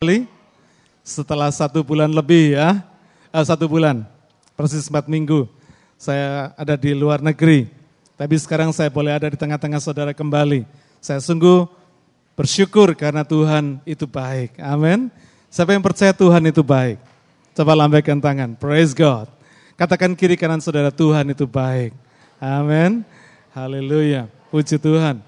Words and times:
kembali 0.00 0.32
setelah 1.04 1.52
satu 1.52 1.84
bulan 1.84 2.08
lebih 2.08 2.56
ya, 2.56 2.80
eh, 3.36 3.44
satu 3.44 3.68
bulan, 3.68 4.00
persis 4.56 4.88
empat 4.88 5.04
minggu. 5.04 5.44
Saya 6.00 6.56
ada 6.56 6.72
di 6.72 6.96
luar 6.96 7.20
negeri, 7.20 7.68
tapi 8.16 8.32
sekarang 8.40 8.72
saya 8.72 8.88
boleh 8.88 9.12
ada 9.12 9.28
di 9.28 9.36
tengah-tengah 9.36 9.76
saudara 9.76 10.16
kembali. 10.16 10.64
Saya 11.04 11.20
sungguh 11.20 11.68
bersyukur 12.32 12.96
karena 12.96 13.28
Tuhan 13.28 13.84
itu 13.84 14.08
baik. 14.08 14.56
Amin. 14.64 15.12
Siapa 15.52 15.76
yang 15.76 15.84
percaya 15.84 16.16
Tuhan 16.16 16.48
itu 16.48 16.64
baik? 16.64 16.96
Coba 17.52 17.76
lambaikan 17.76 18.24
tangan. 18.24 18.56
Praise 18.56 18.96
God. 18.96 19.28
Katakan 19.76 20.16
kiri 20.16 20.40
kanan 20.40 20.64
saudara 20.64 20.88
Tuhan 20.88 21.28
itu 21.28 21.44
baik. 21.44 21.92
Amin. 22.40 23.04
Haleluya. 23.52 24.32
Puji 24.48 24.80
Tuhan. 24.80 25.20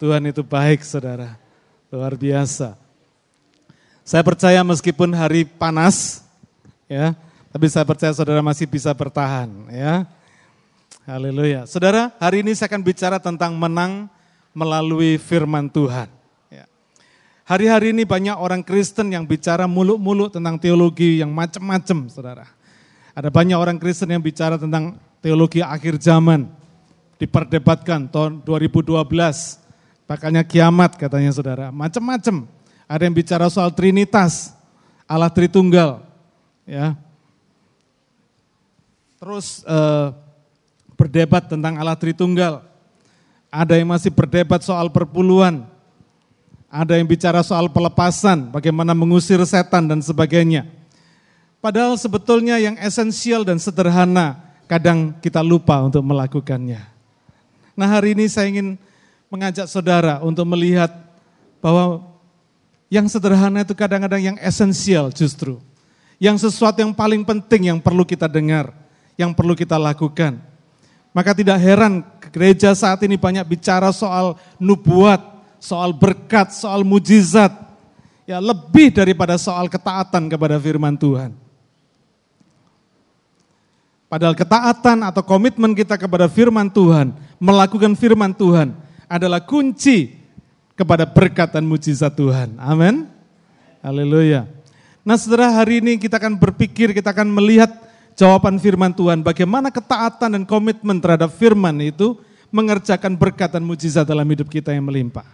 Tuhan 0.00 0.24
itu 0.24 0.40
baik 0.40 0.88
saudara. 0.88 1.36
Luar 1.92 2.16
biasa. 2.16 2.80
Saya 4.10 4.26
percaya 4.26 4.58
meskipun 4.66 5.14
hari 5.14 5.46
panas, 5.46 6.26
ya, 6.90 7.14
tapi 7.54 7.70
saya 7.70 7.86
percaya 7.86 8.10
saudara 8.10 8.42
masih 8.42 8.66
bisa 8.66 8.90
bertahan, 8.90 9.46
ya. 9.70 10.02
Haleluya. 11.06 11.62
Saudara, 11.70 12.10
hari 12.18 12.42
ini 12.42 12.50
saya 12.58 12.74
akan 12.74 12.82
bicara 12.82 13.22
tentang 13.22 13.54
menang 13.54 14.10
melalui 14.50 15.14
firman 15.14 15.70
Tuhan. 15.70 16.10
Ya. 16.50 16.66
Hari-hari 17.46 17.94
ini 17.94 18.02
banyak 18.02 18.34
orang 18.34 18.66
Kristen 18.66 19.14
yang 19.14 19.22
bicara 19.22 19.70
muluk-muluk 19.70 20.34
tentang 20.34 20.58
teologi 20.58 21.22
yang 21.22 21.30
macam-macam, 21.30 22.10
saudara. 22.10 22.50
Ada 23.14 23.30
banyak 23.30 23.54
orang 23.54 23.78
Kristen 23.78 24.10
yang 24.10 24.26
bicara 24.26 24.58
tentang 24.58 24.98
teologi 25.22 25.62
akhir 25.62 26.02
zaman. 26.02 26.50
Diperdebatkan 27.14 28.10
tahun 28.10 28.42
2012, 28.42 29.06
bakalnya 30.02 30.42
kiamat 30.42 30.98
katanya 30.98 31.30
saudara. 31.30 31.70
Macam-macam. 31.70 32.58
Ada 32.90 33.06
yang 33.06 33.14
bicara 33.14 33.46
soal 33.46 33.70
Trinitas, 33.70 34.50
Allah 35.06 35.30
Tritunggal, 35.30 36.02
ya. 36.66 36.98
Terus 39.22 39.62
eh, 39.62 40.06
berdebat 40.98 41.46
tentang 41.46 41.78
Allah 41.78 41.94
Tritunggal. 41.94 42.66
Ada 43.46 43.78
yang 43.78 43.94
masih 43.94 44.10
berdebat 44.10 44.66
soal 44.66 44.90
perpuluhan. 44.90 45.62
Ada 46.66 46.98
yang 46.98 47.06
bicara 47.06 47.46
soal 47.46 47.70
pelepasan, 47.70 48.50
bagaimana 48.50 48.90
mengusir 48.90 49.38
setan 49.46 49.86
dan 49.86 50.02
sebagainya. 50.02 50.66
Padahal 51.62 51.94
sebetulnya 51.94 52.58
yang 52.58 52.74
esensial 52.82 53.46
dan 53.46 53.62
sederhana 53.62 54.38
kadang 54.66 55.14
kita 55.22 55.46
lupa 55.46 55.78
untuk 55.78 56.02
melakukannya. 56.02 56.82
Nah 57.78 57.86
hari 57.86 58.18
ini 58.18 58.26
saya 58.26 58.50
ingin 58.50 58.74
mengajak 59.30 59.70
saudara 59.70 60.18
untuk 60.26 60.42
melihat 60.42 60.90
bahwa 61.62 62.09
yang 62.90 63.06
sederhana 63.06 63.62
itu 63.62 63.72
kadang-kadang 63.72 64.34
yang 64.34 64.36
esensial 64.42 65.14
justru. 65.14 65.62
Yang 66.20 66.50
sesuatu 66.50 66.82
yang 66.82 66.92
paling 66.92 67.24
penting 67.24 67.72
yang 67.72 67.78
perlu 67.80 68.04
kita 68.04 68.28
dengar, 68.28 68.74
yang 69.16 69.32
perlu 69.32 69.56
kita 69.56 69.78
lakukan. 69.80 70.36
Maka 71.14 71.32
tidak 71.32 71.56
heran 71.62 72.04
gereja 72.28 72.74
saat 72.76 73.00
ini 73.06 73.16
banyak 73.16 73.46
bicara 73.46 73.88
soal 73.94 74.36
nubuat, 74.60 75.22
soal 75.62 75.96
berkat, 75.96 76.52
soal 76.52 76.84
mujizat. 76.84 77.54
Ya 78.28 78.36
lebih 78.42 78.92
daripada 78.92 79.40
soal 79.40 79.70
ketaatan 79.70 80.28
kepada 80.28 80.60
firman 80.60 80.94
Tuhan. 80.98 81.32
Padahal 84.10 84.34
ketaatan 84.34 85.06
atau 85.06 85.22
komitmen 85.22 85.70
kita 85.72 85.94
kepada 85.94 86.26
firman 86.26 86.66
Tuhan, 86.66 87.14
melakukan 87.38 87.94
firman 87.94 88.34
Tuhan 88.34 88.74
adalah 89.06 89.38
kunci 89.38 90.19
kepada 90.80 91.04
berkat 91.04 91.52
dan 91.52 91.68
mujizat 91.68 92.16
Tuhan. 92.16 92.56
Amin. 92.56 93.04
Haleluya. 93.84 94.48
Nah 95.04 95.20
setelah 95.20 95.52
hari 95.52 95.84
ini 95.84 96.00
kita 96.00 96.16
akan 96.16 96.40
berpikir, 96.40 96.96
kita 96.96 97.12
akan 97.12 97.28
melihat 97.28 97.68
jawaban 98.16 98.56
firman 98.56 98.92
Tuhan. 98.96 99.20
Bagaimana 99.20 99.68
ketaatan 99.68 100.40
dan 100.40 100.44
komitmen 100.48 100.96
terhadap 100.96 101.28
firman 101.36 101.76
itu 101.84 102.16
mengerjakan 102.48 103.12
berkat 103.16 103.52
dan 103.52 103.62
mujizat 103.64 104.08
dalam 104.08 104.24
hidup 104.24 104.48
kita 104.48 104.72
yang 104.72 104.88
melimpah. 104.88 105.24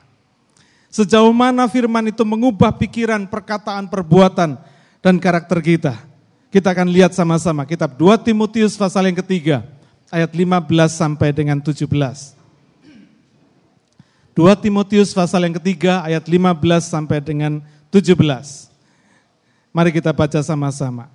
Sejauh 0.90 1.34
mana 1.34 1.66
firman 1.70 2.10
itu 2.10 2.22
mengubah 2.22 2.74
pikiran, 2.74 3.26
perkataan, 3.26 3.86
perbuatan, 3.86 4.58
dan 5.02 5.14
karakter 5.18 5.58
kita. 5.62 5.94
Kita 6.50 6.72
akan 6.72 6.88
lihat 6.88 7.12
sama-sama 7.12 7.66
kitab 7.66 7.98
2 7.98 8.22
Timotius 8.22 8.78
pasal 8.78 9.10
yang 9.10 9.18
ketiga, 9.18 9.66
ayat 10.08 10.30
15 10.32 10.70
sampai 10.94 11.34
dengan 11.34 11.58
17. 11.60 12.35
2 14.36 14.52
Timotius 14.60 15.16
pasal 15.16 15.48
yang 15.48 15.56
ketiga 15.56 16.04
ayat 16.04 16.28
15 16.28 16.60
sampai 16.84 17.24
dengan 17.24 17.56
17. 17.88 18.12
Mari 19.72 19.90
kita 19.96 20.12
baca 20.12 20.44
sama-sama. 20.44 21.08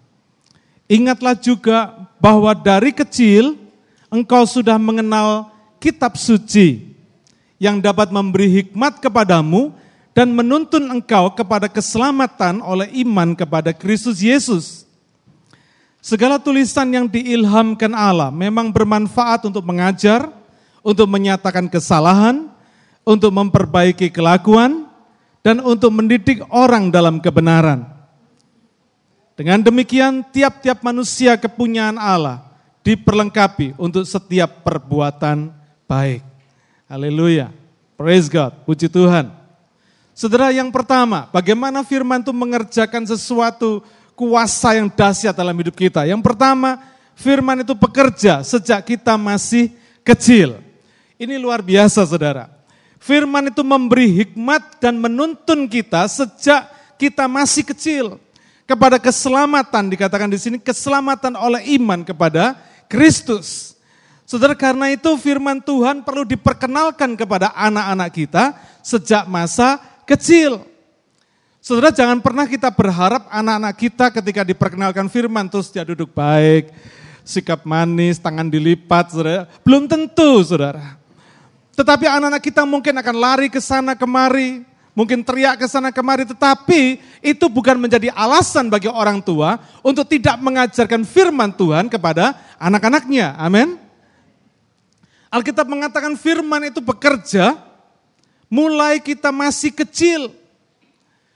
Ingatlah 0.90 1.38
juga 1.38 2.10
bahwa 2.18 2.50
dari 2.58 2.90
kecil 2.90 3.62
engkau 4.10 4.42
sudah 4.50 4.82
mengenal 4.82 5.54
kitab 5.78 6.18
suci 6.18 6.98
yang 7.62 7.78
dapat 7.78 8.10
memberi 8.10 8.66
hikmat 8.66 8.98
kepadamu 8.98 9.70
dan 10.18 10.34
menuntun 10.34 10.90
engkau 10.90 11.30
kepada 11.38 11.70
keselamatan 11.70 12.58
oleh 12.66 12.90
iman 13.06 13.38
kepada 13.38 13.70
Kristus 13.70 14.18
Yesus. 14.18 14.90
Segala 16.02 16.42
tulisan 16.42 16.90
yang 16.90 17.06
diilhamkan 17.06 17.94
Allah 17.94 18.34
memang 18.34 18.74
bermanfaat 18.74 19.46
untuk 19.46 19.62
mengajar, 19.62 20.26
untuk 20.82 21.06
menyatakan 21.06 21.70
kesalahan, 21.70 22.51
untuk 23.04 23.34
memperbaiki 23.34 24.14
kelakuan, 24.14 24.92
dan 25.42 25.58
untuk 25.62 25.90
mendidik 25.90 26.46
orang 26.54 26.94
dalam 26.94 27.18
kebenaran. 27.18 27.86
Dengan 29.34 29.58
demikian, 29.58 30.22
tiap-tiap 30.30 30.86
manusia 30.86 31.34
kepunyaan 31.34 31.98
Allah 31.98 32.46
diperlengkapi 32.86 33.74
untuk 33.82 34.06
setiap 34.06 34.62
perbuatan 34.62 35.50
baik. 35.90 36.22
Haleluya. 36.86 37.50
Praise 37.98 38.30
God. 38.30 38.54
Puji 38.70 38.86
Tuhan. 38.86 39.34
Saudara 40.14 40.54
yang 40.54 40.70
pertama, 40.70 41.26
bagaimana 41.34 41.82
firman 41.82 42.22
itu 42.22 42.30
mengerjakan 42.30 43.02
sesuatu 43.10 43.82
kuasa 44.14 44.78
yang 44.78 44.94
dahsyat 44.94 45.34
dalam 45.34 45.58
hidup 45.58 45.74
kita. 45.74 46.06
Yang 46.06 46.22
pertama, 46.22 46.78
firman 47.18 47.66
itu 47.66 47.74
bekerja 47.74 48.46
sejak 48.46 48.86
kita 48.86 49.18
masih 49.18 49.74
kecil. 50.06 50.62
Ini 51.18 51.42
luar 51.42 51.66
biasa 51.66 52.06
saudara. 52.06 52.61
Firman 53.02 53.50
itu 53.50 53.66
memberi 53.66 54.22
hikmat 54.22 54.78
dan 54.78 55.02
menuntun 55.02 55.66
kita 55.66 56.06
sejak 56.06 56.70
kita 57.02 57.26
masih 57.26 57.66
kecil 57.66 58.22
kepada 58.70 59.02
keselamatan 59.02 59.90
dikatakan 59.90 60.30
di 60.30 60.38
sini 60.38 60.62
keselamatan 60.62 61.34
oleh 61.34 61.66
iman 61.82 62.06
kepada 62.06 62.62
Kristus. 62.86 63.74
Saudara 64.30 64.54
karena 64.54 64.94
itu 64.94 65.10
firman 65.18 65.58
Tuhan 65.66 66.06
perlu 66.06 66.30
diperkenalkan 66.30 67.18
kepada 67.18 67.50
anak-anak 67.58 68.10
kita 68.14 68.54
sejak 68.86 69.26
masa 69.26 69.82
kecil. 70.06 70.62
Saudara 71.58 71.90
jangan 71.90 72.22
pernah 72.22 72.46
kita 72.46 72.70
berharap 72.70 73.26
anak-anak 73.34 73.76
kita 73.82 74.14
ketika 74.14 74.46
diperkenalkan 74.46 75.10
firman 75.10 75.50
terus 75.50 75.74
dia 75.74 75.82
duduk 75.82 76.14
baik, 76.14 76.70
sikap 77.26 77.66
manis, 77.66 78.22
tangan 78.22 78.46
dilipat, 78.46 79.10
saudara. 79.10 79.50
Belum 79.66 79.90
tentu, 79.90 80.46
saudara. 80.46 81.01
Tetapi 81.72 82.06
anak-anak 82.08 82.44
kita 82.44 82.68
mungkin 82.68 83.00
akan 83.00 83.16
lari 83.16 83.48
ke 83.48 83.64
sana 83.64 83.96
kemari, 83.96 84.68
mungkin 84.92 85.24
teriak 85.24 85.56
ke 85.56 85.66
sana 85.72 85.90
kemari, 85.90 86.28
tetapi 86.28 87.00
itu 87.24 87.46
bukan 87.48 87.80
menjadi 87.80 88.12
alasan 88.12 88.68
bagi 88.68 88.92
orang 88.92 89.24
tua 89.24 89.56
untuk 89.80 90.04
tidak 90.08 90.36
mengajarkan 90.44 91.08
firman 91.08 91.56
Tuhan 91.56 91.88
kepada 91.88 92.36
anak-anaknya. 92.60 93.40
Amin. 93.40 93.80
Alkitab 95.32 95.64
mengatakan 95.64 96.20
firman 96.20 96.68
itu 96.68 96.84
bekerja 96.84 97.56
mulai 98.52 99.00
kita 99.00 99.32
masih 99.32 99.72
kecil. 99.72 100.36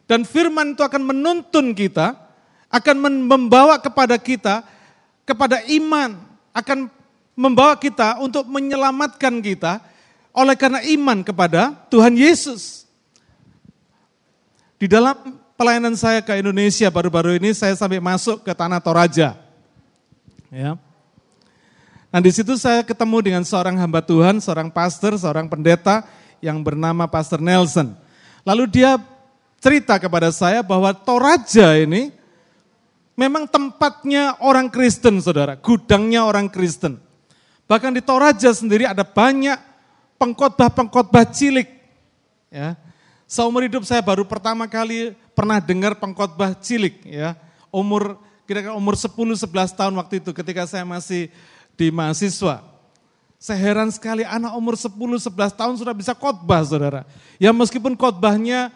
Dan 0.05 0.27
firman 0.27 0.77
itu 0.77 0.85
akan 0.85 1.01
menuntun 1.01 1.73
kita, 1.73 2.13
akan 2.69 3.25
membawa 3.25 3.81
kepada 3.81 4.19
kita, 4.21 4.61
kepada 5.25 5.63
iman, 5.65 6.13
akan 6.53 6.91
membawa 7.33 7.73
kita 7.79 8.21
untuk 8.21 8.45
menyelamatkan 8.45 9.41
kita 9.41 9.81
oleh 10.35 10.55
karena 10.59 10.83
iman 10.83 11.23
kepada 11.23 11.71
Tuhan 11.87 12.11
Yesus. 12.19 12.83
Di 14.75 14.91
dalam 14.91 15.39
pelayanan 15.55 15.95
saya 15.95 16.19
ke 16.19 16.35
Indonesia 16.35 16.91
baru-baru 16.91 17.39
ini 17.39 17.55
saya 17.55 17.71
sampai 17.79 18.03
masuk 18.03 18.43
ke 18.43 18.51
tanah 18.51 18.83
Toraja. 18.83 19.39
Ya. 20.51 20.75
Nah 22.11 22.19
di 22.19 22.31
situ 22.35 22.59
saya 22.59 22.83
ketemu 22.83 23.17
dengan 23.23 23.43
seorang 23.47 23.79
hamba 23.79 24.03
Tuhan, 24.03 24.43
seorang 24.43 24.67
pastor, 24.67 25.15
seorang 25.15 25.47
pendeta 25.47 26.03
yang 26.43 26.59
bernama 26.59 27.07
Pastor 27.07 27.39
Nelson. 27.39 27.95
Lalu 28.43 28.67
dia 28.69 28.99
cerita 29.63 29.95
kepada 29.97 30.29
saya 30.35 30.59
bahwa 30.61 30.91
Toraja 30.91 31.79
ini 31.79 32.11
memang 33.15 33.47
tempatnya 33.47 34.35
orang 34.43 34.67
Kristen 34.67 35.23
saudara, 35.23 35.55
gudangnya 35.55 36.27
orang 36.27 36.51
Kristen. 36.51 36.99
Bahkan 37.65 37.97
di 37.97 38.01
Toraja 38.03 38.53
sendiri 38.53 38.85
ada 38.85 39.01
banyak 39.01 39.74
pengkhotbah-pengkhotbah 40.25 41.29
cilik. 41.29 41.69
Ya. 42.49 42.73
Seumur 43.29 43.61
hidup 43.61 43.85
saya 43.85 44.01
baru 44.01 44.25
pertama 44.25 44.65
kali 44.65 45.13
pernah 45.37 45.61
dengar 45.61 45.93
pengkhotbah 46.01 46.57
cilik 46.57 47.05
ya. 47.05 47.37
Umur 47.69 48.17
kira-kira 48.49 48.73
umur 48.73 48.97
10 48.97 49.13
11 49.13 49.45
tahun 49.77 49.93
waktu 50.01 50.21
itu 50.21 50.33
ketika 50.33 50.65
saya 50.65 50.81
masih 50.81 51.29
di 51.77 51.93
mahasiswa. 51.93 52.65
Saya 53.37 53.61
heran 53.61 53.93
sekali 53.93 54.25
anak 54.25 54.57
umur 54.57 54.73
10 54.73 54.89
11 54.89 55.29
tahun 55.53 55.73
sudah 55.77 55.93
bisa 55.93 56.17
khotbah 56.17 56.65
Saudara. 56.65 57.05
Ya 57.37 57.53
meskipun 57.53 57.93
khotbahnya 57.93 58.73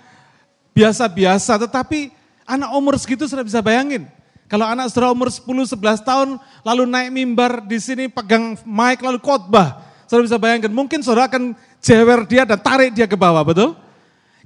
biasa-biasa 0.77 1.57
tetapi 1.65 2.13
anak 2.45 2.69
umur 2.77 2.93
segitu 3.01 3.25
sudah 3.25 3.41
bisa 3.41 3.61
bayangin. 3.65 4.05
Kalau 4.49 4.65
anak 4.65 4.89
saudara 4.89 5.13
umur 5.13 5.29
10 5.29 5.45
11 5.77 6.01
tahun 6.01 6.41
lalu 6.65 6.83
naik 6.89 7.09
mimbar 7.13 7.61
di 7.61 7.77
sini 7.77 8.09
pegang 8.09 8.57
mic 8.65 8.97
lalu 9.05 9.21
khotbah. 9.21 9.88
Saudara 10.09 10.25
bisa 10.25 10.41
bayangkan 10.41 10.73
mungkin 10.73 11.05
saudara 11.05 11.29
akan 11.29 11.53
jewer 11.77 12.25
dia 12.25 12.41
dan 12.41 12.57
tarik 12.57 12.97
dia 12.97 13.05
ke 13.05 13.13
bawah, 13.13 13.45
betul? 13.45 13.77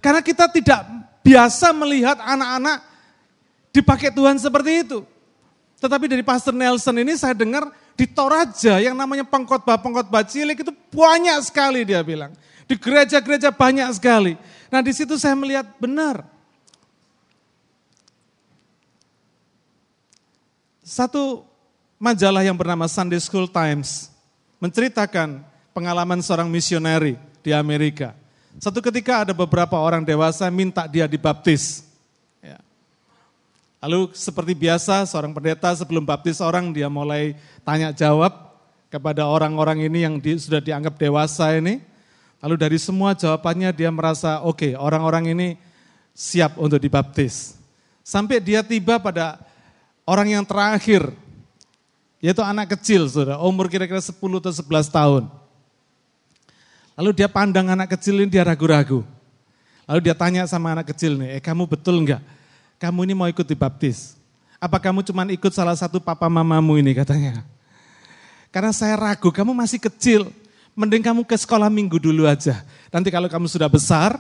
Karena 0.03 0.19
kita 0.19 0.51
tidak 0.51 0.83
biasa 1.23 1.71
melihat 1.71 2.19
anak-anak 2.19 2.83
dipakai 3.71 4.11
Tuhan 4.11 4.35
seperti 4.35 4.83
itu. 4.83 5.07
Tetapi 5.79 6.11
dari 6.11 6.19
Pastor 6.19 6.51
Nelson 6.51 6.99
ini 6.99 7.15
saya 7.15 7.31
dengar 7.31 7.71
di 7.95 8.03
Toraja 8.03 8.83
yang 8.83 8.91
namanya 8.91 9.23
pengkhotbah-pengkhotbah 9.23 10.27
cilik 10.27 10.67
itu 10.67 10.75
banyak 10.91 11.39
sekali 11.47 11.87
dia 11.87 12.03
bilang. 12.03 12.35
Di 12.67 12.75
gereja-gereja 12.75 13.55
banyak 13.55 13.87
sekali. 13.95 14.35
Nah 14.67 14.83
di 14.83 14.91
situ 14.91 15.15
saya 15.15 15.31
melihat 15.31 15.63
benar. 15.79 16.27
Satu 20.83 21.47
majalah 21.95 22.43
yang 22.43 22.59
bernama 22.59 22.83
Sunday 22.91 23.23
School 23.23 23.47
Times 23.47 24.11
menceritakan 24.59 25.52
pengalaman 25.73 26.21
seorang 26.21 26.47
misioneri 26.47 27.17
di 27.41 27.51
Amerika. 27.51 28.13
Satu 28.61 28.79
ketika 28.79 29.25
ada 29.25 29.33
beberapa 29.33 29.75
orang 29.81 30.05
dewasa 30.05 30.45
minta 30.53 30.85
dia 30.85 31.09
dibaptis. 31.09 31.83
Ya. 32.39 32.61
Lalu 33.81 34.13
seperti 34.13 34.53
biasa 34.53 35.09
seorang 35.09 35.33
pendeta 35.33 35.73
sebelum 35.73 36.05
baptis 36.05 36.37
orang 36.37 36.69
dia 36.69 36.87
mulai 36.87 37.33
tanya 37.65 37.89
jawab 37.89 38.31
kepada 38.93 39.25
orang-orang 39.25 39.89
ini 39.89 40.05
yang 40.05 40.21
di, 40.21 40.37
sudah 40.37 40.61
dianggap 40.61 40.93
dewasa 41.01 41.49
ini. 41.57 41.81
Lalu 42.45 42.55
dari 42.61 42.77
semua 42.77 43.17
jawabannya 43.17 43.73
dia 43.73 43.89
merasa 43.89 44.45
oke 44.45 44.61
okay, 44.61 44.71
orang-orang 44.77 45.33
ini 45.33 45.47
siap 46.13 46.61
untuk 46.61 46.77
dibaptis. 46.77 47.57
Sampai 48.05 48.37
dia 48.37 48.61
tiba 48.61 49.01
pada 49.01 49.41
orang 50.05 50.37
yang 50.37 50.43
terakhir, 50.45 51.09
yaitu 52.21 52.43
anak 52.43 52.77
kecil, 52.77 53.07
sudah 53.07 53.39
umur 53.41 53.71
kira-kira 53.71 53.99
10 53.99 54.13
atau 54.13 54.51
11 54.51 54.91
tahun. 54.91 55.23
Lalu 56.93 57.09
dia 57.17 57.29
pandang 57.29 57.65
anak 57.69 57.97
kecil 57.97 58.21
ini 58.21 58.29
dia 58.29 58.45
ragu-ragu. 58.45 59.01
Lalu 59.89 59.99
dia 59.99 60.15
tanya 60.15 60.45
sama 60.47 60.71
anak 60.71 60.93
kecil 60.93 61.19
nih, 61.19 61.37
eh 61.37 61.41
kamu 61.43 61.67
betul 61.67 61.99
enggak? 61.99 62.21
Kamu 62.79 63.03
ini 63.03 63.13
mau 63.17 63.27
ikut 63.27 63.43
dibaptis? 63.43 64.15
Apa 64.61 64.79
kamu 64.79 65.03
cuma 65.03 65.27
ikut 65.27 65.51
salah 65.51 65.75
satu 65.75 65.99
papa 65.99 66.31
mamamu 66.31 66.79
ini 66.79 66.95
katanya? 66.95 67.43
Karena 68.53 68.71
saya 68.71 68.95
ragu, 68.95 69.33
kamu 69.33 69.51
masih 69.51 69.81
kecil. 69.81 70.29
Mending 70.73 71.03
kamu 71.05 71.21
ke 71.25 71.35
sekolah 71.37 71.69
minggu 71.69 72.01
dulu 72.01 72.25
aja. 72.25 72.65
Nanti 72.89 73.09
kalau 73.13 73.29
kamu 73.29 73.45
sudah 73.49 73.69
besar, 73.69 74.17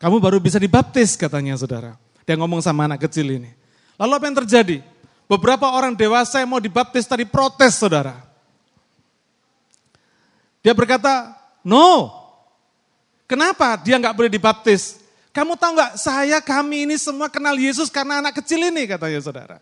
kamu 0.00 0.20
baru 0.20 0.36
bisa 0.40 0.58
dibaptis 0.58 1.16
katanya 1.16 1.56
saudara. 1.56 1.96
Dia 2.24 2.36
ngomong 2.40 2.60
sama 2.64 2.88
anak 2.88 3.08
kecil 3.08 3.28
ini. 3.38 3.52
Lalu 4.00 4.12
apa 4.16 4.24
yang 4.26 4.36
terjadi? 4.44 4.76
Beberapa 5.24 5.70
orang 5.70 5.96
dewasa 5.96 6.40
yang 6.40 6.50
mau 6.52 6.60
dibaptis 6.60 7.08
tadi 7.08 7.24
protes 7.24 7.76
saudara. 7.76 8.20
Dia 10.64 10.72
berkata, 10.72 11.43
No. 11.64 12.12
Kenapa 13.24 13.80
dia 13.80 13.96
nggak 13.96 14.12
boleh 14.12 14.28
dibaptis? 14.28 15.00
Kamu 15.34 15.58
tahu 15.58 15.74
nggak, 15.74 15.98
saya 15.98 16.38
kami 16.38 16.86
ini 16.86 16.94
semua 17.00 17.26
kenal 17.26 17.58
Yesus 17.58 17.90
karena 17.90 18.22
anak 18.22 18.38
kecil 18.38 18.70
ini 18.70 18.86
katanya 18.86 19.18
saudara. 19.18 19.58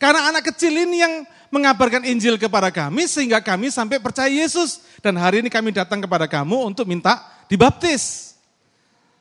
Karena 0.00 0.32
anak 0.32 0.48
kecil 0.48 0.72
ini 0.72 1.04
yang 1.04 1.28
mengabarkan 1.52 2.08
Injil 2.08 2.40
kepada 2.40 2.72
kami 2.72 3.04
sehingga 3.04 3.44
kami 3.44 3.68
sampai 3.68 4.00
percaya 4.00 4.32
Yesus. 4.32 4.80
Dan 5.04 5.20
hari 5.20 5.44
ini 5.44 5.52
kami 5.52 5.76
datang 5.76 6.00
kepada 6.00 6.24
kamu 6.24 6.72
untuk 6.72 6.88
minta 6.88 7.20
dibaptis. 7.52 8.32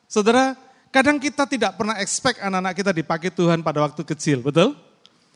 Saudara, 0.08 0.56
kadang 0.88 1.20
kita 1.20 1.44
tidak 1.44 1.76
pernah 1.76 2.00
expect 2.00 2.40
anak-anak 2.40 2.74
kita 2.80 2.92
dipakai 2.96 3.28
Tuhan 3.28 3.60
pada 3.60 3.84
waktu 3.84 4.08
kecil, 4.08 4.40
betul? 4.40 4.80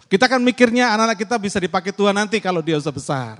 Kita 0.08 0.32
kan 0.32 0.40
mikirnya 0.40 0.96
anak-anak 0.96 1.20
kita 1.20 1.36
bisa 1.36 1.60
dipakai 1.60 1.92
Tuhan 1.92 2.16
nanti 2.16 2.40
kalau 2.40 2.64
dia 2.64 2.80
sudah 2.80 2.96
besar. 2.96 3.36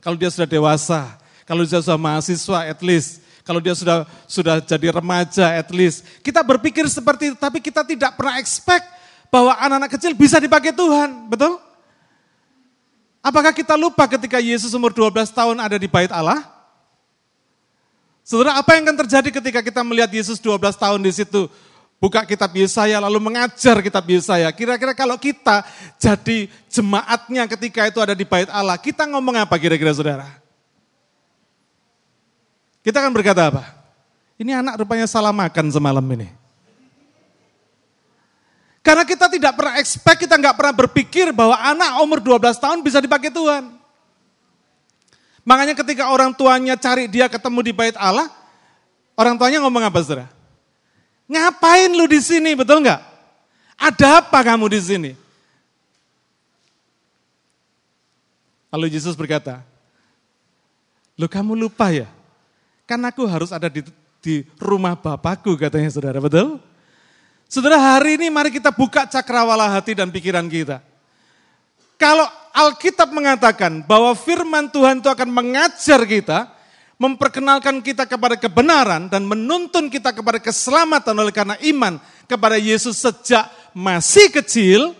Kalau 0.00 0.16
dia 0.16 0.32
sudah 0.32 0.48
dewasa, 0.48 1.20
kalau 1.48 1.66
dia 1.66 1.80
sudah 1.82 1.98
mahasiswa 1.98 2.58
at 2.68 2.80
least, 2.82 3.22
kalau 3.42 3.58
dia 3.58 3.74
sudah 3.74 4.06
sudah 4.30 4.62
jadi 4.62 4.94
remaja 4.94 5.58
at 5.58 5.68
least. 5.74 6.06
Kita 6.22 6.42
berpikir 6.46 6.86
seperti 6.86 7.34
itu, 7.34 7.36
tapi 7.38 7.58
kita 7.58 7.82
tidak 7.82 8.14
pernah 8.14 8.38
expect 8.38 8.86
bahwa 9.32 9.56
anak-anak 9.56 9.90
kecil 9.96 10.12
bisa 10.12 10.36
dipakai 10.38 10.70
Tuhan, 10.70 11.26
betul? 11.26 11.56
Apakah 13.22 13.54
kita 13.54 13.78
lupa 13.78 14.10
ketika 14.10 14.42
Yesus 14.42 14.74
umur 14.74 14.90
12 14.90 15.30
tahun 15.30 15.56
ada 15.62 15.78
di 15.78 15.86
bait 15.86 16.10
Allah? 16.10 16.42
Saudara, 18.26 18.58
apa 18.58 18.74
yang 18.74 18.86
akan 18.90 18.98
terjadi 19.06 19.30
ketika 19.30 19.60
kita 19.62 19.80
melihat 19.86 20.10
Yesus 20.10 20.42
12 20.42 20.58
tahun 20.74 20.98
di 20.98 21.10
situ? 21.14 21.46
Buka 22.02 22.26
kitab 22.26 22.50
Yesaya 22.50 22.98
lalu 22.98 23.22
mengajar 23.22 23.78
kitab 23.78 24.02
Yesaya. 24.10 24.50
Kira-kira 24.50 24.90
kalau 24.90 25.14
kita 25.14 25.62
jadi 26.02 26.50
jemaatnya 26.66 27.46
ketika 27.46 27.86
itu 27.86 28.02
ada 28.02 28.10
di 28.10 28.26
bait 28.26 28.50
Allah, 28.50 28.74
kita 28.74 29.06
ngomong 29.06 29.38
apa 29.38 29.54
kira-kira 29.54 29.94
saudara? 29.94 30.41
Kita 32.82 32.98
akan 32.98 33.14
berkata 33.14 33.46
apa? 33.46 33.62
Ini 34.34 34.58
anak 34.58 34.82
rupanya 34.82 35.06
salah 35.06 35.30
makan 35.30 35.70
semalam 35.70 36.02
ini. 36.02 36.26
Karena 38.82 39.06
kita 39.06 39.30
tidak 39.30 39.54
pernah 39.54 39.78
expect, 39.78 40.26
kita 40.26 40.34
nggak 40.34 40.58
pernah 40.58 40.74
berpikir 40.74 41.30
bahwa 41.30 41.54
anak 41.54 42.02
umur 42.02 42.18
12 42.18 42.58
tahun 42.58 42.82
bisa 42.82 42.98
dipakai 42.98 43.30
Tuhan. 43.30 43.70
Makanya 45.46 45.78
ketika 45.78 46.10
orang 46.10 46.34
tuanya 46.34 46.74
cari 46.74 47.06
dia 47.06 47.30
ketemu 47.30 47.62
di 47.62 47.72
bait 47.74 47.94
Allah, 47.94 48.26
orang 49.14 49.38
tuanya 49.38 49.62
ngomong 49.62 49.86
apa 49.86 50.02
saudara? 50.02 50.26
Ngapain 51.30 51.94
lu 51.94 52.10
di 52.10 52.18
sini, 52.18 52.58
betul 52.58 52.82
nggak? 52.82 52.98
Ada 53.78 54.26
apa 54.26 54.38
kamu 54.42 54.66
di 54.66 54.80
sini? 54.82 55.12
Lalu 58.74 58.90
Yesus 58.90 59.14
berkata, 59.14 59.62
lu 61.14 61.30
kamu 61.30 61.54
lupa 61.54 61.86
ya? 61.94 62.10
Kan 62.86 63.00
aku 63.06 63.24
harus 63.24 63.54
ada 63.54 63.70
di, 63.70 63.86
di 64.18 64.42
rumah 64.58 64.98
Bapakku 64.98 65.54
katanya 65.54 65.88
saudara, 65.88 66.18
betul? 66.18 66.58
Saudara 67.52 67.76
hari 67.76 68.16
ini 68.16 68.32
mari 68.32 68.48
kita 68.48 68.72
buka 68.72 69.04
cakrawala 69.04 69.68
hati 69.68 69.92
dan 69.92 70.08
pikiran 70.08 70.48
kita. 70.48 70.80
Kalau 72.00 72.24
Alkitab 72.50 73.14
mengatakan 73.14 73.84
bahwa 73.86 74.16
firman 74.18 74.72
Tuhan 74.72 75.04
itu 75.04 75.06
akan 75.06 75.28
mengajar 75.30 76.02
kita, 76.02 76.50
memperkenalkan 76.98 77.78
kita 77.78 78.08
kepada 78.10 78.34
kebenaran 78.34 79.06
dan 79.06 79.22
menuntun 79.22 79.86
kita 79.86 80.10
kepada 80.10 80.42
keselamatan 80.42 81.14
oleh 81.14 81.30
karena 81.30 81.54
iman 81.62 82.02
kepada 82.26 82.58
Yesus 82.58 82.98
sejak 82.98 83.46
masih 83.76 84.34
kecil, 84.34 84.96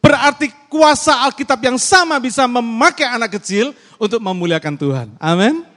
berarti 0.00 0.48
kuasa 0.70 1.26
Alkitab 1.26 1.58
yang 1.60 1.76
sama 1.76 2.22
bisa 2.22 2.46
memakai 2.46 3.10
anak 3.10 3.36
kecil 3.42 3.74
untuk 4.00 4.22
memuliakan 4.22 4.74
Tuhan. 4.78 5.08
Amin. 5.20 5.75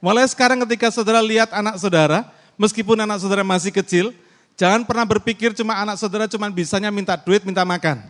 Mulai 0.00 0.28
sekarang 0.28 0.60
ketika 0.68 0.92
saudara 0.92 1.24
lihat 1.24 1.52
anak 1.52 1.80
saudara, 1.80 2.28
meskipun 2.60 2.96
anak 3.00 3.20
saudara 3.20 3.42
masih 3.42 3.72
kecil, 3.72 4.12
jangan 4.54 4.84
pernah 4.84 5.08
berpikir 5.08 5.56
cuma 5.56 5.76
anak 5.80 5.96
saudara 5.96 6.28
cuma 6.28 6.48
bisanya 6.52 6.92
minta 6.92 7.16
duit, 7.16 7.44
minta 7.44 7.64
makan. 7.64 8.04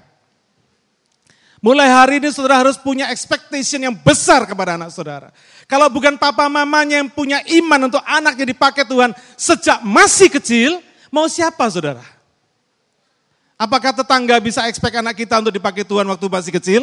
Mulai 1.64 1.88
hari 1.88 2.14
ini 2.20 2.28
saudara 2.30 2.62
harus 2.62 2.76
punya 2.76 3.08
expectation 3.08 3.80
yang 3.80 3.96
besar 3.96 4.44
kepada 4.44 4.76
anak 4.76 4.92
saudara. 4.92 5.32
Kalau 5.64 5.88
bukan 5.88 6.14
papa 6.20 6.46
mamanya 6.46 7.00
yang 7.00 7.10
punya 7.10 7.40
iman 7.58 7.90
untuk 7.90 8.02
anaknya 8.04 8.52
dipakai 8.54 8.84
Tuhan 8.84 9.10
sejak 9.34 9.80
masih 9.82 10.28
kecil, 10.30 10.78
mau 11.08 11.26
siapa 11.26 11.64
saudara? 11.72 12.04
Apakah 13.56 13.96
tetangga 13.96 14.36
bisa 14.36 14.68
expect 14.68 15.00
anak 15.00 15.16
kita 15.16 15.40
untuk 15.40 15.50
dipakai 15.50 15.80
Tuhan 15.80 16.04
waktu 16.04 16.26
masih 16.28 16.52
kecil? 16.54 16.82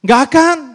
Enggak 0.00 0.32
akan. 0.32 0.73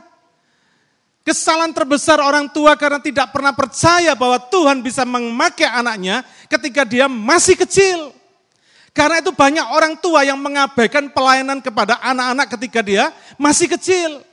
Kesalahan 1.29 1.69
terbesar 1.69 2.17
orang 2.17 2.49
tua 2.49 2.73
karena 2.73 2.97
tidak 2.97 3.29
pernah 3.29 3.53
percaya 3.53 4.17
bahwa 4.17 4.41
Tuhan 4.49 4.81
bisa 4.81 5.05
memakai 5.05 5.69
anaknya 5.69 6.25
ketika 6.49 6.81
dia 6.81 7.05
masih 7.05 7.53
kecil. 7.53 8.09
Karena 8.97 9.21
itu 9.21 9.29
banyak 9.29 9.61
orang 9.69 9.93
tua 10.01 10.25
yang 10.25 10.41
mengabaikan 10.41 11.05
pelayanan 11.13 11.61
kepada 11.61 12.01
anak-anak 12.01 12.49
ketika 12.57 12.81
dia 12.81 13.13
masih 13.37 13.69
kecil. 13.69 14.25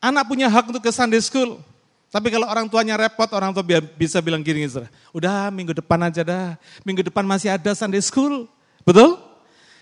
Anak 0.00 0.24
punya 0.24 0.48
hak 0.48 0.72
untuk 0.72 0.80
ke 0.80 0.88
Sunday 0.88 1.20
school. 1.20 1.60
Tapi 2.08 2.32
kalau 2.32 2.48
orang 2.48 2.64
tuanya 2.64 2.96
repot, 2.96 3.28
orang 3.28 3.52
tua 3.52 3.60
bisa 3.92 4.24
bilang 4.24 4.40
gini, 4.40 4.64
udah 5.12 5.52
minggu 5.52 5.76
depan 5.76 6.00
aja 6.00 6.24
dah. 6.24 6.56
Minggu 6.80 7.04
depan 7.04 7.28
masih 7.28 7.52
ada 7.52 7.76
Sunday 7.76 8.00
school. 8.00 8.48
Betul? 8.88 9.20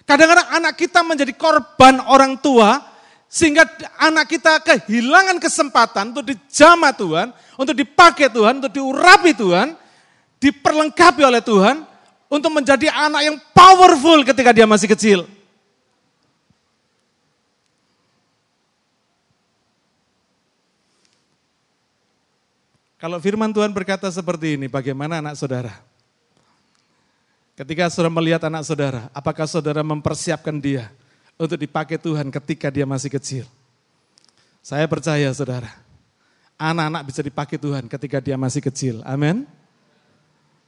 Kadang-kadang 0.03 0.51
anak 0.59 0.75
kita 0.75 1.07
menjadi 1.07 1.31
korban 1.31 2.03
orang 2.11 2.35
tua 2.43 2.91
sehingga 3.33 3.65
anak 3.97 4.29
kita 4.29 4.61
kehilangan 4.61 5.41
kesempatan 5.41 6.13
untuk 6.13 6.37
dijamah 6.37 6.93
Tuhan, 6.93 7.33
untuk 7.57 7.73
dipakai 7.73 8.29
Tuhan, 8.29 8.61
untuk 8.61 8.77
diurapi 8.77 9.33
Tuhan. 9.33 9.81
diperlengkapi 10.43 11.23
oleh 11.23 11.39
Tuhan 11.39 11.87
untuk 12.27 12.51
menjadi 12.51 12.91
anak 12.91 13.23
yang 13.23 13.39
powerful 13.55 14.27
ketika 14.27 14.51
dia 14.51 14.67
masih 14.67 14.91
kecil. 14.91 15.23
Kalau 22.99 23.23
firman 23.23 23.55
Tuhan 23.55 23.71
berkata 23.71 24.11
seperti 24.11 24.59
ini, 24.59 24.67
bagaimana 24.67 25.23
anak 25.23 25.39
saudara? 25.39 25.79
Ketika 27.55 27.87
saudara 27.87 28.11
melihat 28.19 28.43
anak 28.51 28.67
saudara, 28.67 29.07
apakah 29.15 29.47
saudara 29.47 29.87
mempersiapkan 29.87 30.59
dia 30.59 30.91
untuk 31.43 31.59
dipakai 31.59 31.99
Tuhan 31.99 32.31
ketika 32.31 32.71
dia 32.71 32.87
masih 32.87 33.11
kecil? 33.11 33.45
Saya 34.63 34.87
percaya 34.87 35.27
saudara, 35.35 35.75
anak-anak 36.55 37.03
bisa 37.11 37.19
dipakai 37.19 37.59
Tuhan 37.59 37.91
ketika 37.91 38.23
dia 38.23 38.39
masih 38.39 38.63
kecil. 38.63 39.03
Amin. 39.03 39.43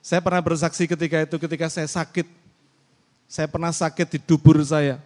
Saya 0.03 0.19
pernah 0.19 0.43
bersaksi 0.43 0.91
ketika 0.91 1.23
itu, 1.23 1.37
ketika 1.39 1.71
saya 1.71 1.87
sakit. 1.87 2.27
Saya 3.31 3.47
pernah 3.47 3.71
sakit 3.71 4.19
di 4.19 4.19
dubur 4.19 4.59
saya. 4.67 4.99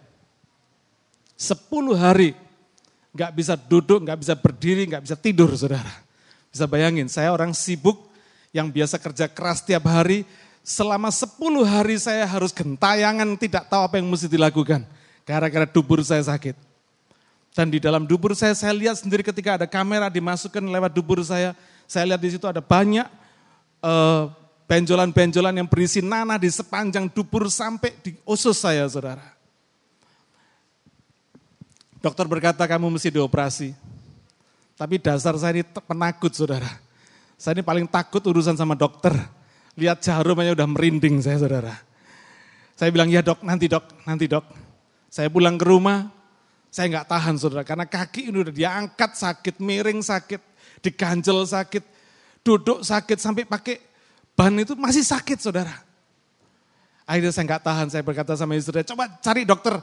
Sepuluh 1.37 1.93
hari, 1.95 2.33
nggak 3.13 3.31
bisa 3.31 3.53
duduk, 3.53 4.09
nggak 4.09 4.19
bisa 4.25 4.33
berdiri, 4.33 4.89
nggak 4.89 5.05
bisa 5.05 5.15
tidur 5.15 5.53
saudara. 5.53 5.93
Bisa 6.49 6.65
bayangin, 6.65 7.05
saya 7.07 7.29
orang 7.29 7.53
sibuk 7.53 8.09
yang 8.49 8.73
biasa 8.73 8.97
kerja 8.97 9.29
keras 9.29 9.61
tiap 9.61 9.85
hari, 9.85 10.25
selama 10.65 11.13
10 11.13 11.37
hari 11.61 11.95
saya 12.01 12.25
harus 12.25 12.49
gentayangan, 12.49 13.37
tidak 13.37 13.69
tahu 13.69 13.85
apa 13.85 14.01
yang 14.01 14.09
mesti 14.09 14.25
dilakukan. 14.25 14.98
Gara-gara 15.29 15.69
dubur 15.69 16.01
saya 16.01 16.25
sakit. 16.25 16.57
Dan 17.53 17.69
di 17.69 17.77
dalam 17.77 18.09
dubur 18.09 18.33
saya, 18.33 18.57
saya 18.57 18.73
lihat 18.73 18.97
sendiri 18.97 19.21
ketika 19.21 19.61
ada 19.61 19.69
kamera 19.69 20.09
dimasukkan 20.09 20.57
lewat 20.57 20.89
dubur 20.89 21.21
saya, 21.21 21.53
saya 21.85 22.09
lihat 22.09 22.21
di 22.21 22.33
situ 22.33 22.49
ada 22.49 22.65
banyak 22.65 23.05
uh, 23.85 24.33
benjolan-benjolan 24.65 25.53
yang 25.53 25.69
berisi 25.69 26.01
nanah 26.01 26.41
di 26.41 26.49
sepanjang 26.49 27.05
dubur 27.13 27.45
sampai 27.45 27.93
di 28.01 28.17
usus 28.25 28.57
saya, 28.57 28.89
saudara. 28.89 29.21
Dokter 32.01 32.25
berkata 32.25 32.65
kamu 32.65 32.97
mesti 32.97 33.13
dioperasi. 33.13 33.77
Tapi 34.81 34.97
dasar 34.97 35.37
saya 35.37 35.61
ini 35.61 35.63
penakut 35.67 36.33
saudara. 36.33 36.73
Saya 37.37 37.53
ini 37.53 37.61
paling 37.61 37.85
takut 37.85 38.23
urusan 38.25 38.57
sama 38.57 38.73
dokter. 38.73 39.13
Lihat 39.77 40.01
jarum 40.01 40.41
aja 40.41 40.57
udah 40.57 40.67
merinding 40.73 41.21
saya 41.21 41.37
saudara. 41.37 41.75
Saya 42.73 42.89
bilang 42.89 43.13
ya 43.13 43.21
dok, 43.21 43.45
nanti 43.45 43.69
dok, 43.69 43.85
nanti 44.09 44.25
dok. 44.25 44.68
Saya 45.09 45.27
pulang 45.33 45.57
ke 45.57 45.65
rumah, 45.65 46.13
saya 46.69 46.85
nggak 46.93 47.09
tahan 47.09 47.35
saudara. 47.41 47.65
Karena 47.65 47.89
kaki 47.89 48.29
ini 48.29 48.45
udah 48.45 48.53
diangkat 48.53 49.11
sakit, 49.17 49.57
miring 49.57 50.05
sakit, 50.05 50.41
diganjel 50.85 51.41
sakit, 51.49 51.83
duduk 52.45 52.85
sakit, 52.85 53.17
sampai 53.17 53.43
pakai 53.43 53.81
ban 54.37 54.53
itu 54.53 54.77
masih 54.77 55.01
sakit 55.01 55.41
saudara. 55.41 55.73
Akhirnya 57.09 57.33
saya 57.33 57.45
nggak 57.49 57.63
tahan, 57.65 57.87
saya 57.89 58.03
berkata 58.05 58.37
sama 58.37 58.53
istri, 58.53 58.85
coba 58.85 59.09
cari 59.17 59.41
dokter. 59.41 59.81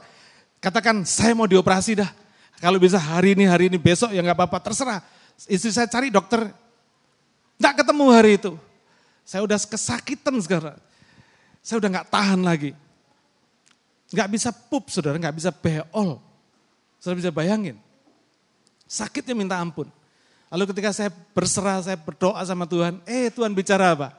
Katakan 0.63 1.03
saya 1.03 1.35
mau 1.35 1.43
dioperasi 1.43 1.99
dah. 1.99 2.09
Kalau 2.57 2.79
bisa 2.79 2.97
hari 2.97 3.35
ini, 3.35 3.45
hari 3.45 3.67
ini, 3.67 3.77
besok 3.77 4.15
ya 4.15 4.23
nggak 4.23 4.33
apa-apa, 4.33 4.63
terserah. 4.63 5.03
Istri 5.45 5.69
saya 5.75 5.87
cari 5.91 6.07
dokter, 6.07 6.47
nggak 7.59 7.83
ketemu 7.83 8.05
hari 8.15 8.31
itu. 8.39 8.55
Saya 9.27 9.43
udah 9.43 9.59
kesakitan 9.59 10.39
sekarang. 10.39 10.79
Saya 11.59 11.83
udah 11.83 11.89
nggak 11.99 12.07
tahan 12.07 12.41
lagi. 12.47 12.71
Nggak 14.07 14.29
bisa 14.31 14.49
pup, 14.55 14.87
saudara, 14.87 15.19
nggak 15.19 15.35
bisa 15.35 15.51
beol. 15.51 16.21
Saudara 16.99 17.17
bisa 17.19 17.31
bayangin. 17.31 17.75
Sakitnya 18.87 19.35
minta 19.35 19.59
ampun. 19.59 19.91
Lalu 20.47 20.63
ketika 20.71 20.95
saya 20.95 21.11
berserah, 21.35 21.83
saya 21.83 21.99
berdoa 21.99 22.39
sama 22.47 22.63
Tuhan, 22.63 23.03
eh 23.03 23.27
Tuhan 23.27 23.51
bicara 23.51 23.91
apa? 23.91 24.15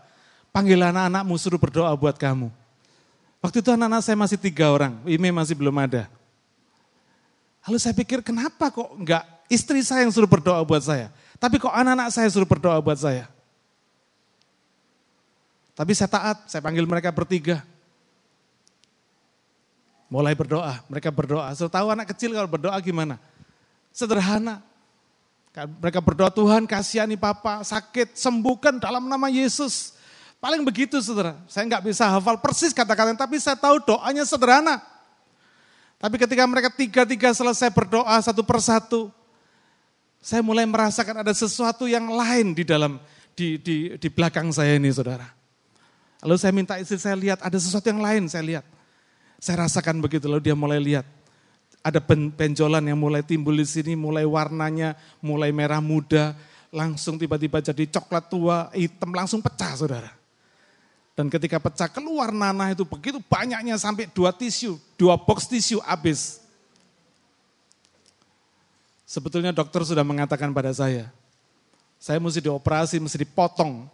Panggil 0.53 0.77
anak-anakmu 0.77 1.35
suruh 1.41 1.57
berdoa 1.57 1.89
buat 1.97 2.21
kamu. 2.21 2.53
Waktu 3.41 3.65
itu 3.65 3.71
anak-anak 3.73 4.03
saya 4.05 4.17
masih 4.19 4.37
tiga 4.37 4.69
orang, 4.69 5.01
Ime 5.09 5.33
masih 5.33 5.57
belum 5.57 5.73
ada. 5.81 6.11
Lalu 7.65 7.79
saya 7.81 7.97
pikir 7.97 8.21
kenapa 8.21 8.69
kok 8.69 8.93
enggak 8.93 9.25
istri 9.49 9.81
saya 9.81 10.05
yang 10.05 10.13
suruh 10.13 10.29
berdoa 10.29 10.61
buat 10.65 10.85
saya. 10.85 11.09
Tapi 11.41 11.57
kok 11.57 11.73
anak-anak 11.73 12.09
saya 12.13 12.29
suruh 12.29 12.49
berdoa 12.49 12.77
buat 12.85 12.99
saya. 13.01 13.25
Tapi 15.79 15.93
saya 15.95 16.11
taat, 16.11 16.37
saya 16.51 16.59
panggil 16.59 16.85
mereka 16.85 17.15
bertiga. 17.15 17.63
Mulai 20.09 20.33
berdoa, 20.33 20.81
mereka 20.89 21.13
berdoa. 21.13 21.53
Saya 21.53 21.69
tahu 21.69 21.93
anak 21.93 22.17
kecil 22.17 22.33
kalau 22.33 22.49
berdoa 22.49 22.77
gimana. 22.81 23.21
Sederhana. 23.93 24.65
Mereka 25.53 26.01
berdoa, 26.01 26.33
Tuhan 26.33 26.65
kasihani 26.65 27.19
papa, 27.19 27.61
sakit, 27.61 28.17
sembuhkan 28.17 28.81
dalam 28.81 29.05
nama 29.05 29.29
Yesus. 29.29 29.99
Paling 30.39 30.63
begitu 30.63 30.97
saudara. 31.03 31.35
Saya 31.51 31.67
nggak 31.67 31.83
bisa 31.93 32.07
hafal 32.07 32.39
persis 32.39 32.71
kata-kata, 32.71 33.19
tapi 33.19 33.43
saya 33.43 33.59
tahu 33.59 33.83
doanya 33.83 34.23
sederhana. 34.23 34.81
Tapi 35.99 36.15
ketika 36.15 36.47
mereka 36.47 36.71
tiga-tiga 36.71 37.35
selesai 37.35 37.75
berdoa 37.75 38.17
satu 38.23 38.47
persatu, 38.47 39.11
saya 40.23 40.41
mulai 40.47 40.63
merasakan 40.63 41.27
ada 41.27 41.35
sesuatu 41.35 41.91
yang 41.91 42.07
lain 42.07 42.55
di 42.55 42.63
dalam 42.63 43.03
di, 43.35 43.59
di, 43.59 43.77
di 43.99 44.09
belakang 44.09 44.55
saya 44.55 44.79
ini 44.79 44.95
saudara. 44.95 45.27
Lalu 46.23 46.37
saya 46.39 46.53
minta 46.55 46.75
istri 46.79 47.03
saya 47.03 47.19
lihat, 47.19 47.43
ada 47.43 47.59
sesuatu 47.59 47.87
yang 47.91 47.99
lain 47.99 48.31
saya 48.31 48.47
lihat. 48.47 48.78
Saya 49.39 49.67
rasakan 49.67 50.03
begitu, 50.03 50.27
lalu 50.27 50.51
dia 50.51 50.57
mulai 50.59 50.83
lihat. 50.83 51.07
Ada 51.79 52.03
benjolan 52.35 52.83
yang 52.83 52.99
mulai 52.99 53.23
timbul 53.23 53.55
di 53.55 53.63
sini, 53.63 53.95
mulai 53.95 54.27
warnanya, 54.27 54.99
mulai 55.23 55.55
merah 55.55 55.79
muda, 55.79 56.35
langsung 56.75 57.17
tiba-tiba 57.17 57.63
jadi 57.63 57.87
coklat 57.87 58.25
tua, 58.29 58.69
hitam, 58.75 59.15
langsung 59.15 59.39
pecah 59.39 59.79
saudara. 59.79 60.11
Dan 61.15 61.27
ketika 61.31 61.59
pecah 61.59 61.91
keluar 61.91 62.31
nanah 62.31 62.71
itu 62.75 62.87
begitu 62.87 63.19
banyaknya 63.27 63.75
sampai 63.75 64.07
dua 64.11 64.31
tisu, 64.31 64.79
dua 64.95 65.19
box 65.19 65.51
tisu 65.51 65.83
habis. 65.83 66.39
Sebetulnya 69.09 69.51
dokter 69.51 69.83
sudah 69.83 70.05
mengatakan 70.07 70.53
pada 70.55 70.71
saya, 70.71 71.11
saya 71.99 72.23
mesti 72.23 72.39
dioperasi, 72.45 73.03
mesti 73.03 73.19
dipotong 73.25 73.91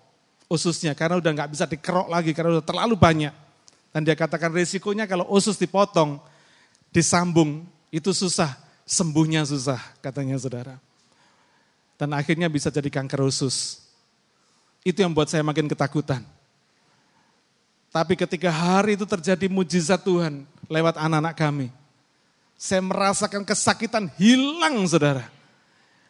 ususnya 0.52 0.92
karena 0.92 1.16
udah 1.16 1.30
nggak 1.32 1.50
bisa 1.56 1.64
dikerok 1.64 2.12
lagi 2.12 2.36
karena 2.36 2.60
udah 2.60 2.66
terlalu 2.66 2.96
banyak. 2.98 3.43
Dan 3.94 4.02
dia 4.02 4.18
katakan 4.18 4.50
risikonya 4.50 5.06
kalau 5.06 5.22
usus 5.30 5.54
dipotong, 5.54 6.18
disambung 6.90 7.62
itu 7.94 8.10
susah, 8.10 8.58
sembuhnya 8.82 9.46
susah 9.46 9.78
katanya 10.02 10.34
saudara. 10.34 10.82
Dan 11.94 12.10
akhirnya 12.10 12.50
bisa 12.50 12.74
jadi 12.74 12.90
kanker 12.90 13.22
usus. 13.22 13.86
Itu 14.82 14.98
yang 14.98 15.14
buat 15.14 15.30
saya 15.30 15.46
makin 15.46 15.70
ketakutan. 15.70 16.26
Tapi 17.94 18.18
ketika 18.18 18.50
hari 18.50 18.98
itu 18.98 19.06
terjadi 19.06 19.46
mujizat 19.46 20.02
Tuhan 20.02 20.42
lewat 20.66 20.98
anak-anak 20.98 21.38
kami. 21.38 21.70
Saya 22.58 22.82
merasakan 22.82 23.46
kesakitan 23.46 24.10
hilang 24.18 24.82
saudara. 24.90 25.30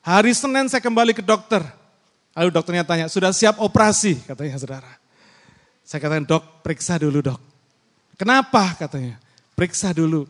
Hari 0.01 0.33
Senin 0.33 0.73
saya 0.73 0.81
kembali 0.81 1.13
ke 1.13 1.21
dokter. 1.21 1.61
Lalu 2.33 2.49
dokternya 2.49 2.89
tanya, 2.89 3.07
sudah 3.13 3.29
siap 3.37 3.61
operasi? 3.61 4.25
Katanya 4.25 4.57
saudara. 4.57 4.93
Saya 5.85 6.01
katakan, 6.01 6.25
dok 6.25 6.65
periksa 6.65 6.97
dulu 6.97 7.21
dok. 7.21 7.54
Kenapa 8.15 8.75
katanya? 8.79 9.19
Periksa 9.55 9.91
dulu. 9.91 10.27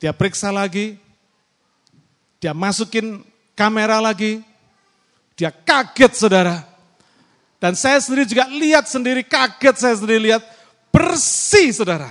Dia 0.00 0.12
periksa 0.12 0.52
lagi. 0.52 1.00
Dia 2.42 2.52
masukin 2.52 3.24
kamera 3.56 4.02
lagi. 4.02 4.42
Dia 5.36 5.48
kaget 5.52 6.12
saudara. 6.16 6.66
Dan 7.62 7.78
saya 7.78 8.02
sendiri 8.02 8.26
juga 8.26 8.50
lihat 8.50 8.90
sendiri, 8.90 9.22
kaget 9.22 9.76
saya 9.78 9.94
sendiri 9.94 10.34
lihat, 10.34 10.42
bersih 10.90 11.70
saudara. 11.70 12.10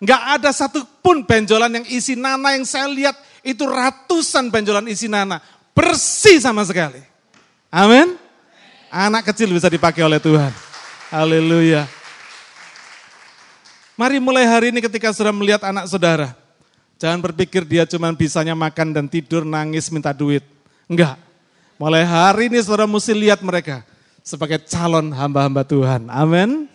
Nggak 0.00 0.22
ada 0.40 0.50
satupun 0.50 1.28
benjolan 1.28 1.68
yang 1.76 1.86
isi 1.92 2.16
nana 2.16 2.56
yang 2.56 2.64
saya 2.64 2.88
lihat, 2.88 3.12
itu 3.44 3.68
ratusan 3.68 4.48
benjolan 4.48 4.88
isi 4.88 5.04
nana. 5.04 5.44
Bersih 5.76 6.40
sama 6.40 6.64
sekali. 6.64 7.04
Amin. 7.68 8.16
Anak 8.88 9.28
kecil 9.28 9.52
bisa 9.52 9.68
dipakai 9.68 10.00
oleh 10.00 10.16
Tuhan. 10.16 10.50
Haleluya. 11.12 11.97
Mari 13.98 14.22
mulai 14.22 14.46
hari 14.46 14.70
ini 14.70 14.78
ketika 14.78 15.10
sudah 15.10 15.34
melihat 15.34 15.58
anak 15.66 15.90
saudara. 15.90 16.30
Jangan 17.02 17.18
berpikir 17.18 17.66
dia 17.66 17.82
cuma 17.82 18.14
bisanya 18.14 18.54
makan 18.54 18.94
dan 18.94 19.10
tidur, 19.10 19.42
nangis, 19.42 19.90
minta 19.90 20.14
duit. 20.14 20.46
Enggak. 20.86 21.18
Mulai 21.82 22.06
hari 22.06 22.46
ini 22.46 22.62
saudara 22.62 22.86
mesti 22.86 23.10
lihat 23.10 23.42
mereka 23.42 23.82
sebagai 24.22 24.62
calon 24.70 25.10
hamba-hamba 25.10 25.66
Tuhan. 25.66 26.06
Amin. 26.14 26.70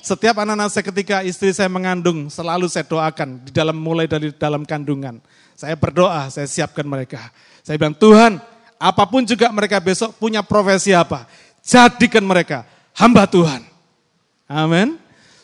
Setiap 0.00 0.40
anak-anak 0.40 0.72
saya 0.72 0.84
ketika 0.88 1.20
istri 1.20 1.52
saya 1.52 1.68
mengandung, 1.68 2.32
selalu 2.32 2.64
saya 2.72 2.88
doakan 2.88 3.44
di 3.44 3.52
dalam 3.52 3.76
mulai 3.76 4.08
dari 4.08 4.32
dalam 4.32 4.64
kandungan. 4.64 5.20
Saya 5.52 5.76
berdoa, 5.76 6.32
saya 6.32 6.48
siapkan 6.48 6.88
mereka. 6.88 7.28
Saya 7.60 7.76
bilang, 7.76 7.92
Tuhan, 8.00 8.40
apa 8.80 9.04
pun 9.04 9.28
juga 9.28 9.52
mereka 9.52 9.76
besok 9.76 10.16
punya 10.16 10.40
profesi 10.40 10.96
apa, 10.96 11.28
jadikan 11.60 12.24
mereka 12.24 12.64
hamba 12.96 13.28
Tuhan. 13.28 13.60
Amin. 14.48 15.01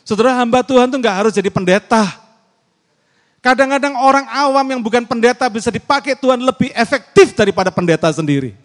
Saudara 0.08 0.32
hamba 0.40 0.64
Tuhan 0.64 0.88
itu 0.88 0.96
nggak 0.96 1.16
harus 1.20 1.36
jadi 1.36 1.52
pendeta. 1.52 2.00
Kadang-kadang 3.44 3.92
orang 4.00 4.24
awam 4.24 4.64
yang 4.72 4.80
bukan 4.80 5.04
pendeta 5.04 5.44
bisa 5.52 5.68
dipakai 5.68 6.16
Tuhan 6.16 6.40
lebih 6.40 6.72
efektif 6.72 7.36
daripada 7.36 7.68
pendeta 7.68 8.08
sendiri. 8.08 8.56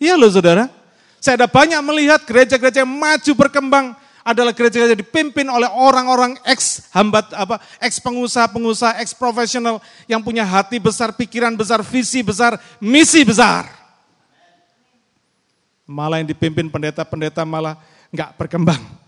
Iya 0.00 0.16
loh 0.16 0.32
saudara. 0.32 0.72
Saya 1.20 1.44
ada 1.44 1.48
banyak 1.52 1.76
melihat 1.84 2.24
gereja-gereja 2.24 2.80
yang 2.80 2.96
maju 2.96 3.32
berkembang, 3.36 3.92
adalah 4.24 4.56
gereja-gereja 4.56 4.96
dipimpin 4.96 5.44
oleh 5.52 5.68
orang-orang 5.68 6.40
ex 6.48 6.88
hamba 6.96 7.20
apa 7.36 7.60
ex 7.76 8.00
pengusaha-pengusaha, 8.00 9.04
ex 9.04 9.12
profesional 9.12 9.84
yang 10.08 10.24
punya 10.24 10.48
hati 10.48 10.80
besar, 10.80 11.12
pikiran 11.12 11.52
besar, 11.52 11.84
visi 11.84 12.24
besar, 12.24 12.56
misi 12.80 13.20
besar. 13.20 13.68
Malah 15.84 16.24
yang 16.24 16.28
dipimpin 16.32 16.72
pendeta-pendeta 16.72 17.44
malah 17.44 17.76
nggak 18.08 18.32
berkembang. 18.40 19.03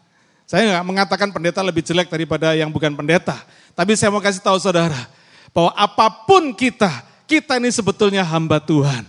Saya 0.47 0.79
nggak 0.79 0.87
mengatakan 0.87 1.29
pendeta 1.35 1.59
lebih 1.59 1.83
jelek 1.83 2.07
daripada 2.07 2.55
yang 2.55 2.71
bukan 2.71 2.95
pendeta. 2.95 3.35
Tapi 3.75 3.99
saya 3.99 4.15
mau 4.15 4.23
kasih 4.23 4.38
tahu 4.38 4.62
saudara, 4.62 5.11
bahwa 5.50 5.75
apa 5.75 6.07
pun 6.23 6.55
kita, 6.55 7.03
kita 7.26 7.59
ini 7.59 7.75
sebetulnya 7.75 8.23
hamba 8.23 8.62
Tuhan. 8.62 9.03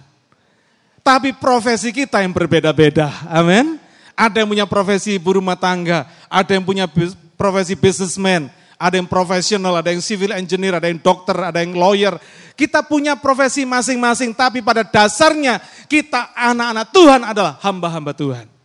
Tapi 1.06 1.38
profesi 1.38 1.94
kita 1.94 2.26
yang 2.26 2.34
berbeda-beda. 2.34 3.14
Amin. 3.30 3.78
Ada 4.18 4.42
yang 4.42 4.50
punya 4.50 4.66
profesi 4.66 5.22
ibu 5.22 5.38
rumah 5.38 5.54
tangga, 5.54 6.10
ada 6.26 6.58
yang 6.58 6.66
punya 6.66 6.90
profesi 7.38 7.78
businessman, 7.78 8.50
ada 8.82 8.98
yang 8.98 9.06
profesional, 9.06 9.78
ada 9.78 9.94
yang 9.94 10.02
civil 10.02 10.34
engineer, 10.34 10.82
ada 10.82 10.90
yang 10.90 10.98
dokter, 10.98 11.38
ada 11.38 11.62
yang 11.62 11.78
lawyer. 11.78 12.18
Kita 12.58 12.82
punya 12.82 13.14
profesi 13.14 13.62
masing-masing, 13.62 14.34
tapi 14.34 14.66
pada 14.66 14.82
dasarnya 14.82 15.62
kita 15.86 16.34
anak-anak 16.34 16.88
Tuhan 16.90 17.22
adalah 17.30 17.62
hamba-hamba 17.62 18.18
Tuhan. 18.18 18.57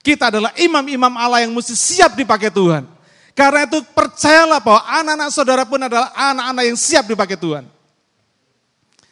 Kita 0.00 0.32
adalah 0.32 0.52
imam-imam 0.56 1.12
Allah 1.16 1.44
yang 1.44 1.52
mesti 1.52 1.76
siap 1.76 2.16
dipakai 2.16 2.48
Tuhan. 2.48 2.88
Karena 3.36 3.68
itu 3.68 3.80
percayalah 3.92 4.60
bahwa 4.60 4.82
anak-anak 4.84 5.28
saudara 5.32 5.64
pun 5.64 5.80
adalah 5.80 6.12
anak-anak 6.12 6.64
yang 6.72 6.78
siap 6.78 7.04
dipakai 7.08 7.36
Tuhan. 7.36 7.64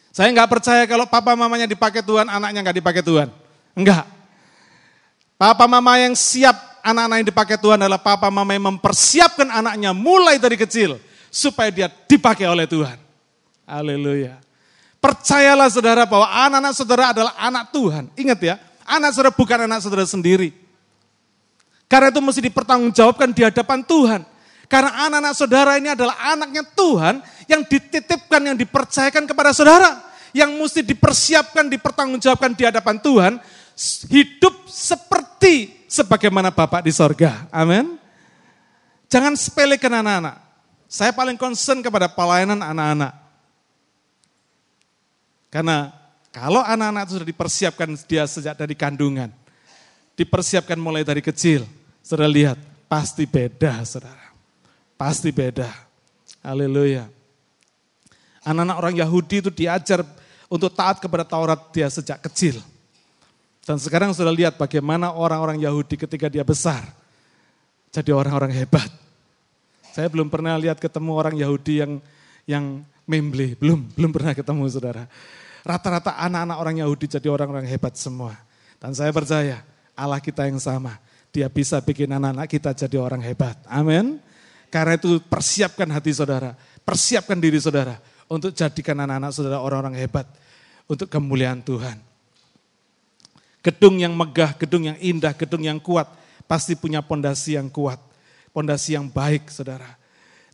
Saya 0.09 0.33
nggak 0.33 0.49
percaya 0.49 0.83
kalau 0.89 1.05
papa 1.05 1.37
mamanya 1.37 1.69
dipakai 1.69 2.01
Tuhan, 2.03 2.27
anaknya 2.27 2.59
nggak 2.65 2.77
dipakai 2.81 3.03
Tuhan. 3.05 3.29
Enggak. 3.77 4.03
Papa 5.39 5.65
mama 5.71 5.95
yang 5.95 6.17
siap 6.19 6.83
anak-anak 6.83 7.15
yang 7.23 7.29
dipakai 7.31 7.55
Tuhan 7.55 7.79
adalah 7.79 8.01
papa 8.01 8.27
mama 8.27 8.51
yang 8.51 8.75
mempersiapkan 8.75 9.47
anaknya 9.47 9.95
mulai 9.95 10.35
dari 10.35 10.59
kecil 10.59 10.99
supaya 11.31 11.71
dia 11.71 11.87
dipakai 11.87 12.43
oleh 12.49 12.67
Tuhan. 12.67 12.99
Haleluya. 13.63 14.41
Percayalah 14.99 15.71
saudara 15.71 16.03
bahwa 16.03 16.27
anak-anak 16.27 16.73
saudara 16.75 17.15
adalah 17.15 17.33
anak 17.39 17.71
Tuhan. 17.71 18.11
Ingat 18.19 18.39
ya, 18.43 18.55
anak 18.83 19.15
saudara 19.15 19.31
bukan 19.31 19.59
anak 19.63 19.79
saudara 19.79 20.03
sendiri. 20.03 20.51
Karena 21.89 22.13
itu 22.13 22.21
mesti 22.21 22.41
dipertanggungjawabkan 22.45 23.33
di 23.33 23.41
hadapan 23.41 23.81
Tuhan. 23.81 24.21
Karena 24.69 25.09
anak-anak 25.09 25.33
saudara 25.33 25.81
ini 25.81 25.89
adalah 25.89 26.13
anaknya 26.21 26.61
Tuhan 26.61 27.25
yang 27.49 27.65
dititipkan, 27.65 28.41
yang 28.45 28.53
dipercayakan 28.53 29.25
kepada 29.25 29.49
saudara 29.49 30.05
yang 30.29 30.53
mesti 30.53 30.85
dipersiapkan, 30.85 31.65
dipertanggungjawabkan 31.73 32.53
di 32.53 32.63
hadapan 32.69 33.01
Tuhan, 33.01 33.33
hidup 34.13 34.69
seperti 34.69 35.85
sebagaimana 35.89 36.53
Bapak 36.53 36.85
di 36.85 36.93
sorga. 36.93 37.49
Amin. 37.49 37.97
Jangan 39.09 39.33
sepelekan 39.33 40.05
anak-anak. 40.05 40.37
Saya 40.85 41.09
paling 41.13 41.37
concern 41.37 41.81
kepada 41.81 42.05
pelayanan 42.09 42.61
anak-anak. 42.61 43.13
Karena 45.49 45.89
kalau 46.29 46.61
anak-anak 46.61 47.09
sudah 47.09 47.25
dipersiapkan 47.25 47.89
dia 48.05 48.29
sejak 48.29 48.53
dari 48.53 48.77
kandungan, 48.77 49.33
dipersiapkan 50.13 50.77
mulai 50.77 51.01
dari 51.01 51.25
kecil, 51.25 51.65
saudara 52.09 52.25
lihat, 52.25 52.57
pasti 52.89 53.29
beda 53.29 53.85
saudara. 53.85 54.33
Pasti 54.97 55.29
beda. 55.29 55.69
Haleluya. 56.41 57.05
Anak-anak 58.41 58.77
orang 58.81 58.95
Yahudi 58.97 59.45
itu 59.45 59.53
diajar 59.53 60.01
untuk 60.49 60.73
taat 60.73 60.97
kepada 60.97 61.21
Taurat 61.21 61.69
dia 61.69 61.85
sejak 61.85 62.17
kecil. 62.25 62.57
Dan 63.61 63.77
sekarang 63.77 64.09
sudah 64.17 64.33
lihat 64.33 64.57
bagaimana 64.57 65.13
orang-orang 65.13 65.61
Yahudi 65.61 66.01
ketika 66.01 66.25
dia 66.25 66.41
besar. 66.41 66.81
Jadi 67.93 68.09
orang-orang 68.09 68.57
hebat. 68.57 68.89
Saya 69.93 70.09
belum 70.09 70.33
pernah 70.33 70.57
lihat 70.57 70.81
ketemu 70.81 71.11
orang 71.13 71.37
Yahudi 71.37 71.85
yang 71.85 71.91
yang 72.49 72.65
memble, 73.05 73.53
belum, 73.61 73.85
belum 73.93 74.09
pernah 74.09 74.33
ketemu 74.33 74.65
saudara. 74.65 75.05
Rata-rata 75.61 76.17
anak-anak 76.17 76.57
orang 76.57 76.75
Yahudi 76.81 77.05
jadi 77.05 77.29
orang-orang 77.29 77.69
hebat 77.69 77.93
semua. 77.93 78.33
Dan 78.81 78.97
saya 78.97 79.13
percaya 79.13 79.61
Allah 79.93 80.17
kita 80.17 80.49
yang 80.49 80.57
sama. 80.57 80.97
Dia 81.29 81.47
bisa 81.47 81.77
bikin 81.81 82.09
anak-anak 82.09 82.49
kita 82.49 82.73
jadi 82.73 82.97
orang 82.97 83.21
hebat. 83.21 83.57
Amin. 83.69 84.17
Karena 84.69 84.97
itu 84.97 85.21
persiapkan 85.29 85.89
hati 85.89 86.13
saudara. 86.13 86.57
Persiapkan 86.81 87.37
diri 87.37 87.61
saudara 87.61 88.01
untuk 88.29 88.53
jadikan 88.53 88.97
anak-anak 88.97 89.31
saudara 89.33 89.57
orang-orang 89.61 89.97
hebat 89.97 90.25
untuk 90.89 91.09
kemuliaan 91.09 91.61
Tuhan. 91.61 92.01
Gedung 93.61 94.01
yang 94.01 94.17
megah, 94.17 94.57
gedung 94.57 94.89
yang 94.89 94.97
indah, 94.97 95.35
gedung 95.37 95.61
yang 95.61 95.77
kuat 95.77 96.09
pasti 96.49 96.73
punya 96.73 97.05
pondasi 97.05 97.61
yang 97.61 97.69
kuat, 97.69 98.01
pondasi 98.49 98.97
yang 98.97 99.05
baik, 99.05 99.53
saudara. 99.53 99.99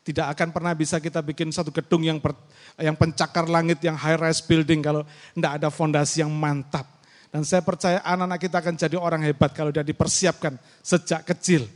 Tidak 0.03 0.27
akan 0.27 0.51
pernah 0.51 0.75
bisa 0.75 0.99
kita 0.99 1.23
bikin 1.23 1.49
satu 1.55 1.71
gedung 1.71 2.03
yang 2.03 2.19
per, 2.19 2.35
yang 2.77 2.93
pencakar 2.99 3.47
langit, 3.47 3.79
yang 3.79 3.95
high 3.95 4.19
rise 4.19 4.43
building 4.43 4.83
kalau 4.83 5.07
tidak 5.33 5.51
ada 5.55 5.69
fondasi 5.71 6.21
yang 6.21 6.29
mantap. 6.35 6.85
Dan 7.35 7.43
saya 7.43 7.59
percaya 7.59 7.99
anak-anak 7.99 8.39
kita 8.47 8.63
akan 8.63 8.73
jadi 8.79 8.95
orang 8.95 9.19
hebat 9.27 9.51
kalau 9.51 9.67
dia 9.67 9.83
dipersiapkan 9.83 10.55
sejak 10.79 11.27
kecil. 11.27 11.67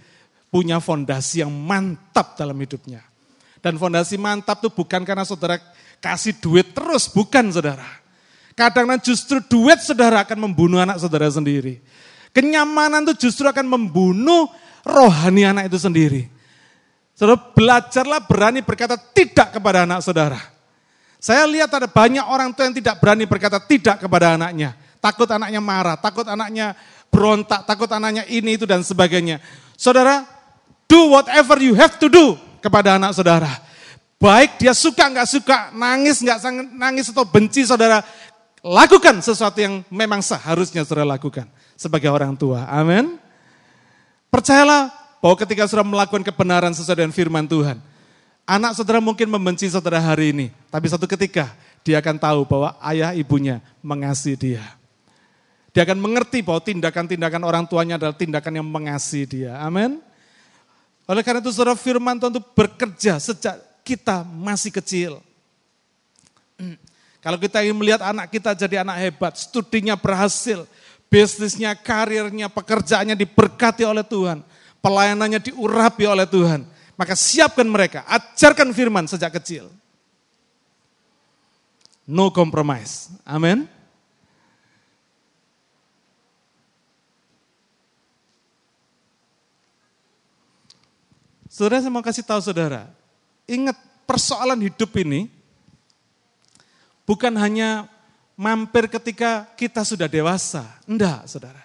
Punya 0.48 0.80
fondasi 0.80 1.44
yang 1.44 1.52
mantap 1.52 2.40
dalam 2.40 2.56
hidupnya. 2.56 3.04
Dan 3.60 3.76
fondasi 3.76 4.16
mantap 4.16 4.64
itu 4.64 4.72
bukan 4.72 5.04
karena 5.04 5.28
saudara 5.28 5.60
kasih 6.00 6.40
duit 6.40 6.72
terus, 6.72 7.12
bukan 7.12 7.52
saudara. 7.52 7.84
Kadang 8.56 8.88
justru 9.04 9.44
duit 9.44 9.84
saudara 9.84 10.24
akan 10.24 10.48
membunuh 10.48 10.80
anak 10.80 10.96
saudara 10.96 11.28
sendiri. 11.28 11.84
Kenyamanan 12.32 13.04
itu 13.12 13.28
justru 13.28 13.44
akan 13.44 13.68
membunuh 13.68 14.48
rohani 14.88 15.44
anak 15.44 15.68
itu 15.68 15.76
sendiri. 15.76 16.32
Saudara 17.20 17.36
belajarlah 17.36 18.24
berani 18.24 18.64
berkata 18.64 18.96
tidak 18.96 19.60
kepada 19.60 19.84
anak 19.84 20.08
saudara. 20.08 20.40
Saya 21.20 21.44
lihat 21.52 21.68
ada 21.68 21.92
banyak 21.92 22.24
orang 22.24 22.56
tua 22.56 22.72
yang 22.72 22.80
tidak 22.80 22.96
berani 23.04 23.28
berkata 23.28 23.60
tidak 23.60 24.00
kepada 24.00 24.40
anaknya. 24.40 24.79
Takut 25.00 25.28
anaknya 25.32 25.64
marah, 25.64 25.96
takut 25.96 26.28
anaknya 26.28 26.76
berontak, 27.08 27.64
takut 27.64 27.88
anaknya 27.88 28.28
ini 28.28 28.60
itu 28.60 28.68
dan 28.68 28.84
sebagainya. 28.84 29.40
Saudara, 29.80 30.28
do 30.92 31.16
whatever 31.16 31.56
you 31.64 31.72
have 31.76 31.96
to 31.96 32.12
do 32.12 32.36
kepada 32.60 33.00
anak 33.00 33.16
saudara. 33.16 33.48
Baik 34.20 34.60
dia 34.60 34.76
suka 34.76 35.08
nggak 35.08 35.28
suka, 35.32 35.58
nangis 35.72 36.20
nggak 36.20 36.40
nangis 36.76 37.08
atau 37.08 37.24
benci 37.24 37.64
saudara, 37.64 38.04
lakukan 38.60 39.24
sesuatu 39.24 39.56
yang 39.64 39.80
memang 39.88 40.20
seharusnya 40.20 40.84
saudara 40.84 41.16
lakukan 41.16 41.48
sebagai 41.80 42.12
orang 42.12 42.36
tua. 42.36 42.68
Amin. 42.68 43.16
Percayalah 44.28 44.92
bahwa 45.24 45.36
ketika 45.40 45.64
saudara 45.72 45.88
melakukan 45.88 46.28
kebenaran 46.28 46.76
sesuai 46.76 47.00
dengan 47.00 47.16
firman 47.16 47.48
Tuhan, 47.48 47.80
anak 48.44 48.76
saudara 48.76 49.00
mungkin 49.00 49.32
membenci 49.32 49.72
saudara 49.72 50.04
hari 50.04 50.36
ini, 50.36 50.48
tapi 50.68 50.92
satu 50.92 51.08
ketika 51.08 51.56
dia 51.88 52.04
akan 52.04 52.20
tahu 52.20 52.44
bahwa 52.44 52.76
ayah 52.84 53.16
ibunya 53.16 53.64
mengasihi 53.80 54.36
dia. 54.36 54.79
Dia 55.80 55.88
akan 55.88 56.04
mengerti 56.04 56.44
bahwa 56.44 56.60
tindakan-tindakan 56.60 57.40
orang 57.40 57.64
tuanya 57.64 57.96
adalah 57.96 58.12
tindakan 58.12 58.52
yang 58.52 58.68
mengasihi 58.68 59.24
dia. 59.24 59.56
Amin. 59.64 60.04
Oleh 61.08 61.24
karena 61.24 61.40
itu 61.40 61.56
saudara 61.56 61.72
firman 61.80 62.20
Tuhan 62.20 62.36
itu 62.36 62.44
bekerja 62.52 63.16
sejak 63.16 63.56
kita 63.88 64.28
masih 64.28 64.76
kecil. 64.76 65.24
Kalau 67.24 67.40
kita 67.40 67.64
ingin 67.64 67.80
melihat 67.80 68.04
anak 68.04 68.28
kita 68.28 68.52
jadi 68.60 68.84
anak 68.84 69.08
hebat, 69.08 69.40
studinya 69.40 69.96
berhasil, 69.96 70.68
bisnisnya, 71.08 71.72
karirnya, 71.80 72.52
pekerjaannya 72.52 73.16
diberkati 73.16 73.88
oleh 73.88 74.04
Tuhan, 74.04 74.44
pelayanannya 74.84 75.40
diurapi 75.40 76.04
oleh 76.04 76.28
Tuhan, 76.28 76.68
maka 77.00 77.16
siapkan 77.16 77.64
mereka, 77.64 78.04
ajarkan 78.04 78.76
firman 78.76 79.08
sejak 79.08 79.32
kecil. 79.40 79.72
No 82.04 82.36
compromise. 82.36 83.16
Amin. 83.24 83.79
Saudara 91.60 91.84
saya 91.84 91.92
mau 91.92 92.00
kasih 92.00 92.24
tahu 92.24 92.40
saudara, 92.40 92.88
Ingat 93.44 93.76
persoalan 94.08 94.64
hidup 94.64 94.96
ini 94.96 95.28
bukan 97.04 97.36
hanya 97.36 97.84
mampir 98.40 98.88
ketika 98.88 99.44
kita 99.60 99.84
sudah 99.84 100.08
dewasa. 100.08 100.64
Enggak, 100.88 101.28
saudara. 101.28 101.60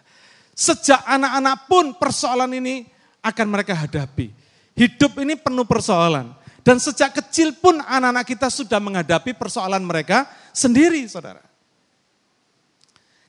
Sejak 0.50 0.98
anak-anak 1.06 1.70
pun 1.70 1.94
persoalan 1.94 2.58
ini 2.58 2.90
akan 3.22 3.46
mereka 3.46 3.78
hadapi. 3.78 4.34
Hidup 4.74 5.14
ini 5.22 5.38
penuh 5.38 5.62
persoalan. 5.62 6.34
Dan 6.66 6.82
sejak 6.82 7.14
kecil 7.14 7.54
pun 7.54 7.78
anak-anak 7.78 8.26
kita 8.26 8.50
sudah 8.50 8.82
menghadapi 8.82 9.30
persoalan 9.38 9.86
mereka 9.86 10.26
sendiri, 10.50 11.06
saudara. 11.06 11.54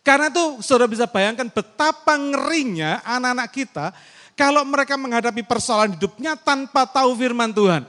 Karena 0.02 0.34
itu 0.34 0.66
saudara 0.66 0.90
bisa 0.90 1.06
bayangkan 1.06 1.46
betapa 1.46 2.18
ngerinya 2.18 3.06
anak-anak 3.06 3.50
kita 3.54 3.94
kalau 4.36 4.68
mereka 4.68 5.00
menghadapi 5.00 5.48
persoalan 5.48 5.96
hidupnya 5.96 6.36
tanpa 6.36 6.84
tahu 6.84 7.16
firman 7.16 7.56
Tuhan. 7.56 7.88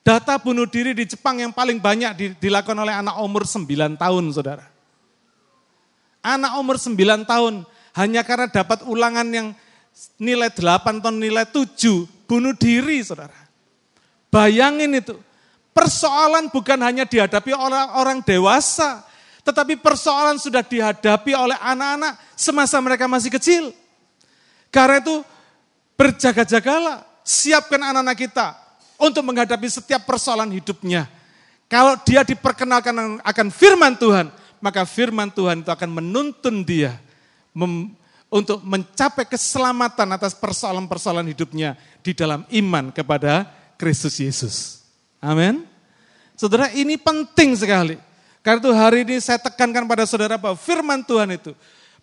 Data 0.00 0.38
bunuh 0.40 0.64
diri 0.64 0.96
di 0.96 1.04
Jepang 1.04 1.36
yang 1.36 1.52
paling 1.52 1.76
banyak 1.82 2.40
dilakukan 2.40 2.78
oleh 2.78 2.94
anak 2.94 3.18
umur 3.20 3.44
9 3.44 3.68
tahun, 3.98 4.24
saudara. 4.32 4.64
Anak 6.24 6.56
umur 6.62 6.78
9 6.78 6.96
tahun 7.26 7.66
hanya 7.98 8.22
karena 8.22 8.46
dapat 8.46 8.86
ulangan 8.86 9.26
yang 9.26 9.50
nilai 10.16 10.48
8 10.48 11.02
atau 11.02 11.10
nilai 11.10 11.44
7, 11.50 12.06
bunuh 12.24 12.54
diri 12.54 13.02
saudara. 13.02 13.34
Bayangin 14.30 14.94
itu, 14.94 15.18
persoalan 15.74 16.54
bukan 16.54 16.78
hanya 16.86 17.02
dihadapi 17.02 17.50
oleh 17.50 17.98
orang 17.98 18.22
dewasa, 18.22 19.02
tetapi 19.42 19.76
persoalan 19.82 20.38
sudah 20.38 20.62
dihadapi 20.62 21.34
oleh 21.34 21.58
anak-anak 21.58 22.14
semasa 22.38 22.78
mereka 22.78 23.10
masih 23.10 23.34
kecil. 23.34 23.74
Karena 24.76 25.00
itu 25.00 25.24
berjaga-jagalah, 25.96 27.00
siapkan 27.24 27.80
anak-anak 27.80 28.12
kita 28.12 28.52
untuk 29.00 29.24
menghadapi 29.24 29.64
setiap 29.72 30.04
persoalan 30.04 30.52
hidupnya. 30.52 31.08
Kalau 31.64 31.96
dia 32.04 32.20
diperkenalkan 32.20 33.24
akan 33.24 33.46
firman 33.48 33.96
Tuhan, 33.96 34.28
maka 34.60 34.84
firman 34.84 35.32
Tuhan 35.32 35.64
itu 35.64 35.72
akan 35.72 35.90
menuntun 35.96 36.60
dia 36.60 36.92
untuk 38.28 38.60
mencapai 38.60 39.24
keselamatan 39.24 40.12
atas 40.12 40.36
persoalan-persoalan 40.36 41.24
hidupnya 41.32 41.80
di 42.04 42.12
dalam 42.12 42.44
iman 42.52 42.92
kepada 42.92 43.48
Kristus 43.80 44.20
Yesus. 44.20 44.84
Amin. 45.24 45.64
Saudara, 46.36 46.68
ini 46.76 47.00
penting 47.00 47.56
sekali. 47.56 47.96
Karena 48.44 48.60
itu 48.60 48.70
hari 48.76 49.08
ini 49.08 49.16
saya 49.24 49.40
tekankan 49.40 49.88
pada 49.88 50.04
saudara 50.04 50.36
bahwa 50.36 50.54
firman 50.54 51.00
Tuhan 51.00 51.32
itu 51.32 51.56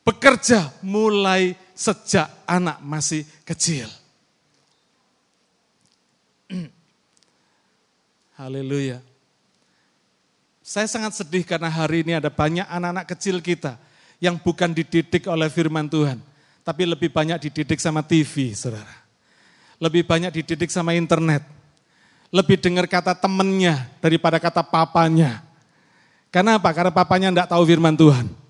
bekerja 0.03 0.69
mulai 0.83 1.55
sejak 1.73 2.29
anak 2.45 2.77
masih 2.83 3.23
kecil. 3.47 3.87
Haleluya. 8.39 8.99
Saya 10.63 10.87
sangat 10.87 11.19
sedih 11.19 11.43
karena 11.43 11.67
hari 11.67 12.07
ini 12.07 12.15
ada 12.15 12.31
banyak 12.31 12.63
anak-anak 12.67 13.05
kecil 13.15 13.43
kita 13.43 13.75
yang 14.23 14.39
bukan 14.39 14.71
dididik 14.71 15.27
oleh 15.27 15.51
firman 15.51 15.91
Tuhan, 15.91 16.23
tapi 16.63 16.87
lebih 16.87 17.11
banyak 17.11 17.35
dididik 17.43 17.79
sama 17.83 17.99
TV, 17.99 18.55
saudara. 18.55 19.03
Lebih 19.83 20.07
banyak 20.07 20.31
dididik 20.31 20.71
sama 20.71 20.95
internet. 20.95 21.43
Lebih 22.31 22.57
dengar 22.57 22.87
kata 22.87 23.13
temennya 23.13 23.91
daripada 23.99 24.39
kata 24.39 24.63
papanya. 24.63 25.43
Karena 26.31 26.57
apa? 26.57 26.71
Karena 26.71 26.89
papanya 26.89 27.27
enggak 27.29 27.51
tahu 27.51 27.61
firman 27.67 27.93
Tuhan. 27.93 28.42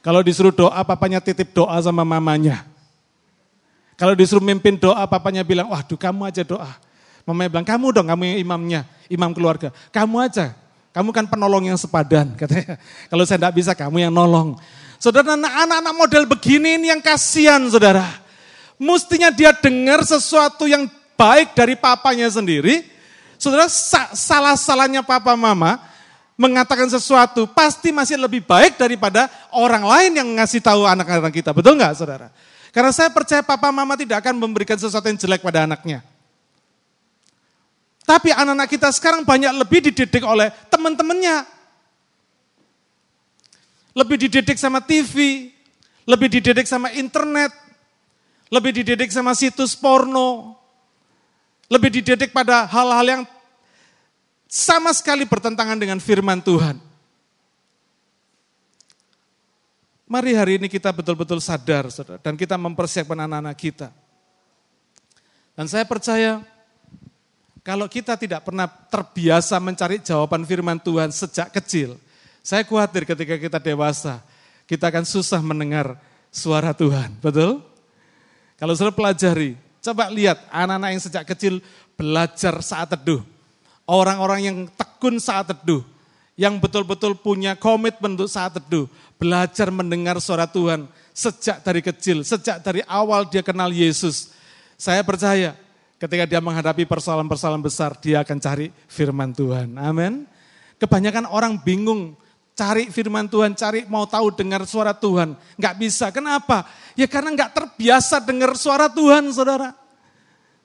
Kalau 0.00 0.24
disuruh 0.24 0.52
doa, 0.52 0.80
papanya 0.80 1.20
titip 1.20 1.52
doa 1.52 1.76
sama 1.84 2.04
mamanya. 2.08 2.64
Kalau 4.00 4.16
disuruh 4.16 4.40
mimpin 4.40 4.80
doa, 4.80 5.04
papanya 5.04 5.44
bilang, 5.44 5.68
waduh 5.68 6.00
kamu 6.00 6.32
aja 6.32 6.40
doa. 6.40 6.72
Mamanya 7.28 7.48
bilang, 7.52 7.68
kamu 7.68 7.86
dong, 7.92 8.06
kamu 8.08 8.22
yang 8.32 8.38
imamnya, 8.40 8.80
imam 9.12 9.28
keluarga. 9.36 9.68
Kamu 9.92 10.16
aja, 10.24 10.56
kamu 10.96 11.12
kan 11.12 11.28
penolong 11.28 11.68
yang 11.68 11.76
sepadan. 11.76 12.32
Katanya, 12.40 12.80
kalau 13.12 13.28
saya 13.28 13.36
tidak 13.44 13.54
bisa, 13.60 13.76
kamu 13.76 14.08
yang 14.08 14.12
nolong. 14.12 14.56
Saudara, 14.96 15.36
anak-anak 15.36 15.94
model 15.96 16.24
begini 16.24 16.80
ini 16.80 16.88
yang 16.88 17.04
kasihan, 17.04 17.60
saudara. 17.68 18.08
Mestinya 18.80 19.28
dia 19.28 19.52
dengar 19.52 20.00
sesuatu 20.00 20.64
yang 20.64 20.88
baik 21.20 21.52
dari 21.52 21.76
papanya 21.76 22.32
sendiri. 22.32 22.88
Saudara, 23.36 23.68
salah-salahnya 24.16 25.04
papa 25.04 25.36
mama, 25.36 25.76
mengatakan 26.40 26.88
sesuatu 26.88 27.44
pasti 27.52 27.92
masih 27.92 28.16
lebih 28.16 28.40
baik 28.40 28.80
daripada 28.80 29.28
orang 29.52 29.84
lain 29.84 30.24
yang 30.24 30.28
ngasih 30.40 30.64
tahu 30.64 30.88
anak-anak 30.88 31.28
kita. 31.36 31.52
Betul 31.52 31.76
nggak 31.76 31.92
saudara? 32.00 32.32
Karena 32.72 32.88
saya 32.96 33.12
percaya 33.12 33.44
papa 33.44 33.68
mama 33.68 33.92
tidak 33.92 34.24
akan 34.24 34.40
memberikan 34.40 34.80
sesuatu 34.80 35.04
yang 35.04 35.20
jelek 35.20 35.44
pada 35.44 35.68
anaknya. 35.68 36.00
Tapi 38.08 38.32
anak-anak 38.32 38.72
kita 38.72 38.88
sekarang 38.88 39.20
banyak 39.20 39.52
lebih 39.52 39.92
dididik 39.92 40.24
oleh 40.24 40.48
teman-temannya. 40.72 41.44
Lebih 43.92 44.16
dididik 44.16 44.56
sama 44.56 44.80
TV, 44.80 45.50
lebih 46.08 46.40
dididik 46.40 46.64
sama 46.64 46.88
internet, 46.96 47.52
lebih 48.48 48.80
dididik 48.80 49.12
sama 49.12 49.36
situs 49.36 49.76
porno, 49.76 50.56
lebih 51.68 52.00
dididik 52.00 52.32
pada 52.32 52.64
hal-hal 52.64 53.06
yang 53.06 53.22
sama 54.50 54.90
sekali 54.90 55.22
bertentangan 55.22 55.78
dengan 55.78 56.02
firman 56.02 56.42
Tuhan. 56.42 56.74
Mari 60.10 60.34
hari 60.34 60.52
ini 60.58 60.66
kita 60.66 60.90
betul-betul 60.90 61.38
sadar 61.38 61.86
saudara, 61.86 62.18
dan 62.18 62.34
kita 62.34 62.58
mempersiapkan 62.58 63.14
anak-anak 63.14 63.54
kita. 63.54 63.94
Dan 65.54 65.70
saya 65.70 65.86
percaya 65.86 66.42
kalau 67.62 67.86
kita 67.86 68.18
tidak 68.18 68.42
pernah 68.42 68.66
terbiasa 68.66 69.54
mencari 69.62 70.02
jawaban 70.02 70.42
firman 70.42 70.82
Tuhan 70.82 71.14
sejak 71.14 71.54
kecil, 71.54 71.94
saya 72.42 72.66
khawatir 72.66 73.06
ketika 73.06 73.38
kita 73.38 73.62
dewasa, 73.62 74.18
kita 74.66 74.90
akan 74.90 75.06
susah 75.06 75.38
mendengar 75.46 75.94
suara 76.34 76.74
Tuhan. 76.74 77.14
Betul? 77.22 77.62
Kalau 78.58 78.74
sudah 78.74 78.90
pelajari, 78.90 79.54
coba 79.78 80.10
lihat 80.10 80.42
anak-anak 80.50 80.90
yang 80.90 81.02
sejak 81.06 81.22
kecil 81.22 81.62
belajar 81.94 82.58
saat 82.66 82.90
teduh 82.90 83.22
orang-orang 83.90 84.40
yang 84.46 84.56
tekun 84.78 85.18
saat 85.18 85.50
teduh, 85.50 85.82
yang 86.38 86.62
betul-betul 86.62 87.18
punya 87.18 87.58
komitmen 87.58 88.14
untuk 88.14 88.30
saat 88.30 88.54
teduh, 88.54 88.86
belajar 89.18 89.68
mendengar 89.74 90.22
suara 90.22 90.46
Tuhan 90.46 90.86
sejak 91.10 91.60
dari 91.66 91.82
kecil, 91.82 92.22
sejak 92.22 92.62
dari 92.62 92.86
awal 92.86 93.26
dia 93.26 93.42
kenal 93.42 93.74
Yesus. 93.74 94.30
Saya 94.78 95.02
percaya 95.02 95.58
ketika 96.00 96.24
dia 96.24 96.40
menghadapi 96.40 96.88
persoalan-persoalan 96.88 97.60
besar, 97.60 97.92
dia 97.98 98.22
akan 98.24 98.38
cari 98.40 98.72
firman 98.88 99.34
Tuhan. 99.34 99.76
Amin. 99.76 100.24
Kebanyakan 100.80 101.28
orang 101.28 101.60
bingung 101.60 102.16
cari 102.56 102.88
firman 102.88 103.28
Tuhan, 103.28 103.52
cari 103.52 103.84
mau 103.84 104.08
tahu 104.08 104.32
dengar 104.32 104.64
suara 104.64 104.96
Tuhan. 104.96 105.36
Enggak 105.60 105.74
bisa, 105.76 106.08
kenapa? 106.08 106.64
Ya 106.96 107.04
karena 107.04 107.36
enggak 107.36 107.52
terbiasa 107.52 108.20
dengar 108.24 108.56
suara 108.56 108.88
Tuhan, 108.88 109.28
saudara. 109.32 109.76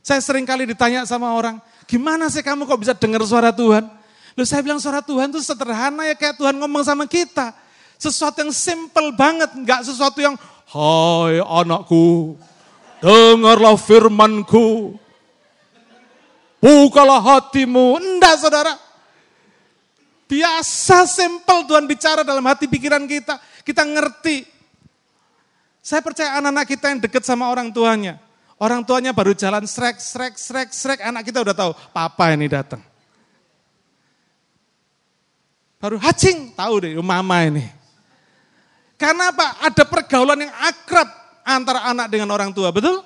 Saya 0.05 0.21
sering 0.21 0.45
kali 0.45 0.69
ditanya 0.69 1.03
sama 1.03 1.33
orang, 1.33 1.59
Gimana 1.85 2.29
sih 2.33 2.41
kamu 2.41 2.65
kok 2.65 2.81
bisa 2.81 2.93
dengar 2.97 3.21
suara 3.25 3.53
Tuhan? 3.53 3.85
Lalu 4.35 4.45
saya 4.45 4.61
bilang 4.65 4.81
suara 4.81 4.99
Tuhan 4.99 5.31
itu 5.31 5.39
sederhana 5.39 6.09
ya 6.11 6.15
kayak 6.17 6.35
Tuhan 6.35 6.57
ngomong 6.59 6.83
sama 6.83 7.05
kita. 7.07 7.55
Sesuatu 7.95 8.43
yang 8.43 8.51
simple 8.51 9.15
banget, 9.15 9.55
nggak 9.55 9.87
sesuatu 9.87 10.19
yang, 10.19 10.35
Hai 10.65 11.39
anakku, 11.39 12.35
dengarlah 12.99 13.79
firmanku. 13.79 14.99
Bukalah 16.59 17.21
hatimu. 17.21 18.01
Enggak 18.01 18.41
saudara. 18.41 18.73
Biasa 20.25 21.05
simple 21.05 21.69
Tuhan 21.69 21.85
bicara 21.85 22.25
dalam 22.25 22.41
hati 22.49 22.65
pikiran 22.65 23.05
kita. 23.05 23.37
Kita 23.61 23.85
ngerti. 23.85 24.41
Saya 25.85 26.01
percaya 26.01 26.41
anak-anak 26.41 26.65
kita 26.65 26.85
yang 26.89 26.99
dekat 27.05 27.21
sama 27.21 27.45
orang 27.53 27.69
tuanya. 27.69 28.17
Orang 28.55 28.87
tuanya 28.87 29.11
baru 29.11 29.35
jalan 29.35 29.67
srek, 29.67 29.99
srek, 29.99 30.39
srek, 30.39 30.69
srek, 30.71 30.99
anak 31.03 31.27
kita 31.27 31.43
udah 31.43 31.55
tahu, 31.55 31.71
papa 31.91 32.31
ini 32.31 32.47
datang. 32.47 32.79
Baru 35.75 35.99
hacing, 35.99 36.55
tahu 36.55 36.87
deh, 36.87 36.95
mama 37.03 37.43
ini. 37.43 37.67
Karena 38.95 39.35
apa? 39.35 39.59
Ada 39.59 39.83
pergaulan 39.83 40.39
yang 40.39 40.55
akrab 40.55 41.09
antara 41.43 41.83
anak 41.83 42.07
dengan 42.07 42.31
orang 42.31 42.55
tua, 42.55 42.71
betul? 42.71 43.03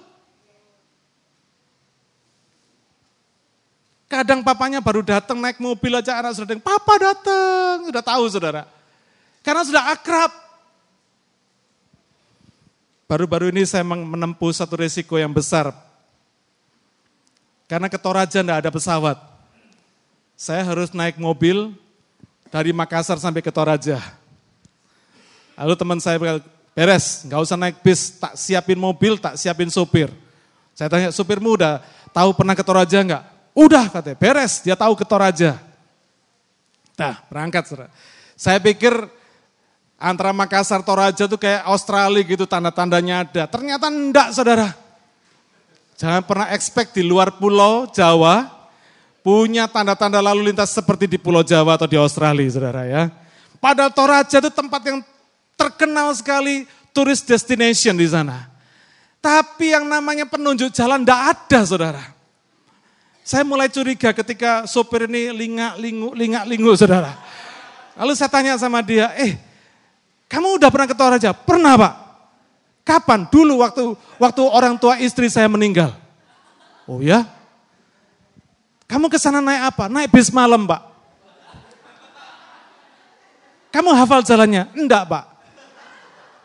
Kadang 4.10 4.42
papanya 4.42 4.82
baru 4.82 5.06
datang 5.06 5.38
naik 5.38 5.62
mobil 5.62 5.94
aja 5.94 6.18
anak 6.18 6.34
sudah 6.34 6.50
datang, 6.54 6.66
papa 6.66 6.94
datang, 6.98 7.90
sudah 7.90 8.04
tahu 8.06 8.24
saudara. 8.30 8.64
Karena 9.46 9.62
sudah 9.66 9.94
akrab. 9.94 10.49
Baru-baru 13.10 13.50
ini 13.50 13.66
saya 13.66 13.82
menempuh 13.82 14.54
satu 14.54 14.78
resiko 14.78 15.18
yang 15.18 15.34
besar. 15.34 15.74
Karena 17.66 17.90
ke 17.90 17.98
Toraja 17.98 18.46
tidak 18.46 18.62
ada 18.62 18.70
pesawat. 18.70 19.18
Saya 20.38 20.62
harus 20.62 20.94
naik 20.94 21.18
mobil 21.18 21.74
dari 22.54 22.70
Makassar 22.70 23.18
sampai 23.18 23.42
ke 23.42 23.50
Toraja. 23.50 23.98
Lalu 25.58 25.74
teman 25.74 25.98
saya 25.98 26.22
beres, 26.78 27.26
nggak 27.26 27.42
usah 27.42 27.58
naik 27.58 27.82
bis, 27.82 28.14
tak 28.14 28.38
siapin 28.38 28.78
mobil, 28.78 29.18
tak 29.18 29.42
siapin 29.42 29.74
sopir. 29.74 30.14
Saya 30.78 30.88
tanya, 30.88 31.10
supirmu 31.10 31.58
udah 31.58 31.82
tahu 32.14 32.38
pernah 32.38 32.54
ke 32.54 32.62
Toraja 32.62 33.02
nggak? 33.02 33.24
Udah 33.58 33.90
katanya, 33.90 34.18
beres, 34.22 34.62
dia 34.62 34.78
tahu 34.78 34.94
ke 34.94 35.04
Toraja. 35.04 35.58
Nah, 36.94 37.26
berangkat. 37.26 37.90
Saya 38.38 38.62
pikir 38.62 38.94
Antara 40.00 40.32
Makassar 40.32 40.80
Toraja 40.80 41.28
tuh 41.28 41.36
kayak 41.36 41.68
Australia 41.68 42.24
gitu 42.24 42.48
tanda-tandanya 42.48 43.28
ada. 43.28 43.44
Ternyata 43.52 43.92
enggak 43.92 44.32
saudara. 44.32 44.72
Jangan 46.00 46.24
pernah 46.24 46.48
expect 46.56 46.96
di 46.96 47.04
luar 47.04 47.36
pulau 47.36 47.84
Jawa 47.92 48.48
punya 49.20 49.68
tanda-tanda 49.68 50.24
lalu 50.24 50.56
lintas 50.56 50.72
seperti 50.72 51.04
di 51.04 51.20
pulau 51.20 51.44
Jawa 51.44 51.76
atau 51.76 51.84
di 51.84 52.00
Australia 52.00 52.48
saudara 52.48 52.88
ya. 52.88 53.12
Padahal 53.60 53.92
Toraja 53.92 54.40
itu 54.40 54.48
tempat 54.48 54.80
yang 54.88 55.04
terkenal 55.60 56.16
sekali 56.16 56.64
turis 56.96 57.20
destination 57.20 58.00
di 58.00 58.08
sana. 58.08 58.48
Tapi 59.20 59.76
yang 59.76 59.84
namanya 59.84 60.24
penunjuk 60.24 60.72
jalan 60.72 61.04
enggak 61.04 61.36
ada 61.36 61.60
saudara. 61.68 62.04
Saya 63.28 63.44
mulai 63.44 63.68
curiga 63.68 64.16
ketika 64.16 64.64
sopir 64.64 65.12
ini 65.12 65.36
lingak-lingu, 65.36 66.16
lingak-lingu 66.16 66.72
saudara. 66.80 67.20
Lalu 68.00 68.16
saya 68.16 68.32
tanya 68.32 68.56
sama 68.56 68.80
dia, 68.80 69.12
eh 69.20 69.49
kamu 70.30 70.62
udah 70.62 70.70
pernah 70.70 70.88
ke 70.88 70.96
Toraja? 70.96 71.34
Pernah 71.34 71.74
pak. 71.76 71.94
Kapan? 72.86 73.26
Dulu 73.28 73.66
waktu 73.66 73.98
waktu 74.22 74.42
orang 74.46 74.78
tua 74.78 75.02
istri 75.02 75.26
saya 75.28 75.50
meninggal. 75.50 75.98
Oh 76.90 77.02
ya? 77.02 77.26
Kamu 78.90 79.06
ke 79.06 79.22
sana 79.22 79.38
naik 79.38 79.70
apa? 79.70 79.86
Naik 79.86 80.10
bis 80.10 80.34
malam, 80.34 80.66
Pak. 80.66 80.82
Kamu 83.70 83.94
hafal 83.94 84.26
jalannya? 84.26 84.66
Enggak, 84.74 85.06
Pak. 85.06 85.26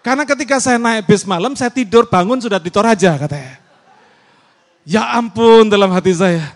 Karena 0.04 0.28
ketika 0.28 0.60
saya 0.60 0.76
naik 0.76 1.08
bis 1.08 1.24
malam, 1.24 1.56
saya 1.56 1.72
tidur 1.72 2.04
bangun 2.04 2.36
sudah 2.36 2.60
di 2.60 2.68
Toraja 2.68 3.16
katanya. 3.16 3.56
Ya 4.84 5.16
ampun 5.16 5.72
dalam 5.72 5.88
hati 5.88 6.12
saya. 6.12 6.52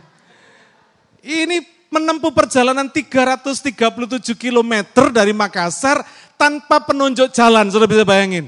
Ini 1.25 1.65
menempuh 1.89 2.37
perjalanan 2.37 2.93
337 2.93 4.37
km 4.37 4.85
dari 5.09 5.33
Makassar 5.33 6.05
tanpa 6.39 6.81
penunjuk 6.87 7.35
jalan, 7.35 7.67
sudah 7.69 7.91
bisa 7.91 8.07
bayangin. 8.07 8.47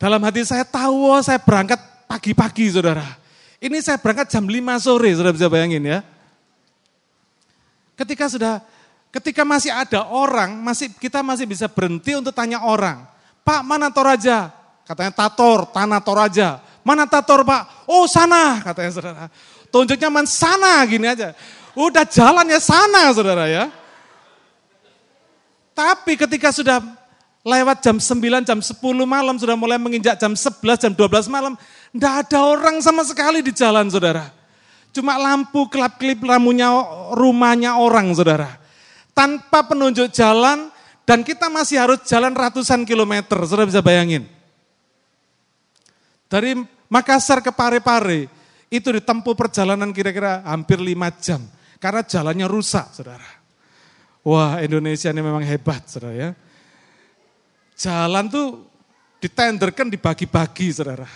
Dalam 0.00 0.22
hati 0.24 0.46
saya 0.46 0.64
tahu, 0.64 1.12
oh, 1.12 1.20
saya 1.20 1.36
berangkat 1.42 1.82
pagi-pagi 2.08 2.72
saudara. 2.72 3.04
Ini 3.60 3.76
saya 3.84 4.00
berangkat 4.00 4.32
jam 4.32 4.48
5 4.48 4.56
sore, 4.80 5.10
sudah 5.12 5.32
bisa 5.34 5.50
bayangin 5.52 5.84
ya. 5.84 5.98
Ketika 7.98 8.24
sudah 8.32 8.64
Ketika 9.10 9.42
masih 9.42 9.74
ada 9.74 10.06
orang, 10.06 10.54
masih 10.62 10.86
kita 10.94 11.18
masih 11.18 11.42
bisa 11.42 11.66
berhenti 11.66 12.14
untuk 12.14 12.30
tanya 12.30 12.62
orang. 12.62 13.02
Pak, 13.42 13.66
mana 13.66 13.90
Toraja? 13.90 14.54
Katanya 14.86 15.10
Tator, 15.10 15.66
tanah 15.74 15.98
Toraja. 15.98 16.62
Mana 16.86 17.10
Tator, 17.10 17.42
Pak? 17.42 17.90
Oh, 17.90 18.06
sana, 18.06 18.62
katanya 18.62 18.90
saudara. 18.94 19.26
Tunjuknya 19.66 20.08
man 20.14 20.30
sana, 20.30 20.78
gini 20.86 21.10
aja. 21.10 21.34
Udah 21.74 22.06
jalan 22.06 22.46
ya 22.46 22.62
sana, 22.62 23.10
saudara 23.10 23.50
ya. 23.50 23.66
Tapi 25.72 26.18
ketika 26.18 26.52
sudah 26.52 26.82
lewat 27.40 27.80
jam 27.80 27.96
9, 27.96 28.44
jam 28.44 28.58
10 28.60 28.76
malam, 29.08 29.36
sudah 29.40 29.56
mulai 29.56 29.80
menginjak 29.80 30.20
jam 30.20 30.36
11, 30.36 30.60
jam 30.76 30.92
12 30.92 31.30
malam, 31.32 31.56
enggak 31.94 32.14
ada 32.26 32.38
orang 32.44 32.82
sama 32.84 33.06
sekali 33.06 33.40
di 33.40 33.54
jalan, 33.54 33.88
saudara. 33.88 34.28
Cuma 34.90 35.16
lampu 35.16 35.70
kelap-kelip 35.70 36.20
ramunya 36.20 36.68
rumahnya 37.14 37.78
orang, 37.78 38.10
saudara 38.12 38.60
tanpa 39.20 39.66
penunjuk 39.66 40.08
jalan 40.14 40.72
dan 41.04 41.20
kita 41.20 41.50
masih 41.52 41.76
harus 41.76 42.00
jalan 42.06 42.32
ratusan 42.32 42.86
kilometer. 42.86 43.36
Sudah 43.44 43.66
bisa 43.66 43.84
bayangin. 43.84 44.24
Dari 46.30 46.56
Makassar 46.90 47.42
ke 47.42 47.52
Parepare 47.52 48.30
itu 48.70 48.88
ditempuh 48.88 49.34
perjalanan 49.34 49.90
kira-kira 49.90 50.42
hampir 50.46 50.78
lima 50.78 51.10
jam 51.18 51.42
karena 51.82 52.06
jalannya 52.06 52.46
rusak, 52.46 52.94
Saudara. 52.94 53.39
Wah, 54.20 54.60
Indonesia 54.60 55.08
ini 55.08 55.22
memang 55.24 55.44
hebat, 55.44 55.88
Saudara 55.88 56.12
ya. 56.12 56.30
Jalan 57.76 58.28
tuh 58.28 58.68
ditenderkan 59.20 59.88
dibagi-bagi, 59.88 60.68
Saudara. 60.72 61.08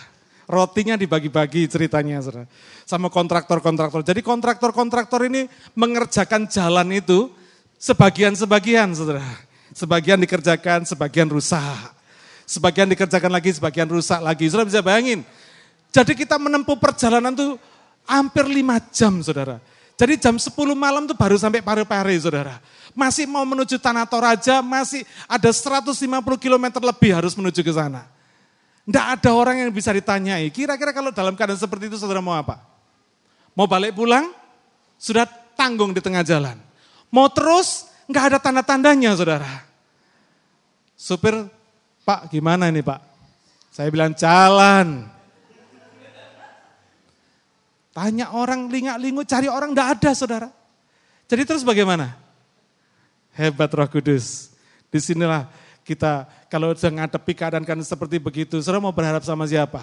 Rotinya 0.45 0.97
dibagi-bagi 0.97 1.69
ceritanya, 1.69 2.17
Saudara. 2.21 2.49
Sama 2.85 3.13
kontraktor-kontraktor. 3.13 4.01
Jadi 4.01 4.25
kontraktor-kontraktor 4.25 5.29
ini 5.29 5.45
mengerjakan 5.77 6.49
jalan 6.49 6.89
itu 6.93 7.29
Sebagian-sebagian, 7.85 8.95
saudara. 8.95 9.21
Sebagian 9.75 10.17
dikerjakan, 10.17 10.87
sebagian 10.87 11.27
rusak. 11.27 11.93
Sebagian 12.45 12.87
dikerjakan 12.87 13.31
lagi, 13.33 13.53
sebagian 13.53 13.89
rusak 13.89 14.25
lagi. 14.25 14.47
Saudara 14.47 14.69
bisa 14.69 14.81
bayangin. 14.81 15.21
Jadi 15.91 16.17
kita 16.17 16.39
menempuh 16.39 16.81
perjalanan 16.81 17.35
tuh 17.35 17.61
hampir 18.07 18.47
lima 18.47 18.79
jam, 18.91 19.19
saudara. 19.21 19.59
Jadi 19.95 20.19
jam 20.19 20.35
10 20.35 20.51
malam 20.75 21.07
tuh 21.07 21.15
baru 21.15 21.39
sampai 21.39 21.63
Pare-Pare, 21.63 22.11
saudara. 22.19 22.59
Masih 22.91 23.23
mau 23.23 23.47
menuju 23.47 23.79
Tanah 23.79 24.03
Toraja, 24.03 24.59
masih 24.59 25.07
ada 25.23 25.47
150 25.47 25.95
km 26.35 26.65
lebih 26.83 27.11
harus 27.15 27.31
menuju 27.31 27.63
ke 27.63 27.71
sana. 27.71 28.03
Tidak 28.85 29.05
ada 29.17 29.31
orang 29.31 29.63
yang 29.63 29.71
bisa 29.71 29.95
ditanyai, 29.95 30.51
kira-kira 30.51 30.91
kalau 30.91 31.09
dalam 31.15 31.33
keadaan 31.33 31.57
seperti 31.57 31.87
itu 31.87 31.97
saudara 31.97 32.19
mau 32.19 32.35
apa? 32.35 32.59
Mau 33.55 33.65
balik 33.65 33.95
pulang? 33.95 34.29
Sudah 34.99 35.23
tanggung 35.55 35.95
di 35.95 36.03
tengah 36.03 36.27
jalan. 36.27 36.59
Mau 37.07 37.31
terus, 37.31 37.87
nggak 38.11 38.23
ada 38.35 38.37
tanda-tandanya 38.37 39.15
saudara. 39.15 39.63
Supir, 40.99 41.47
Pak 42.03 42.29
gimana 42.29 42.67
ini 42.67 42.83
Pak? 42.83 42.99
Saya 43.71 43.87
bilang 43.89 44.11
jalan. 44.11 45.14
Tanya 47.95 48.35
orang 48.35 48.67
lingak-lingu, 48.67 49.23
cari 49.23 49.47
orang 49.47 49.71
nggak 49.71 49.89
ada 49.95 50.11
saudara. 50.11 50.51
Jadi 51.31 51.47
terus 51.47 51.63
bagaimana? 51.63 52.11
Hebat 53.31 53.71
roh 53.71 53.87
kudus. 53.87 54.51
Di 54.91 54.99
sinilah 54.99 55.47
kita 55.87 56.27
kalau 56.51 56.75
ngadepi 56.75 57.31
keadaan-keadaan 57.31 57.87
seperti 57.87 58.19
begitu, 58.19 58.59
saudara 58.59 58.83
mau 58.83 58.91
berharap 58.91 59.23
sama 59.23 59.47
siapa? 59.47 59.79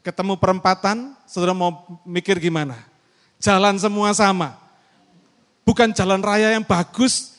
Ketemu 0.00 0.40
perempatan, 0.40 1.12
saudara 1.28 1.52
mau 1.52 1.84
mikir 2.08 2.40
gimana? 2.40 2.80
Jalan 3.36 3.76
semua 3.76 4.16
sama. 4.16 4.56
Bukan 5.68 5.92
jalan 5.92 6.24
raya 6.24 6.56
yang 6.56 6.64
bagus, 6.64 7.36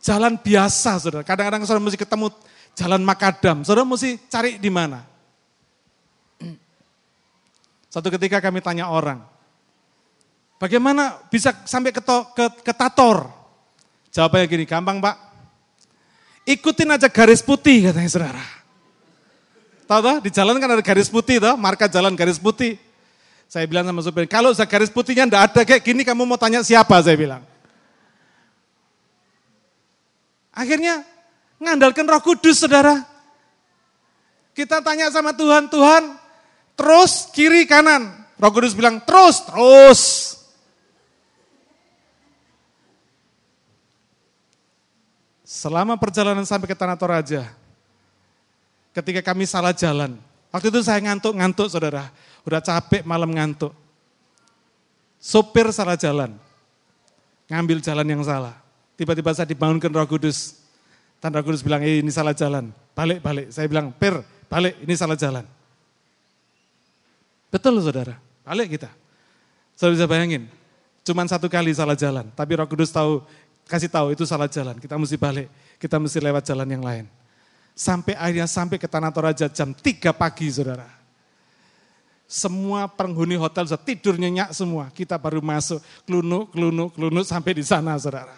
jalan 0.00 0.40
biasa, 0.40 0.96
saudara. 0.96 1.28
Kadang-kadang 1.28 1.68
saudara 1.68 1.84
mesti 1.84 2.00
ketemu 2.00 2.32
jalan 2.72 3.04
makadam, 3.04 3.68
saudara 3.68 3.84
mesti 3.84 4.16
cari 4.32 4.56
di 4.56 4.72
mana. 4.72 5.04
Satu 7.92 8.08
ketika 8.08 8.40
kami 8.40 8.64
tanya 8.64 8.88
orang, 8.88 9.20
bagaimana 10.62 11.18
bisa 11.26 11.50
sampai 11.66 11.90
ke, 11.90 11.98
ke, 11.98 12.44
ke 12.62 12.72
Tator? 12.72 13.26
Jawabannya 14.14 14.46
gini, 14.46 14.62
gampang 14.62 15.02
pak. 15.02 15.16
Ikutin 16.46 16.94
aja 16.94 17.10
garis 17.10 17.42
putih 17.42 17.90
katanya 17.90 18.10
saudara. 18.10 18.44
Tahu 19.90 19.98
toh, 19.98 20.16
di 20.22 20.30
jalan 20.30 20.62
kan 20.62 20.70
ada 20.78 20.84
garis 20.84 21.10
putih 21.10 21.42
toh, 21.42 21.58
marka 21.58 21.90
jalan 21.90 22.14
garis 22.14 22.38
putih. 22.38 22.78
Saya 23.50 23.66
bilang 23.66 23.84
sama 23.84 24.00
supir, 24.00 24.24
kalau 24.30 24.54
garis 24.54 24.88
putihnya 24.88 25.28
enggak 25.28 25.42
ada 25.52 25.60
kayak 25.66 25.82
gini 25.82 26.06
kamu 26.06 26.24
mau 26.24 26.38
tanya 26.38 26.64
siapa 26.64 26.96
saya 27.02 27.18
bilang. 27.18 27.42
Akhirnya 30.52 31.04
ngandalkan 31.60 32.08
roh 32.08 32.22
kudus 32.24 32.64
saudara. 32.64 33.04
Kita 34.52 34.84
tanya 34.84 35.08
sama 35.08 35.32
Tuhan, 35.32 35.68
Tuhan 35.68 36.16
terus 36.76 37.28
kiri 37.32 37.64
kanan. 37.64 38.08
Roh 38.36 38.52
kudus 38.52 38.72
bilang 38.72 39.00
terus, 39.04 39.44
terus. 39.44 40.31
Selama 45.52 46.00
perjalanan 46.00 46.48
sampai 46.48 46.64
ke 46.64 46.72
Tanah 46.72 46.96
Toraja, 46.96 47.44
ketika 48.96 49.20
kami 49.20 49.44
salah 49.44 49.76
jalan, 49.76 50.16
waktu 50.48 50.72
itu 50.72 50.80
saya 50.80 50.96
ngantuk-ngantuk 51.04 51.68
saudara, 51.68 52.08
udah 52.48 52.64
capek 52.64 53.04
malam 53.04 53.28
ngantuk. 53.28 53.76
Sopir 55.20 55.68
salah 55.68 56.00
jalan, 56.00 56.32
ngambil 57.52 57.84
jalan 57.84 58.06
yang 58.08 58.24
salah. 58.24 58.56
Tiba-tiba 58.96 59.28
saya 59.36 59.44
dibangunkan 59.44 59.92
roh 59.92 60.08
kudus. 60.08 60.56
Roh 61.20 61.44
kudus 61.44 61.60
bilang, 61.60 61.84
eh, 61.84 62.00
ini 62.00 62.08
salah 62.08 62.32
jalan. 62.32 62.72
Balik, 62.96 63.20
balik. 63.20 63.52
Saya 63.52 63.68
bilang, 63.68 63.92
per, 63.92 64.24
balik, 64.48 64.80
ini 64.80 64.96
salah 64.96 65.20
jalan. 65.20 65.44
Betul 67.52 67.76
saudara, 67.84 68.16
balik 68.40 68.80
kita. 68.80 68.88
Saudara 69.76 70.00
bisa 70.00 70.08
bayangin, 70.08 70.48
cuman 71.04 71.28
satu 71.28 71.52
kali 71.52 71.76
salah 71.76 71.92
jalan. 71.92 72.24
Tapi 72.32 72.56
roh 72.56 72.64
kudus 72.64 72.88
tahu, 72.88 73.20
kasih 73.72 73.88
tahu 73.88 74.12
itu 74.12 74.28
salah 74.28 74.44
jalan. 74.52 74.76
Kita 74.76 75.00
mesti 75.00 75.16
balik, 75.16 75.48
kita 75.80 75.96
mesti 75.96 76.20
lewat 76.20 76.44
jalan 76.44 76.68
yang 76.68 76.84
lain. 76.84 77.08
Sampai 77.72 78.12
akhirnya 78.12 78.44
sampai 78.44 78.76
ke 78.76 78.84
Tanah 78.84 79.08
Toraja 79.08 79.48
jam 79.48 79.72
3 79.72 80.12
pagi 80.12 80.52
saudara. 80.52 80.84
Semua 82.28 82.84
penghuni 82.88 83.36
hotel 83.36 83.64
sudah 83.68 83.80
tidur 83.80 84.20
nyenyak 84.20 84.52
semua. 84.52 84.92
Kita 84.92 85.16
baru 85.16 85.40
masuk, 85.40 85.80
kelunuk, 86.04 86.52
kelunuk, 86.52 86.92
kelunuk 86.92 87.24
sampai 87.24 87.56
di 87.56 87.64
sana 87.64 87.96
saudara. 87.96 88.36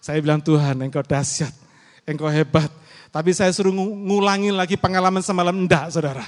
Saya 0.00 0.16
bilang 0.24 0.40
Tuhan 0.40 0.80
engkau 0.80 1.04
dahsyat, 1.04 1.52
engkau 2.08 2.28
hebat. 2.32 2.72
Tapi 3.12 3.36
saya 3.36 3.52
suruh 3.52 3.72
ngulangin 3.76 4.56
lagi 4.56 4.80
pengalaman 4.80 5.20
semalam, 5.20 5.52
enggak 5.52 5.92
saudara. 5.92 6.24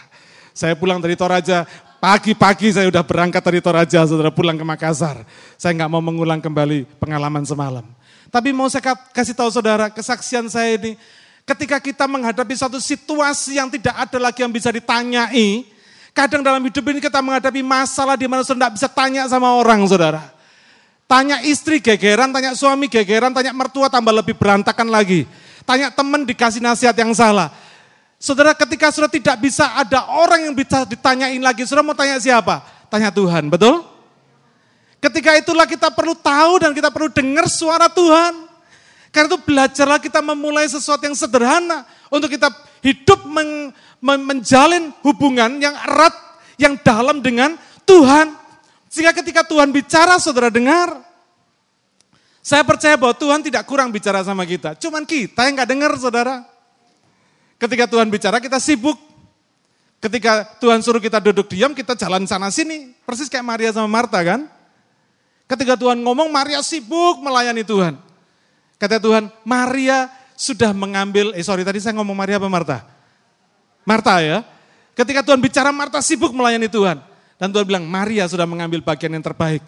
Saya 0.52 0.76
pulang 0.76 1.00
dari 1.00 1.16
Toraja, 1.16 1.64
pagi-pagi 2.00 2.76
saya 2.76 2.84
udah 2.92 3.00
berangkat 3.00 3.40
dari 3.40 3.64
Toraja, 3.64 4.04
saudara 4.04 4.28
pulang 4.28 4.60
ke 4.60 4.64
Makassar. 4.64 5.24
Saya 5.56 5.72
nggak 5.72 5.88
mau 5.88 6.04
mengulang 6.04 6.40
kembali 6.44 6.84
pengalaman 7.00 7.48
semalam. 7.48 7.84
Tapi 8.32 8.48
mau 8.48 8.64
saya 8.72 8.96
kasih 9.12 9.36
tahu 9.36 9.52
saudara, 9.52 9.92
kesaksian 9.92 10.48
saya 10.48 10.80
ini, 10.80 10.96
ketika 11.44 11.76
kita 11.76 12.08
menghadapi 12.08 12.56
satu 12.56 12.80
situasi 12.80 13.60
yang 13.60 13.68
tidak 13.68 13.92
ada 13.92 14.16
lagi 14.16 14.40
yang 14.40 14.48
bisa 14.48 14.72
ditanyai, 14.72 15.68
kadang 16.16 16.40
dalam 16.40 16.64
hidup 16.64 16.80
ini 16.80 17.04
kita 17.04 17.20
menghadapi 17.20 17.60
masalah 17.60 18.16
di 18.16 18.24
mana 18.24 18.40
saudara 18.40 18.72
tidak 18.72 18.74
bisa 18.80 18.88
tanya 18.88 19.28
sama 19.28 19.52
orang, 19.52 19.84
saudara. 19.84 20.32
Tanya 21.04 21.44
istri 21.44 21.76
gegeran, 21.76 22.32
tanya 22.32 22.56
suami 22.56 22.88
gegeran, 22.88 23.36
tanya 23.36 23.52
mertua 23.52 23.92
tambah 23.92 24.16
lebih 24.16 24.32
berantakan 24.32 24.88
lagi. 24.88 25.28
Tanya 25.68 25.92
teman 25.92 26.24
dikasih 26.24 26.64
nasihat 26.64 26.96
yang 26.96 27.12
salah. 27.12 27.52
Saudara 28.16 28.56
ketika 28.56 28.88
sudah 28.88 29.12
tidak 29.12 29.36
bisa 29.44 29.76
ada 29.76 30.08
orang 30.08 30.48
yang 30.48 30.56
bisa 30.56 30.88
ditanyain 30.88 31.36
lagi, 31.36 31.68
saudara 31.68 31.84
mau 31.84 31.92
tanya 31.92 32.16
siapa? 32.16 32.64
Tanya 32.88 33.12
Tuhan, 33.12 33.52
betul? 33.52 33.91
Ketika 35.02 35.34
itulah 35.34 35.66
kita 35.66 35.90
perlu 35.90 36.14
tahu 36.14 36.62
dan 36.62 36.70
kita 36.70 36.86
perlu 36.94 37.10
dengar 37.10 37.50
suara 37.50 37.90
Tuhan. 37.90 38.46
Karena 39.10 39.28
itu 39.34 39.40
belajarlah 39.42 39.98
kita 39.98 40.22
memulai 40.22 40.64
sesuatu 40.70 41.02
yang 41.04 41.18
sederhana 41.18 41.84
untuk 42.06 42.30
kita 42.30 42.48
hidup 42.86 43.26
men, 43.26 43.74
men, 43.98 44.20
menjalin 44.22 44.94
hubungan 45.02 45.58
yang 45.58 45.74
erat, 45.74 46.14
yang 46.54 46.78
dalam 46.80 47.18
dengan 47.18 47.58
Tuhan. 47.82 48.30
Sehingga 48.88 49.10
ketika 49.10 49.42
Tuhan 49.42 49.74
bicara, 49.74 50.22
saudara 50.22 50.48
dengar. 50.54 51.02
Saya 52.38 52.62
percaya 52.62 52.94
bahwa 52.94 53.12
Tuhan 53.18 53.42
tidak 53.42 53.66
kurang 53.66 53.90
bicara 53.90 54.22
sama 54.22 54.46
kita. 54.46 54.78
Cuman 54.78 55.02
kita 55.02 55.50
yang 55.50 55.58
gak 55.58 55.70
dengar, 55.70 55.92
saudara. 55.98 56.46
Ketika 57.58 57.90
Tuhan 57.90 58.06
bicara, 58.06 58.38
kita 58.38 58.62
sibuk. 58.62 58.96
Ketika 59.98 60.46
Tuhan 60.62 60.78
suruh 60.78 61.02
kita 61.02 61.18
duduk 61.18 61.50
diam, 61.50 61.74
kita 61.74 61.98
jalan 61.98 62.22
sana 62.26 62.54
sini. 62.54 62.94
Persis 63.02 63.26
kayak 63.26 63.46
Maria 63.46 63.70
sama 63.74 63.90
Marta 63.90 64.22
kan. 64.22 64.61
Ketika 65.52 65.76
Tuhan 65.76 66.00
ngomong, 66.00 66.32
Maria 66.32 66.64
sibuk 66.64 67.20
melayani 67.20 67.60
Tuhan. 67.60 68.00
Kata 68.80 68.96
Tuhan, 68.96 69.28
Maria 69.44 70.08
sudah 70.32 70.72
mengambil, 70.72 71.36
eh 71.36 71.44
sorry 71.44 71.60
tadi 71.60 71.76
saya 71.76 71.92
ngomong 72.00 72.16
Maria 72.16 72.40
apa 72.40 72.48
Marta? 72.48 72.80
Marta 73.84 74.16
ya. 74.24 74.40
Ketika 74.96 75.20
Tuhan 75.20 75.44
bicara, 75.44 75.68
Marta 75.68 76.00
sibuk 76.00 76.32
melayani 76.32 76.72
Tuhan. 76.72 77.04
Dan 77.36 77.52
Tuhan 77.52 77.68
bilang, 77.68 77.84
Maria 77.84 78.24
sudah 78.32 78.48
mengambil 78.48 78.80
bagian 78.80 79.12
yang 79.12 79.20
terbaik 79.20 79.60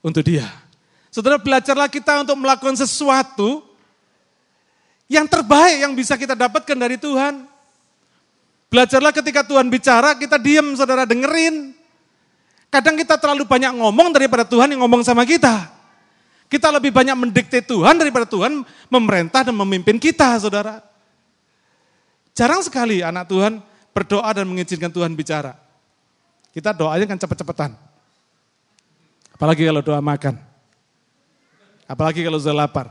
untuk 0.00 0.24
dia. 0.24 0.48
Saudara 1.12 1.36
belajarlah 1.36 1.92
kita 1.92 2.24
untuk 2.24 2.40
melakukan 2.40 2.80
sesuatu 2.80 3.60
yang 5.12 5.28
terbaik 5.28 5.84
yang 5.84 5.92
bisa 5.92 6.16
kita 6.16 6.32
dapatkan 6.32 6.78
dari 6.80 6.96
Tuhan. 6.96 7.44
Belajarlah 8.72 9.12
ketika 9.12 9.44
Tuhan 9.44 9.68
bicara, 9.68 10.16
kita 10.16 10.40
diam 10.40 10.72
saudara 10.72 11.04
dengerin. 11.04 11.73
Kadang 12.74 12.98
kita 12.98 13.14
terlalu 13.14 13.46
banyak 13.46 13.70
ngomong 13.78 14.10
daripada 14.10 14.42
Tuhan 14.42 14.66
yang 14.74 14.82
ngomong 14.82 15.06
sama 15.06 15.22
kita. 15.22 15.70
Kita 16.50 16.74
lebih 16.74 16.90
banyak 16.90 17.14
mendikte 17.14 17.62
Tuhan 17.62 17.94
daripada 17.94 18.26
Tuhan 18.26 18.66
memerintah 18.90 19.46
dan 19.46 19.54
memimpin 19.54 19.94
kita, 19.94 20.34
saudara. 20.42 20.82
Jarang 22.34 22.66
sekali 22.66 22.98
anak 22.98 23.30
Tuhan 23.30 23.62
berdoa 23.94 24.26
dan 24.34 24.50
mengizinkan 24.50 24.90
Tuhan 24.90 25.14
bicara. 25.14 25.54
Kita 26.50 26.74
doanya 26.74 27.06
kan 27.06 27.14
cepet-cepetan. 27.14 27.78
Apalagi 29.38 29.70
kalau 29.70 29.78
doa 29.78 30.02
makan. 30.02 30.34
Apalagi 31.86 32.26
kalau 32.26 32.42
sudah 32.42 32.66
lapar. 32.66 32.90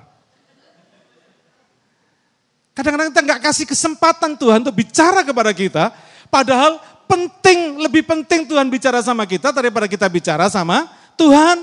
Kadang-kadang 2.71 3.11
kita 3.11 3.19
nggak 3.19 3.41
kasih 3.51 3.67
kesempatan 3.67 4.39
Tuhan 4.39 4.63
untuk 4.63 4.79
bicara 4.79 5.27
kepada 5.27 5.51
kita, 5.51 5.91
padahal 6.31 6.79
penting, 7.13 7.77
lebih 7.77 8.03
penting 8.03 8.49
Tuhan 8.49 8.65
bicara 8.73 8.99
sama 9.05 9.29
kita 9.29 9.53
daripada 9.53 9.85
kita 9.85 10.09
bicara 10.09 10.49
sama 10.49 10.89
Tuhan. 11.13 11.61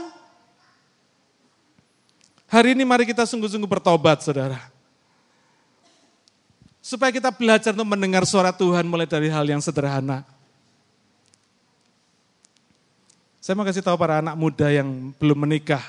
Hari 2.51 2.75
ini 2.75 2.83
mari 2.87 3.07
kita 3.07 3.27
sungguh-sungguh 3.27 3.67
bertobat, 3.67 4.23
saudara. 4.23 4.59
Supaya 6.83 7.15
kita 7.15 7.31
belajar 7.31 7.71
untuk 7.75 7.87
mendengar 7.87 8.27
suara 8.27 8.51
Tuhan 8.51 8.87
mulai 8.87 9.07
dari 9.07 9.31
hal 9.31 9.47
yang 9.47 9.63
sederhana. 9.63 10.27
Saya 13.39 13.55
mau 13.55 13.67
kasih 13.67 13.83
tahu 13.83 13.95
para 13.99 14.19
anak 14.19 14.35
muda 14.35 14.67
yang 14.71 15.15
belum 15.19 15.47
menikah. 15.47 15.83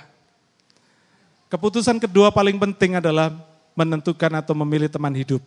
Keputusan 1.49 1.97
kedua 1.99 2.29
paling 2.29 2.55
penting 2.57 3.01
adalah 3.01 3.33
menentukan 3.73 4.31
atau 4.37 4.53
memilih 4.53 4.87
teman 4.87 5.11
hidup. 5.11 5.41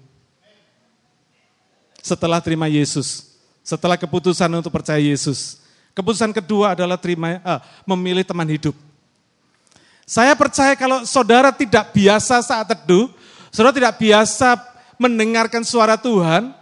Setelah 2.05 2.43
terima 2.45 2.69
Yesus, 2.69 3.34
setelah 3.65 3.97
keputusan 3.97 4.53
untuk 4.53 4.69
percaya 4.69 5.01
Yesus. 5.01 5.65
Keputusan 5.97 6.37
kedua 6.37 6.77
adalah 6.77 7.01
terima 7.01 7.41
uh, 7.41 7.61
memilih 7.89 8.23
teman 8.23 8.45
hidup. 8.45 8.77
Saya 10.05 10.37
percaya 10.37 10.77
kalau 10.77 11.09
saudara 11.09 11.49
tidak 11.49 11.97
biasa 11.97 12.45
saat 12.45 12.69
teduh, 12.69 13.09
saudara 13.49 13.73
tidak 13.73 13.97
biasa 13.97 14.61
mendengarkan 15.01 15.65
suara 15.65 15.97
Tuhan, 15.97 16.53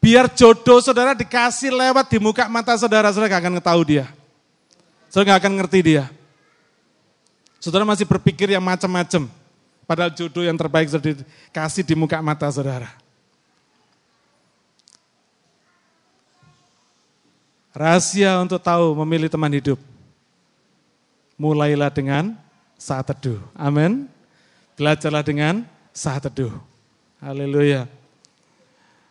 biar 0.00 0.32
jodoh 0.32 0.80
saudara 0.80 1.12
dikasih 1.12 1.68
lewat 1.68 2.08
di 2.08 2.16
muka 2.16 2.48
mata 2.48 2.72
saudara, 2.80 3.12
saudara 3.12 3.36
gak 3.36 3.42
akan 3.44 3.60
tahu 3.60 3.82
dia. 3.84 4.08
Saudara 5.12 5.36
gak 5.36 5.40
akan 5.44 5.54
ngerti 5.60 5.78
dia. 5.84 6.04
Saudara 7.60 7.84
masih 7.84 8.08
berpikir 8.08 8.48
yang 8.48 8.64
macam-macam. 8.64 9.28
Padahal 9.84 10.14
jodoh 10.16 10.40
yang 10.40 10.56
terbaik 10.56 10.88
sudah 10.88 11.12
dikasih 11.12 11.84
di 11.84 11.92
muka 11.92 12.16
mata 12.24 12.48
saudara. 12.48 12.88
Rahasia 17.80 18.36
untuk 18.44 18.60
tahu 18.60 18.92
memilih 19.00 19.32
teman 19.32 19.48
hidup. 19.48 19.80
Mulailah 21.40 21.88
dengan 21.88 22.36
saat 22.76 23.08
teduh. 23.08 23.40
Amin. 23.56 24.04
Belajarlah 24.76 25.24
dengan 25.24 25.64
saat 25.88 26.28
teduh. 26.28 26.52
Haleluya. 27.24 27.88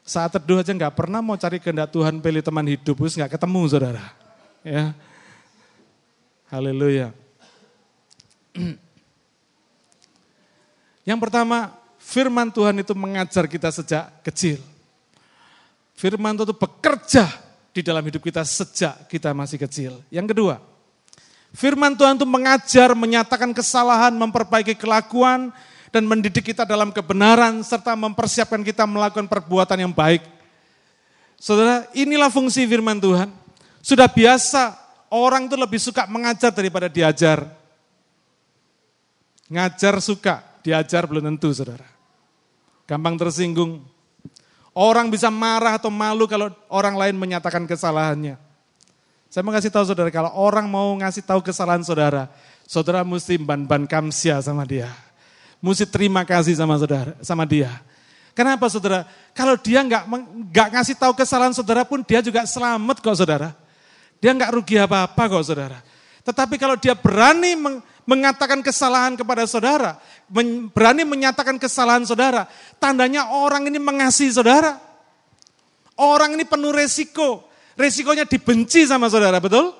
Saat 0.06 0.38
teduh 0.38 0.62
aja 0.62 0.70
nggak 0.70 0.94
pernah 0.94 1.18
mau 1.18 1.34
cari 1.34 1.58
kehendak 1.58 1.90
Tuhan 1.90 2.22
pilih 2.22 2.46
teman 2.46 2.62
hidup, 2.70 2.94
terus 2.94 3.18
nggak 3.18 3.42
ketemu 3.42 3.62
saudara. 3.66 4.06
Ya. 4.62 4.94
Haleluya. 6.54 7.10
Yang 11.10 11.20
pertama, 11.26 11.74
firman 11.98 12.54
Tuhan 12.54 12.86
itu 12.86 12.94
mengajar 12.94 13.50
kita 13.50 13.74
sejak 13.74 14.14
kecil. 14.22 14.62
Firman 15.98 16.38
Tuhan 16.38 16.54
itu 16.54 16.58
bekerja 16.58 17.49
di 17.74 17.82
dalam 17.86 18.02
hidup 18.02 18.22
kita 18.24 18.42
sejak 18.46 19.08
kita 19.08 19.34
masih 19.34 19.62
kecil. 19.62 20.02
Yang 20.10 20.34
kedua, 20.36 20.56
Firman 21.50 21.98
Tuhan 21.98 22.14
itu 22.14 22.30
mengajar, 22.30 22.94
menyatakan 22.94 23.50
kesalahan, 23.58 24.14
memperbaiki 24.14 24.78
kelakuan, 24.78 25.50
dan 25.90 26.06
mendidik 26.06 26.54
kita 26.54 26.62
dalam 26.62 26.94
kebenaran, 26.94 27.66
serta 27.66 27.98
mempersiapkan 27.98 28.62
kita 28.62 28.86
melakukan 28.86 29.26
perbuatan 29.26 29.90
yang 29.90 29.94
baik. 29.94 30.22
Saudara, 31.42 31.90
inilah 31.98 32.30
fungsi 32.30 32.70
firman 32.70 33.02
Tuhan. 33.02 33.34
Sudah 33.82 34.06
biasa, 34.06 34.78
orang 35.10 35.50
itu 35.50 35.58
lebih 35.58 35.82
suka 35.82 36.06
mengajar 36.06 36.54
daripada 36.54 36.86
diajar. 36.86 37.50
Ngajar 39.50 39.98
suka, 39.98 40.46
diajar 40.62 41.10
belum 41.10 41.34
tentu, 41.34 41.50
saudara. 41.50 41.88
Gampang 42.86 43.18
tersinggung. 43.18 43.82
Orang 44.74 45.10
bisa 45.10 45.34
marah 45.34 45.76
atau 45.82 45.90
malu 45.90 46.30
kalau 46.30 46.54
orang 46.70 46.96
lain 46.96 47.16
menyatakan 47.18 47.66
kesalahannya. 47.66 48.38
Saya 49.30 49.46
mau 49.46 49.54
kasih 49.54 49.70
tahu 49.70 49.86
saudara, 49.86 50.10
kalau 50.10 50.34
orang 50.34 50.66
mau 50.66 50.90
ngasih 50.98 51.22
tahu 51.22 51.46
kesalahan 51.46 51.86
saudara, 51.86 52.26
saudara 52.66 53.06
mesti 53.06 53.38
ban-ban 53.38 53.86
kamsia 53.86 54.42
sama 54.42 54.66
dia. 54.66 54.90
Mesti 55.62 55.86
terima 55.86 56.26
kasih 56.26 56.58
sama 56.58 56.80
saudara, 56.82 57.14
sama 57.22 57.46
dia. 57.46 57.70
Kenapa 58.34 58.66
saudara? 58.72 59.06
Kalau 59.38 59.54
dia 59.60 59.86
nggak 59.86 60.04
nggak 60.50 60.68
ngasih 60.74 60.96
tahu 60.98 61.14
kesalahan 61.14 61.54
saudara 61.54 61.86
pun 61.86 62.02
dia 62.02 62.26
juga 62.26 62.42
selamat 62.48 63.04
kok 63.04 63.18
saudara. 63.20 63.54
Dia 64.18 64.34
nggak 64.34 64.50
rugi 64.56 64.82
apa-apa 64.82 65.24
kok 65.30 65.46
saudara. 65.46 65.78
Tetapi 66.24 66.56
kalau 66.58 66.80
dia 66.80 66.96
berani 66.96 67.54
meng, 67.54 67.84
mengatakan 68.10 68.66
kesalahan 68.66 69.14
kepada 69.14 69.46
saudara, 69.46 70.02
berani 70.74 71.06
menyatakan 71.06 71.62
kesalahan 71.62 72.02
saudara, 72.10 72.50
tandanya 72.82 73.30
orang 73.30 73.70
ini 73.70 73.78
mengasihi 73.78 74.34
saudara. 74.34 74.82
Orang 76.00 76.34
ini 76.34 76.48
penuh 76.48 76.74
resiko, 76.74 77.46
resikonya 77.78 78.26
dibenci 78.26 78.88
sama 78.88 79.12
saudara, 79.12 79.38
betul? 79.38 79.76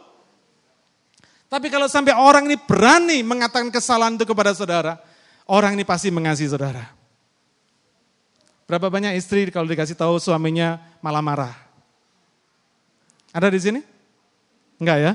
Tapi 1.50 1.72
kalau 1.74 1.90
sampai 1.90 2.14
orang 2.14 2.46
ini 2.46 2.60
berani 2.60 3.26
mengatakan 3.26 3.74
kesalahan 3.74 4.14
itu 4.20 4.28
kepada 4.30 4.54
saudara, 4.54 5.02
orang 5.50 5.74
ini 5.74 5.88
pasti 5.88 6.14
mengasihi 6.14 6.52
saudara. 6.54 6.86
Berapa 8.70 8.92
banyak 8.94 9.18
istri 9.18 9.50
kalau 9.50 9.66
dikasih 9.66 9.98
tahu 9.98 10.22
suaminya 10.22 10.78
malah 11.02 11.26
marah? 11.26 11.56
Ada 13.34 13.50
di 13.50 13.58
sini? 13.58 13.82
Enggak 14.78 14.98
ya? 15.02 15.12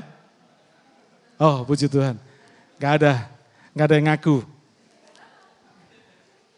Oh, 1.39 1.63
puji 1.63 1.87
Tuhan. 1.87 2.19
Enggak 2.79 2.93
ada. 3.01 3.13
Enggak 3.71 3.85
ada 3.87 3.95
yang 3.95 4.07
ngaku. 4.11 4.37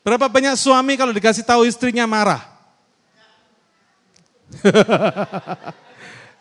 Berapa 0.08 0.32
banyak 0.32 0.56
suami 0.56 0.95
kalau 0.95 1.12
dikasih 1.12 1.43
tahu 1.43 1.67
istrinya 1.67 2.08
marah? 2.08 2.39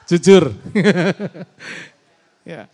Jujur. 0.08 0.54
ya. 2.46 2.70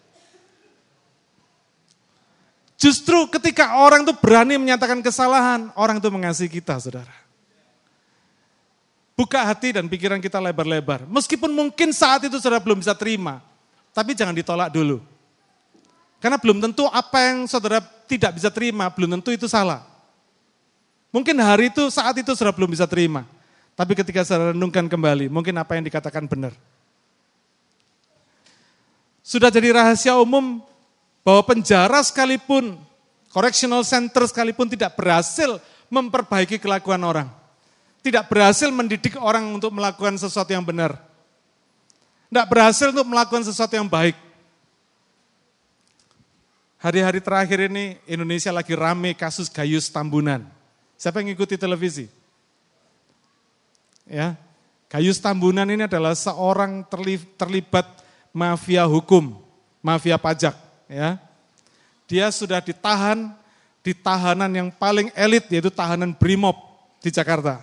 Justru 2.77 3.31
ketika 3.31 3.79
orang 3.79 4.03
itu 4.03 4.13
berani 4.19 4.59
menyatakan 4.59 4.99
kesalahan, 5.01 5.71
orang 5.79 6.03
itu 6.03 6.11
mengasihi 6.11 6.51
kita, 6.51 6.83
saudara. 6.83 7.15
Buka 9.15 9.47
hati 9.47 9.79
dan 9.79 9.87
pikiran 9.87 10.19
kita 10.19 10.43
lebar-lebar. 10.43 11.07
Meskipun 11.07 11.55
mungkin 11.55 11.95
saat 11.95 12.27
itu 12.27 12.43
saudara 12.43 12.59
belum 12.59 12.83
bisa 12.83 12.99
terima, 12.99 13.39
tapi 13.95 14.19
jangan 14.19 14.35
ditolak 14.35 14.75
dulu. 14.75 14.99
Karena 16.23 16.39
belum 16.39 16.63
tentu 16.63 16.87
apa 16.87 17.19
yang 17.19 17.51
saudara 17.51 17.83
tidak 18.07 18.39
bisa 18.39 18.47
terima, 18.47 18.87
belum 18.95 19.19
tentu 19.19 19.35
itu 19.35 19.51
salah. 19.51 19.83
Mungkin 21.11 21.35
hari 21.43 21.75
itu, 21.75 21.91
saat 21.91 22.15
itu 22.15 22.31
saudara 22.39 22.55
belum 22.55 22.71
bisa 22.71 22.87
terima. 22.87 23.27
Tapi 23.75 23.99
ketika 23.99 24.23
saudara 24.23 24.55
renungkan 24.55 24.87
kembali, 24.87 25.27
mungkin 25.27 25.51
apa 25.59 25.75
yang 25.75 25.83
dikatakan 25.83 26.31
benar. 26.31 26.55
Sudah 29.19 29.51
jadi 29.51 29.75
rahasia 29.75 30.15
umum 30.15 30.63
bahwa 31.27 31.43
penjara 31.43 31.99
sekalipun, 32.07 32.79
correctional 33.35 33.83
center 33.83 34.23
sekalipun 34.31 34.71
tidak 34.71 34.95
berhasil 34.95 35.59
memperbaiki 35.91 36.63
kelakuan 36.63 37.03
orang. 37.03 37.29
tidak 38.03 38.27
berhasil 38.27 38.67
mendidik 38.69 39.15
orang 39.23 39.47
untuk 39.55 39.71
melakukan 39.71 40.19
sesuatu 40.19 40.51
yang 40.51 40.67
benar. 40.67 40.99
Tidak 42.29 42.47
berhasil 42.51 42.91
untuk 42.91 43.07
melakukan 43.07 43.47
sesuatu 43.47 43.79
yang 43.79 43.87
baik. 43.87 44.19
Hari-hari 46.83 47.23
terakhir 47.23 47.71
ini 47.71 47.95
Indonesia 48.11 48.51
lagi 48.51 48.75
rame 48.75 49.15
kasus 49.15 49.47
Gayus 49.47 49.87
Tambunan. 49.87 50.43
Siapa 50.99 51.23
yang 51.23 51.31
ngikuti 51.31 51.55
televisi? 51.55 52.11
Ya, 54.03 54.35
Gayus 54.91 55.23
Tambunan 55.23 55.71
ini 55.71 55.87
adalah 55.87 56.11
seorang 56.19 56.83
terlibat 57.39 57.87
mafia 58.35 58.83
hukum, 58.83 59.39
mafia 59.79 60.19
pajak. 60.19 60.59
Ya, 60.91 61.23
dia 62.11 62.27
sudah 62.35 62.59
ditahan 62.59 63.31
di 63.87 63.95
tahanan 63.95 64.51
yang 64.51 64.69
paling 64.75 65.15
elit 65.15 65.47
yaitu 65.55 65.71
tahanan 65.71 66.11
Brimob 66.11 66.59
di 66.99 67.15
Jakarta. 67.15 67.63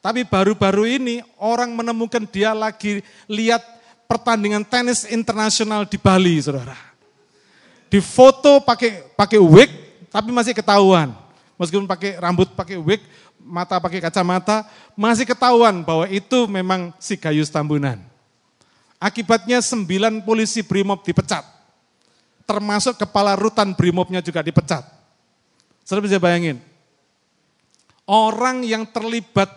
Tapi 0.00 0.24
baru-baru 0.24 0.88
ini 0.88 1.20
orang 1.36 1.68
menemukan 1.76 2.24
dia 2.32 2.56
lagi 2.56 3.04
lihat 3.28 3.60
pertandingan 4.08 4.64
tenis 4.64 5.04
internasional 5.04 5.84
di 5.84 6.00
Bali, 6.00 6.40
saudara. 6.40 6.93
Di 7.94 8.02
foto 8.02 8.58
pakai 8.58 9.06
pakai 9.14 9.38
wig, 9.38 9.70
tapi 10.10 10.34
masih 10.34 10.50
ketahuan. 10.50 11.14
Meskipun 11.54 11.86
pakai 11.86 12.18
rambut 12.18 12.50
pakai 12.50 12.74
wig, 12.74 12.98
mata 13.38 13.78
pakai 13.78 14.02
kacamata, 14.02 14.66
masih 14.98 15.22
ketahuan 15.22 15.86
bahwa 15.86 16.10
itu 16.10 16.50
memang 16.50 16.90
si 16.98 17.14
Gayus 17.14 17.54
Tambunan. 17.54 18.02
Akibatnya 18.98 19.62
sembilan 19.62 20.26
polisi 20.26 20.66
Brimob 20.66 21.06
dipecat. 21.06 21.46
Termasuk 22.42 22.98
kepala 22.98 23.38
rutan 23.38 23.70
Brimobnya 23.78 24.18
juga 24.18 24.42
dipecat. 24.42 24.82
Saudara 25.86 26.10
bisa 26.10 26.18
bayangin, 26.18 26.58
orang 28.10 28.66
yang 28.66 28.90
terlibat 28.90 29.54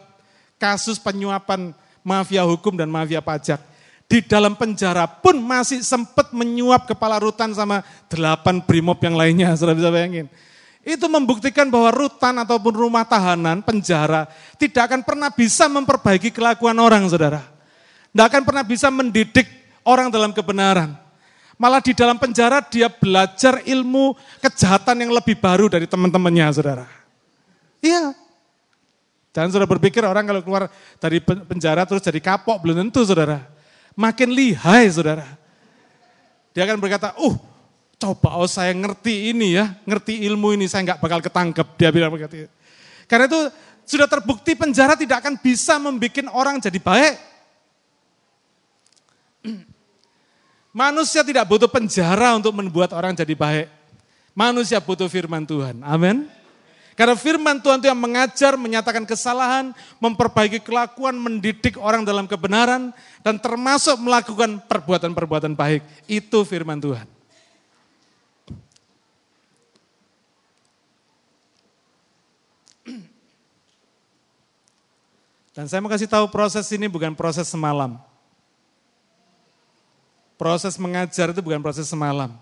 kasus 0.61 1.01
penyuapan 1.01 1.73
mafia 2.05 2.45
hukum 2.45 2.77
dan 2.77 2.85
mafia 2.85 3.17
pajak. 3.17 3.57
Di 4.07 4.23
dalam 4.23 4.55
penjara 4.55 5.03
pun 5.03 5.35
masih 5.43 5.83
sempat 5.83 6.31
menyuap 6.31 6.87
kepala 6.87 7.19
rutan 7.19 7.51
sama 7.51 7.83
delapan 8.07 8.63
brimob 8.63 8.95
yang 9.03 9.19
lainnya, 9.19 9.51
sudah 9.59 9.75
bisa 9.75 9.91
bayangin. 9.91 10.31
Itu 10.87 11.11
membuktikan 11.11 11.67
bahwa 11.67 11.91
rutan 11.91 12.39
ataupun 12.39 12.71
rumah 12.71 13.03
tahanan, 13.03 13.59
penjara, 13.59 14.23
tidak 14.55 14.87
akan 14.87 15.03
pernah 15.03 15.27
bisa 15.27 15.67
memperbaiki 15.67 16.31
kelakuan 16.31 16.79
orang, 16.79 17.03
saudara. 17.11 17.43
Tidak 18.15 18.23
akan 18.23 18.43
pernah 18.47 18.63
bisa 18.63 18.87
mendidik 18.87 19.51
orang 19.83 20.07
dalam 20.07 20.31
kebenaran. 20.31 20.95
Malah 21.59 21.83
di 21.83 21.91
dalam 21.91 22.15
penjara 22.15 22.63
dia 22.63 22.87
belajar 22.87 23.59
ilmu 23.67 24.15
kejahatan 24.39 25.03
yang 25.03 25.11
lebih 25.11 25.35
baru 25.35 25.67
dari 25.67 25.83
teman-temannya, 25.83 26.47
saudara. 26.55 26.87
Iya, 27.83 28.15
Jangan 29.37 29.53
sudah 29.53 29.69
berpikir 29.69 30.01
orang 30.01 30.25
kalau 30.25 30.41
keluar 30.41 30.65
dari 30.97 31.21
penjara 31.21 31.85
terus 31.85 32.01
jadi 32.01 32.17
kapok, 32.17 32.57
belum 32.57 32.89
tentu 32.89 33.05
saudara. 33.05 33.56
Makin 33.97 34.29
lihai 34.29 34.85
saudara. 34.93 35.25
Dia 36.53 36.69
akan 36.69 36.77
berkata, 36.77 37.17
uh 37.17 37.33
coba 37.97 38.37
oh 38.37 38.45
saya 38.45 38.69
ngerti 38.77 39.33
ini 39.33 39.57
ya, 39.57 39.73
ngerti 39.89 40.21
ilmu 40.29 40.53
ini 40.53 40.69
saya 40.69 40.85
nggak 40.85 41.01
bakal 41.01 41.17
ketangkep. 41.17 41.67
Dia 41.81 41.89
bilang 41.89 42.13
begitu. 42.13 42.45
Karena 43.09 43.25
itu 43.25 43.49
sudah 43.89 44.05
terbukti 44.05 44.53
penjara 44.53 44.93
tidak 44.93 45.25
akan 45.25 45.41
bisa 45.41 45.81
membuat 45.81 46.29
orang 46.29 46.61
jadi 46.61 46.77
baik. 46.77 47.15
Manusia 50.77 51.25
tidak 51.25 51.49
butuh 51.49 51.65
penjara 51.65 52.37
untuk 52.37 52.53
membuat 52.53 52.93
orang 52.93 53.17
jadi 53.17 53.33
baik. 53.33 53.67
Manusia 54.37 54.77
butuh 54.77 55.09
firman 55.09 55.41
Tuhan. 55.41 55.81
Amin. 55.81 56.29
Karena 56.97 57.13
firman 57.13 57.61
Tuhan 57.61 57.77
itu 57.77 57.93
yang 57.93 58.01
mengajar, 58.01 58.57
menyatakan 58.57 59.05
kesalahan, 59.05 59.69
memperbaiki 60.01 60.65
kelakuan, 60.65 61.13
mendidik 61.13 61.77
orang 61.77 62.01
dalam 62.01 62.25
kebenaran, 62.25 62.89
dan 63.21 63.37
termasuk 63.37 64.01
melakukan 64.01 64.57
perbuatan-perbuatan 64.65 65.53
baik. 65.53 65.85
Itu 66.09 66.41
firman 66.41 66.81
Tuhan. 66.81 67.05
Dan 75.53 75.69
saya 75.69 75.85
mau 75.85 75.93
kasih 75.93 76.09
tahu 76.09 76.33
proses 76.33 76.65
ini 76.73 76.89
bukan 76.89 77.13
proses 77.13 77.45
semalam. 77.45 78.01
Proses 80.33 80.81
mengajar 80.81 81.29
itu 81.29 81.45
bukan 81.45 81.61
proses 81.61 81.85
semalam. 81.85 82.33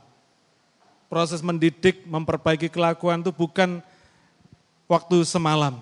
Proses 1.12 1.44
mendidik, 1.44 2.08
memperbaiki 2.08 2.72
kelakuan 2.72 3.20
itu 3.20 3.36
bukan 3.36 3.84
waktu 4.86 5.22
semalam. 5.26 5.82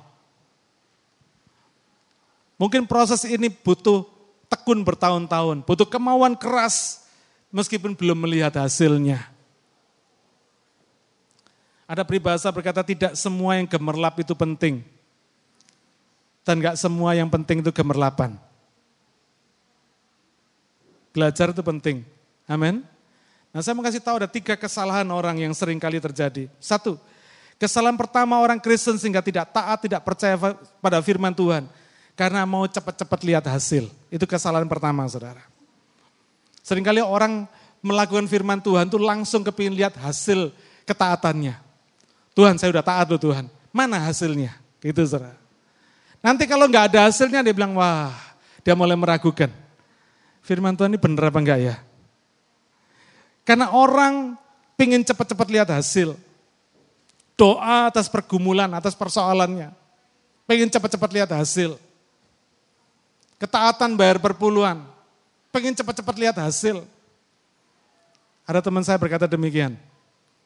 Mungkin 2.59 2.87
proses 2.87 3.27
ini 3.27 3.51
butuh 3.51 4.07
tekun 4.47 4.85
bertahun-tahun, 4.85 5.65
butuh 5.65 5.87
kemauan 5.89 6.37
keras 6.37 7.03
meskipun 7.51 7.97
belum 7.97 8.23
melihat 8.23 8.55
hasilnya. 8.55 9.33
Ada 11.83 12.07
peribahasa 12.07 12.47
berkata 12.49 12.81
tidak 12.81 13.13
semua 13.19 13.59
yang 13.59 13.67
gemerlap 13.67 14.15
itu 14.17 14.31
penting. 14.33 14.81
Dan 16.43 16.59
gak 16.59 16.75
semua 16.75 17.15
yang 17.15 17.31
penting 17.31 17.63
itu 17.63 17.71
gemerlapan. 17.71 18.35
Belajar 21.13 21.53
itu 21.53 21.61
penting. 21.61 22.03
Amin. 22.49 22.83
Nah 23.53 23.61
saya 23.61 23.77
mau 23.77 23.85
kasih 23.85 24.01
tahu 24.01 24.17
ada 24.17 24.27
tiga 24.27 24.57
kesalahan 24.57 25.05
orang 25.13 25.45
yang 25.45 25.53
sering 25.53 25.77
kali 25.77 26.01
terjadi. 26.01 26.49
Satu, 26.57 26.97
Kesalahan 27.63 27.95
pertama 27.95 28.43
orang 28.43 28.59
Kristen 28.59 28.99
sehingga 28.99 29.23
tidak 29.23 29.47
taat, 29.55 29.87
tidak 29.87 30.03
percaya 30.03 30.35
pada 30.83 30.99
firman 30.99 31.31
Tuhan. 31.31 31.63
Karena 32.11 32.43
mau 32.43 32.67
cepat-cepat 32.67 33.23
lihat 33.23 33.47
hasil. 33.47 33.87
Itu 34.11 34.27
kesalahan 34.27 34.67
pertama 34.67 35.07
saudara. 35.07 35.47
Seringkali 36.59 36.99
orang 36.99 37.47
melakukan 37.79 38.27
firman 38.27 38.59
Tuhan 38.59 38.91
tuh 38.91 38.99
langsung 38.99 39.47
kepingin 39.47 39.79
lihat 39.79 39.95
hasil 39.95 40.51
ketaatannya. 40.83 41.55
Tuhan 42.35 42.59
saya 42.59 42.75
udah 42.75 42.83
taat 42.83 43.07
loh 43.07 43.21
Tuhan. 43.31 43.47
Mana 43.71 44.11
hasilnya? 44.11 44.59
Gitu 44.83 44.99
saudara. 45.07 45.39
Nanti 46.19 46.43
kalau 46.43 46.67
nggak 46.67 46.91
ada 46.91 47.07
hasilnya 47.07 47.47
dia 47.47 47.55
bilang 47.55 47.79
wah 47.79 48.11
dia 48.59 48.75
mulai 48.75 48.99
meragukan. 48.99 49.47
Firman 50.43 50.75
Tuhan 50.75 50.91
ini 50.91 50.99
bener 50.99 51.31
apa 51.31 51.39
enggak 51.39 51.59
ya? 51.63 51.75
Karena 53.47 53.71
orang 53.71 54.35
pingin 54.75 54.99
cepat-cepat 54.99 55.47
lihat 55.47 55.71
hasil. 55.71 56.19
Doa 57.33 57.89
atas 57.89 58.05
pergumulan, 58.05 58.69
atas 58.73 58.93
persoalannya. 58.93 59.73
Pengen 60.45 60.69
cepat-cepat 60.69 61.09
lihat 61.09 61.29
hasil. 61.33 61.75
Ketaatan 63.41 63.97
bayar 63.97 64.21
perpuluhan. 64.21 64.85
Pengen 65.49 65.73
cepat-cepat 65.73 66.15
lihat 66.17 66.37
hasil. 66.37 66.85
Ada 68.45 68.59
teman 68.61 68.83
saya 68.85 68.99
berkata 68.99 69.25
demikian. 69.25 69.73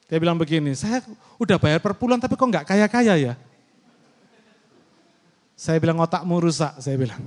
Dia 0.07 0.17
bilang 0.23 0.39
begini, 0.39 0.71
saya 0.71 1.03
udah 1.35 1.59
bayar 1.59 1.83
perpuluhan 1.83 2.21
tapi 2.21 2.39
kok 2.39 2.47
nggak 2.47 2.63
kaya-kaya 2.63 3.13
ya? 3.19 3.33
Saya 5.57 5.81
bilang 5.83 5.99
otakmu 5.99 6.39
rusak, 6.39 6.79
saya 6.79 6.95
bilang. 6.95 7.19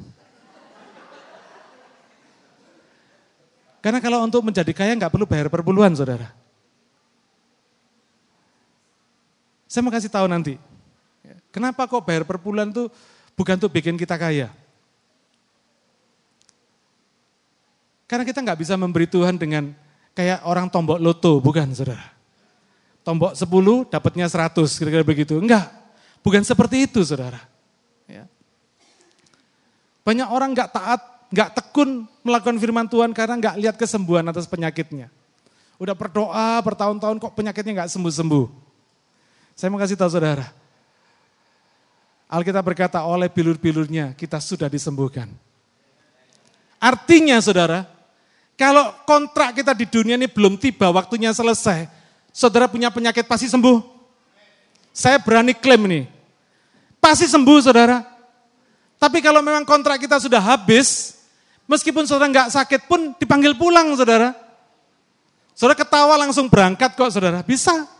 Karena 3.84 4.00
kalau 4.00 4.24
untuk 4.24 4.40
menjadi 4.40 4.72
kaya 4.72 4.96
nggak 4.96 5.12
perlu 5.12 5.28
bayar 5.28 5.52
perpuluhan 5.52 5.92
saudara. 5.92 6.39
Saya 9.70 9.86
mau 9.86 9.94
kasih 9.94 10.10
tahu 10.10 10.26
nanti. 10.26 10.58
Kenapa 11.54 11.86
kok 11.86 12.02
bayar 12.02 12.26
per 12.26 12.42
bulan 12.42 12.74
tuh 12.74 12.90
bukan 13.38 13.54
tuh 13.54 13.70
bikin 13.70 13.94
kita 13.94 14.18
kaya? 14.18 14.50
Karena 18.10 18.26
kita 18.26 18.42
nggak 18.42 18.58
bisa 18.58 18.74
memberi 18.74 19.06
Tuhan 19.06 19.38
dengan 19.38 19.70
kayak 20.18 20.42
orang 20.42 20.66
tombok 20.66 20.98
loto, 20.98 21.38
bukan 21.38 21.70
saudara. 21.70 22.02
Tombok 23.06 23.38
10 23.38 23.86
dapatnya 23.86 24.26
100, 24.26 24.58
kira-kira 24.74 25.06
begitu. 25.06 25.38
Enggak, 25.38 25.70
bukan 26.26 26.42
seperti 26.42 26.90
itu 26.90 27.06
saudara. 27.06 27.38
Ya. 28.10 28.26
Banyak 30.02 30.34
orang 30.34 30.50
nggak 30.50 30.70
taat, 30.74 31.00
nggak 31.30 31.50
tekun 31.54 32.10
melakukan 32.26 32.58
firman 32.58 32.90
Tuhan 32.90 33.14
karena 33.14 33.38
nggak 33.38 33.54
lihat 33.62 33.76
kesembuhan 33.78 34.26
atas 34.26 34.50
penyakitnya. 34.50 35.06
Udah 35.78 35.94
berdoa 35.94 36.58
bertahun-tahun 36.58 37.22
kok 37.22 37.38
penyakitnya 37.38 37.86
nggak 37.86 37.90
sembuh-sembuh. 37.94 38.69
Saya 39.60 39.68
mau 39.68 39.76
kasih 39.76 39.92
tahu 39.92 40.08
saudara. 40.08 40.48
Alkitab 42.32 42.64
berkata 42.64 43.04
oleh 43.04 43.28
bilur-bilurnya 43.28 44.16
kita 44.16 44.40
sudah 44.40 44.72
disembuhkan. 44.72 45.28
Artinya 46.80 47.36
saudara, 47.44 47.84
kalau 48.56 48.88
kontrak 49.04 49.60
kita 49.60 49.76
di 49.76 49.84
dunia 49.84 50.16
ini 50.16 50.32
belum 50.32 50.56
tiba, 50.56 50.88
waktunya 50.88 51.28
selesai, 51.36 51.92
saudara 52.32 52.72
punya 52.72 52.88
penyakit 52.88 53.28
pasti 53.28 53.52
sembuh. 53.52 53.84
Saya 54.96 55.20
berani 55.20 55.52
klaim 55.52 55.84
nih, 55.84 56.08
pasti 56.96 57.28
sembuh 57.28 57.60
saudara. 57.60 58.00
Tapi 58.96 59.20
kalau 59.20 59.44
memang 59.44 59.68
kontrak 59.68 60.00
kita 60.00 60.16
sudah 60.24 60.40
habis, 60.40 61.20
meskipun 61.68 62.08
saudara 62.08 62.32
nggak 62.32 62.48
sakit 62.48 62.88
pun 62.88 63.12
dipanggil 63.20 63.52
pulang 63.60 63.92
saudara. 63.92 64.32
Saudara 65.52 65.76
ketawa 65.76 66.16
langsung 66.16 66.48
berangkat 66.48 66.96
kok 66.96 67.12
saudara, 67.12 67.44
bisa. 67.44 67.99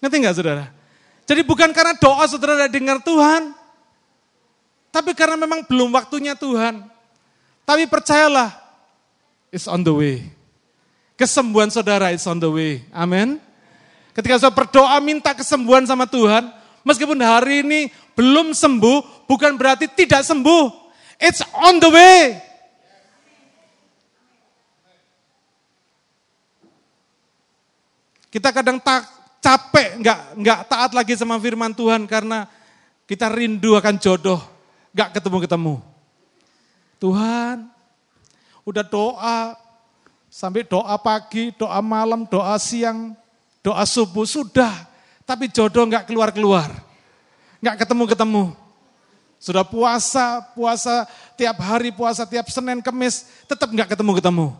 Ngerti 0.00 0.16
nggak 0.16 0.36
saudara? 0.36 0.64
Jadi 1.28 1.46
bukan 1.46 1.70
karena 1.70 1.94
doa 1.94 2.24
saudara 2.26 2.56
tidak 2.58 2.72
dengar 2.74 2.98
Tuhan, 3.04 3.54
tapi 4.90 5.14
karena 5.14 5.38
memang 5.38 5.62
belum 5.68 5.94
waktunya 5.94 6.34
Tuhan. 6.34 6.82
Tapi 7.62 7.86
percayalah, 7.86 8.50
it's 9.54 9.70
on 9.70 9.86
the 9.86 9.94
way. 9.94 10.26
Kesembuhan 11.14 11.70
saudara 11.70 12.10
is 12.10 12.26
on 12.26 12.40
the 12.40 12.50
way. 12.50 12.82
Amin. 12.90 13.38
Ketika 14.10 14.40
saudara 14.40 14.58
berdoa 14.66 14.98
minta 14.98 15.30
kesembuhan 15.36 15.86
sama 15.86 16.08
Tuhan, 16.08 16.50
meskipun 16.82 17.20
hari 17.22 17.62
ini 17.62 17.92
belum 18.18 18.56
sembuh, 18.56 19.28
bukan 19.30 19.54
berarti 19.54 19.86
tidak 19.86 20.26
sembuh. 20.26 20.64
It's 21.20 21.44
on 21.54 21.78
the 21.78 21.90
way. 21.92 22.40
Kita 28.30 28.50
kadang 28.50 28.82
tak 28.82 29.19
capek, 29.40 29.98
nggak 30.04 30.18
nggak 30.36 30.60
taat 30.68 30.92
lagi 30.92 31.16
sama 31.16 31.40
firman 31.40 31.72
Tuhan 31.72 32.04
karena 32.04 32.46
kita 33.08 33.26
rindu 33.32 33.74
akan 33.74 33.96
jodoh, 33.98 34.38
nggak 34.94 35.18
ketemu-ketemu. 35.18 35.80
Tuhan, 37.00 37.64
udah 38.68 38.84
doa, 38.84 39.56
sampai 40.28 40.62
doa 40.68 40.94
pagi, 41.00 41.50
doa 41.56 41.80
malam, 41.80 42.28
doa 42.28 42.54
siang, 42.60 43.16
doa 43.64 43.82
subuh, 43.88 44.28
sudah. 44.28 44.86
Tapi 45.24 45.48
jodoh 45.48 45.88
nggak 45.88 46.06
keluar-keluar, 46.06 46.68
nggak 47.58 47.82
ketemu-ketemu. 47.82 48.52
Sudah 49.40 49.64
puasa, 49.64 50.44
puasa 50.52 51.08
tiap 51.32 51.56
hari, 51.64 51.88
puasa 51.88 52.28
tiap 52.28 52.44
Senin, 52.52 52.84
Kemis, 52.84 53.24
tetap 53.48 53.72
nggak 53.72 53.96
ketemu-ketemu. 53.96 54.52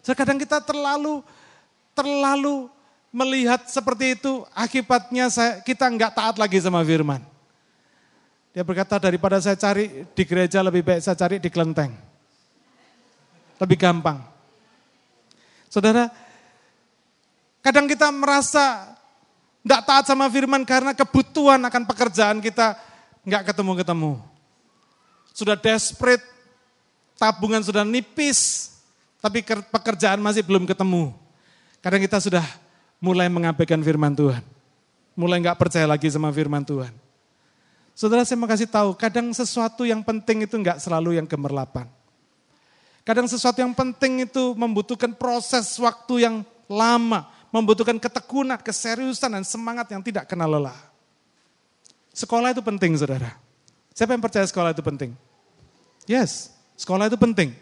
Terkadang 0.00 0.40
kita 0.40 0.62
terlalu, 0.64 1.20
terlalu 1.92 2.72
melihat 3.14 3.64
seperti 3.70 4.18
itu, 4.18 4.44
akibatnya 4.52 5.30
saya, 5.30 5.62
kita 5.62 5.86
nggak 5.86 6.12
taat 6.14 6.36
lagi 6.36 6.58
sama 6.60 6.82
firman. 6.82 7.22
Dia 8.56 8.64
berkata 8.64 8.96
daripada 8.96 9.36
saya 9.36 9.52
cari 9.52 10.08
di 10.16 10.22
gereja 10.24 10.64
lebih 10.64 10.80
baik 10.80 11.04
saya 11.04 11.12
cari 11.12 11.36
di 11.36 11.52
kelenteng. 11.52 11.92
Lebih 13.60 13.76
gampang. 13.76 14.24
Saudara, 15.68 16.08
kadang 17.60 17.84
kita 17.84 18.08
merasa 18.08 18.96
nggak 19.60 19.82
taat 19.84 20.04
sama 20.08 20.24
firman 20.32 20.64
karena 20.64 20.96
kebutuhan 20.96 21.60
akan 21.68 21.84
pekerjaan 21.84 22.40
kita 22.40 22.80
nggak 23.28 23.52
ketemu-ketemu. 23.52 24.22
Sudah 25.36 25.52
desperate, 25.52 26.24
tabungan 27.20 27.60
sudah 27.60 27.84
nipis, 27.84 28.72
tapi 29.20 29.44
pekerjaan 29.44 30.22
masih 30.22 30.40
belum 30.40 30.64
ketemu. 30.64 31.12
Kadang 31.84 32.00
kita 32.00 32.24
sudah 32.24 32.44
mulai 33.00 33.28
mengabaikan 33.28 33.80
firman 33.80 34.12
Tuhan. 34.16 34.42
Mulai 35.16 35.40
nggak 35.40 35.58
percaya 35.58 35.88
lagi 35.88 36.08
sama 36.12 36.28
firman 36.28 36.64
Tuhan. 36.64 36.92
Saudara 37.96 38.28
saya 38.28 38.36
mau 38.36 38.44
kasih 38.44 38.68
tahu, 38.68 38.92
kadang 38.92 39.32
sesuatu 39.32 39.88
yang 39.88 40.04
penting 40.04 40.44
itu 40.44 40.52
nggak 40.60 40.76
selalu 40.76 41.16
yang 41.16 41.24
gemerlapan. 41.24 41.88
Kadang 43.06 43.24
sesuatu 43.24 43.56
yang 43.62 43.72
penting 43.72 44.28
itu 44.28 44.52
membutuhkan 44.52 45.16
proses 45.16 45.78
waktu 45.80 46.28
yang 46.28 46.44
lama, 46.68 47.24
membutuhkan 47.48 47.96
ketekunan, 47.96 48.60
keseriusan, 48.60 49.32
dan 49.32 49.44
semangat 49.46 49.88
yang 49.88 50.04
tidak 50.04 50.28
kenal 50.28 50.50
lelah. 50.50 50.76
Sekolah 52.12 52.52
itu 52.52 52.60
penting, 52.60 52.98
saudara. 53.00 53.32
Siapa 53.96 54.12
yang 54.12 54.20
percaya 54.20 54.44
sekolah 54.44 54.76
itu 54.76 54.84
penting? 54.84 55.16
Yes, 56.04 56.52
sekolah 56.76 57.08
itu 57.08 57.16
penting. 57.16 57.56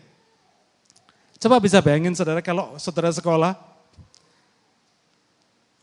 Coba 1.38 1.62
bisa 1.62 1.78
bayangin 1.78 2.16
saudara 2.16 2.42
kalau 2.42 2.74
saudara 2.80 3.12
sekolah, 3.12 3.54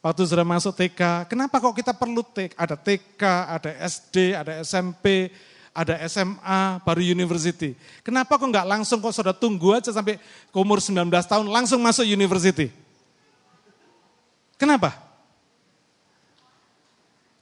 Waktu 0.01 0.25
sudah 0.25 0.41
masuk 0.41 0.73
TK, 0.73 1.29
kenapa 1.29 1.61
kok 1.61 1.77
kita 1.77 1.93
perlu 1.93 2.25
TK? 2.25 2.57
Ada 2.57 2.73
TK, 2.73 3.21
ada 3.45 3.71
SD, 3.85 4.15
ada 4.33 4.51
SMP, 4.65 5.29
ada 5.77 5.93
SMA, 6.09 6.81
baru 6.81 7.05
university. 7.05 7.77
Kenapa 8.01 8.41
kok 8.41 8.49
nggak 8.49 8.65
langsung 8.65 8.97
kok 8.97 9.13
sudah 9.13 9.29
tunggu 9.29 9.77
aja 9.77 9.93
sampai 9.93 10.17
umur 10.57 10.81
19 10.81 11.05
tahun 11.05 11.45
langsung 11.45 11.77
masuk 11.85 12.01
university? 12.01 12.73
Kenapa? 14.57 14.97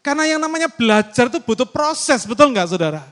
Karena 0.03 0.27
yang 0.27 0.43
namanya 0.43 0.67
belajar 0.67 1.31
itu 1.31 1.39
butuh 1.39 1.67
proses, 1.67 2.27
betul 2.27 2.51
nggak 2.51 2.75
saudara? 2.75 3.07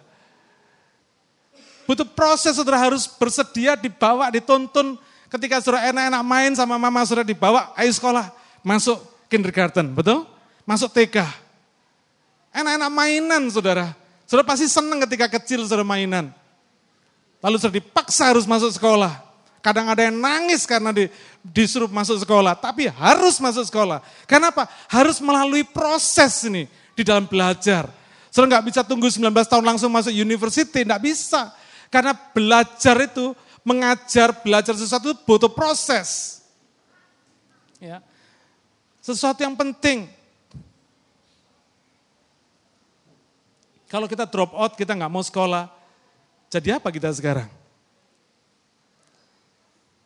Butuh 1.88 2.04
proses, 2.04 2.52
saudara 2.52 2.84
harus 2.84 3.08
bersedia 3.08 3.80
dibawa, 3.80 4.28
dituntun. 4.28 5.00
Ketika 5.32 5.64
saudara 5.64 5.88
enak-enak 5.88 6.24
main 6.24 6.52
sama 6.52 6.76
mama 6.76 7.08
saudara 7.08 7.24
dibawa, 7.24 7.72
ayo 7.80 7.91
sekolah, 7.95 8.28
masuk 8.60 9.00
kindergarten, 9.28 9.93
betul? 9.93 10.28
Masuk 10.67 10.91
TK. 10.91 11.23
Enak-enak 12.51 12.91
mainan, 12.91 13.43
saudara. 13.51 13.93
Saudara 14.28 14.43
pasti 14.43 14.67
senang 14.67 14.99
ketika 15.07 15.32
kecil 15.39 15.63
saudara 15.63 15.88
mainan. 15.88 16.34
Lalu 17.39 17.55
saudara 17.61 17.80
dipaksa 17.80 18.34
harus 18.34 18.43
masuk 18.43 18.73
sekolah. 18.75 19.23
Kadang 19.61 19.91
ada 19.91 20.07
yang 20.07 20.15
nangis 20.15 20.63
karena 20.63 20.95
di, 20.95 21.11
disuruh 21.43 21.91
masuk 21.91 22.23
sekolah, 22.23 22.55
tapi 22.55 22.88
harus 22.88 23.39
masuk 23.39 23.67
sekolah. 23.67 23.99
Kenapa? 24.23 24.67
Harus 24.88 25.19
melalui 25.19 25.67
proses 25.67 26.43
ini 26.47 26.71
di 26.95 27.03
dalam 27.03 27.28
belajar. 27.28 27.88
Saudara 28.32 28.57
nggak 28.57 28.65
bisa 28.71 28.82
tunggu 28.84 29.07
19 29.11 29.28
tahun 29.28 29.65
langsung 29.65 29.91
masuk 29.91 30.13
university, 30.15 30.88
nggak 30.88 31.03
bisa. 31.03 31.51
Karena 31.91 32.15
belajar 32.15 32.95
itu, 33.03 33.36
mengajar, 33.63 34.32
belajar 34.39 34.75
sesuatu 34.75 35.11
butuh 35.28 35.51
proses. 35.51 36.39
Ya. 37.78 37.99
Sesuatu 39.08 39.39
yang 39.39 39.55
penting. 39.55 40.12
Kalau 43.88 44.03
kita 44.03 44.28
drop 44.28 44.51
out, 44.51 44.76
kita 44.76 44.91
nggak 44.91 45.08
mau 45.08 45.24
sekolah, 45.24 45.72
jadi 46.51 46.76
apa 46.76 46.91
kita 46.91 47.08
sekarang? 47.16 47.47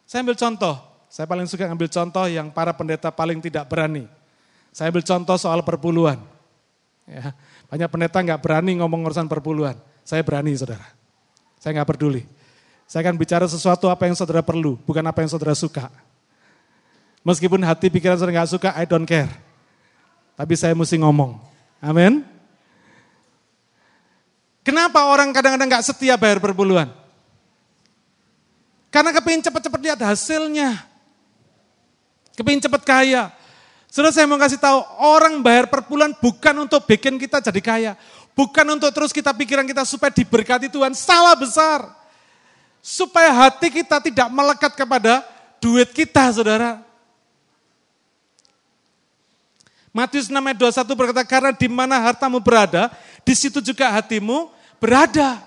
Saya 0.06 0.22
ambil 0.22 0.38
contoh, 0.38 0.78
saya 1.10 1.26
paling 1.26 1.50
suka 1.50 1.66
ambil 1.66 1.90
contoh 1.90 2.30
yang 2.30 2.54
para 2.54 2.78
pendeta 2.78 3.10
paling 3.10 3.42
tidak 3.42 3.66
berani. 3.66 4.06
Saya 4.70 4.94
ambil 4.94 5.02
contoh 5.02 5.34
soal 5.34 5.66
perpuluhan. 5.66 6.22
Ya, 7.10 7.34
banyak 7.74 7.90
pendeta 7.90 8.22
nggak 8.22 8.38
berani 8.38 8.86
ngomong 8.86 9.02
urusan 9.10 9.26
perpuluhan. 9.26 9.82
Saya 10.06 10.22
berani, 10.22 10.54
saudara. 10.54 10.86
Saya 11.58 11.82
nggak 11.82 11.90
peduli. 11.90 12.22
Saya 12.86 13.02
akan 13.10 13.18
bicara 13.18 13.50
sesuatu 13.50 13.90
apa 13.90 14.06
yang 14.06 14.14
saudara 14.14 14.46
perlu, 14.46 14.78
bukan 14.86 15.02
apa 15.02 15.26
yang 15.26 15.30
saudara 15.34 15.58
suka. 15.58 15.90
Meskipun 17.22 17.62
hati 17.62 17.94
pikiran 17.94 18.18
saya 18.18 18.34
nggak 18.34 18.50
suka, 18.50 18.70
I 18.74 18.90
don't 18.90 19.06
care. 19.06 19.30
Tapi 20.34 20.54
saya 20.58 20.74
mesti 20.74 20.98
ngomong. 20.98 21.38
Amin. 21.78 22.26
Kenapa 24.66 25.06
orang 25.10 25.30
kadang-kadang 25.34 25.70
nggak 25.70 25.86
setia 25.86 26.18
bayar 26.18 26.42
perpuluhan? 26.42 26.90
Karena 28.90 29.14
kepingin 29.14 29.46
cepat-cepat 29.46 29.80
lihat 29.82 30.00
hasilnya. 30.02 30.82
Kepingin 32.34 32.66
cepat 32.66 32.82
kaya. 32.86 33.30
Sudah 33.92 34.10
saya 34.10 34.24
mau 34.26 34.40
kasih 34.40 34.58
tahu, 34.58 34.80
orang 35.04 35.44
bayar 35.44 35.68
perpuluhan 35.68 36.16
bukan 36.16 36.56
untuk 36.64 36.84
bikin 36.90 37.20
kita 37.22 37.38
jadi 37.44 37.62
kaya. 37.62 37.92
Bukan 38.34 38.64
untuk 38.66 38.90
terus 38.96 39.12
kita 39.12 39.36
pikiran 39.36 39.68
kita 39.68 39.84
supaya 39.84 40.12
diberkati 40.12 40.72
Tuhan. 40.72 40.96
Salah 40.96 41.36
besar. 41.36 41.86
Supaya 42.82 43.30
hati 43.30 43.70
kita 43.70 44.02
tidak 44.02 44.28
melekat 44.32 44.74
kepada 44.74 45.22
duit 45.62 45.92
kita, 45.94 46.34
saudara. 46.34 46.91
Matius 49.92 50.32
6 50.32 50.40
ayat 50.40 50.58
21 50.88 50.96
berkata, 50.96 51.24
karena 51.28 51.52
di 51.52 51.68
mana 51.68 52.00
hartamu 52.00 52.40
berada, 52.40 52.88
di 53.28 53.36
situ 53.36 53.60
juga 53.60 53.92
hatimu 53.92 54.48
berada. 54.80 55.44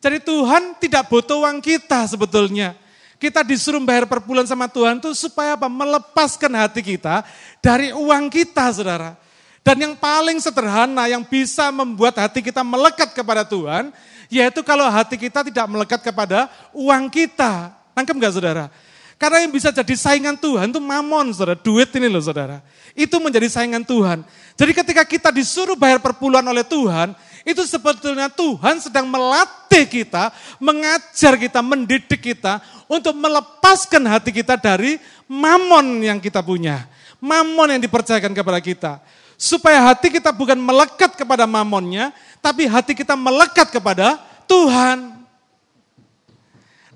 Jadi 0.00 0.24
Tuhan 0.24 0.80
tidak 0.80 1.12
butuh 1.12 1.44
uang 1.44 1.60
kita 1.60 2.08
sebetulnya. 2.08 2.72
Kita 3.16 3.40
disuruh 3.40 3.80
bayar 3.80 4.04
per 4.04 4.20
bulan 4.20 4.44
sama 4.44 4.68
Tuhan 4.68 5.00
itu 5.00 5.12
supaya 5.16 5.56
apa? 5.56 5.68
Melepaskan 5.68 6.52
hati 6.52 6.84
kita 6.84 7.24
dari 7.64 7.92
uang 7.92 8.28
kita, 8.28 8.64
saudara. 8.72 9.16
Dan 9.64 9.82
yang 9.82 9.94
paling 9.96 10.36
sederhana 10.38 11.08
yang 11.08 11.24
bisa 11.24 11.72
membuat 11.72 12.16
hati 12.20 12.44
kita 12.44 12.60
melekat 12.60 13.16
kepada 13.16 13.44
Tuhan, 13.44 13.88
yaitu 14.28 14.60
kalau 14.64 14.84
hati 14.88 15.16
kita 15.16 15.44
tidak 15.48 15.66
melekat 15.68 16.00
kepada 16.04 16.48
uang 16.76 17.08
kita. 17.08 17.72
Tangkap 17.96 18.14
nggak 18.14 18.34
saudara? 18.36 18.68
Karena 19.16 19.40
yang 19.40 19.52
bisa 19.52 19.72
jadi 19.72 19.94
saingan 19.96 20.36
Tuhan 20.36 20.68
itu 20.68 20.80
mamon, 20.80 21.32
saudara. 21.32 21.56
Duit 21.56 21.88
ini 21.96 22.04
loh, 22.04 22.20
saudara. 22.20 22.60
Itu 22.92 23.16
menjadi 23.16 23.48
saingan 23.48 23.80
Tuhan. 23.80 24.20
Jadi 24.56 24.72
ketika 24.76 25.02
kita 25.08 25.28
disuruh 25.32 25.72
bayar 25.72 26.04
perpuluhan 26.04 26.44
oleh 26.44 26.60
Tuhan, 26.60 27.16
itu 27.40 27.64
sebetulnya 27.64 28.28
Tuhan 28.28 28.76
sedang 28.82 29.08
melatih 29.08 29.88
kita, 29.88 30.34
mengajar 30.60 31.32
kita, 31.40 31.64
mendidik 31.64 32.20
kita 32.20 32.60
untuk 32.84 33.16
melepaskan 33.16 34.04
hati 34.04 34.36
kita 34.36 34.60
dari 34.60 35.00
mamon 35.24 36.04
yang 36.04 36.20
kita 36.20 36.44
punya. 36.44 36.84
Mamon 37.16 37.72
yang 37.72 37.80
dipercayakan 37.80 38.36
kepada 38.36 38.60
kita. 38.60 38.92
Supaya 39.40 39.80
hati 39.92 40.12
kita 40.12 40.28
bukan 40.28 40.60
melekat 40.60 41.16
kepada 41.16 41.48
mamonnya, 41.48 42.12
tapi 42.44 42.68
hati 42.68 42.92
kita 42.92 43.16
melekat 43.16 43.72
kepada 43.72 44.20
Tuhan. 44.44 45.24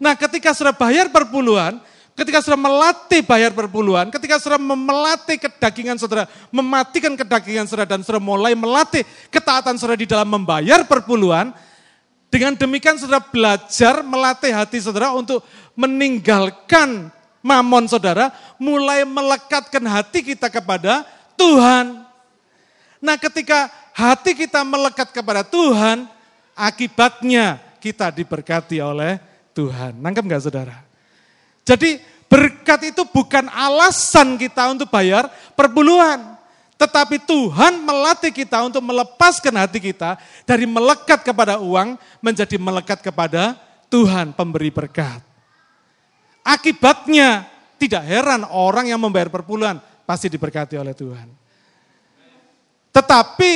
Nah 0.01 0.17
ketika 0.17 0.53
sudah 0.57 0.73
bayar 0.73 1.13
perpuluhan, 1.13 1.81
Ketika 2.21 2.45
saudara 2.45 2.61
melatih 2.69 3.25
bayar 3.25 3.49
perpuluhan, 3.57 4.13
ketika 4.13 4.37
saudara 4.37 4.61
melatih 4.61 5.41
kedagingan 5.41 5.97
saudara, 5.97 6.29
mematikan 6.53 7.17
kedagingan 7.17 7.65
saudara 7.65 7.97
dan 7.97 8.05
saudara 8.05 8.21
mulai 8.21 8.53
melatih 8.53 9.09
ketaatan 9.33 9.81
saudara 9.81 9.97
di 9.97 10.05
dalam 10.05 10.29
membayar 10.29 10.85
perpuluhan, 10.85 11.49
dengan 12.29 12.53
demikian 12.61 13.01
saudara 13.01 13.25
belajar 13.25 14.05
melatih 14.05 14.53
hati 14.53 14.85
saudara 14.85 15.17
untuk 15.17 15.41
meninggalkan 15.73 17.09
mamon 17.41 17.89
saudara, 17.89 18.29
mulai 18.61 19.09
melekatkan 19.09 19.81
hati 19.89 20.21
kita 20.21 20.53
kepada 20.53 21.09
Tuhan. 21.41 22.05
Nah 23.01 23.17
ketika 23.17 23.73
hati 23.97 24.37
kita 24.37 24.61
melekat 24.61 25.09
kepada 25.09 25.41
Tuhan, 25.41 26.05
akibatnya 26.53 27.57
kita 27.81 28.13
diberkati 28.13 28.77
oleh 28.85 29.17
Tuhan. 29.57 29.97
Nangkep 29.97 30.21
nggak 30.29 30.45
saudara? 30.45 30.77
Jadi 31.65 32.10
berkat 32.31 32.95
itu 32.95 33.03
bukan 33.11 33.51
alasan 33.51 34.39
kita 34.39 34.71
untuk 34.71 34.87
bayar 34.87 35.27
perpuluhan. 35.59 36.39
Tetapi 36.79 37.21
Tuhan 37.29 37.83
melatih 37.85 38.33
kita 38.33 38.65
untuk 38.65 38.81
melepaskan 38.81 39.53
hati 39.59 39.83
kita 39.83 40.17
dari 40.49 40.65
melekat 40.65 41.21
kepada 41.21 41.61
uang 41.61 41.99
menjadi 42.25 42.57
melekat 42.57 43.05
kepada 43.05 43.59
Tuhan 43.93 44.33
pemberi 44.33 44.73
berkat. 44.73 45.21
Akibatnya 46.41 47.45
tidak 47.77 48.01
heran 48.09 48.49
orang 48.49 48.89
yang 48.89 48.97
membayar 48.97 49.29
perpuluhan 49.29 49.77
pasti 50.09 50.33
diberkati 50.33 50.81
oleh 50.81 50.97
Tuhan. 50.97 51.29
Tetapi 52.97 53.53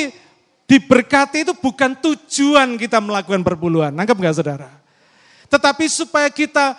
diberkati 0.69 1.49
itu 1.49 1.53
bukan 1.57 1.97
tujuan 1.97 2.77
kita 2.77 3.01
melakukan 3.01 3.41
perpuluhan. 3.41 3.89
Nangkep 3.89 4.17
nggak 4.21 4.37
saudara? 4.37 4.69
Tetapi 5.49 5.85
supaya 5.89 6.29
kita 6.29 6.77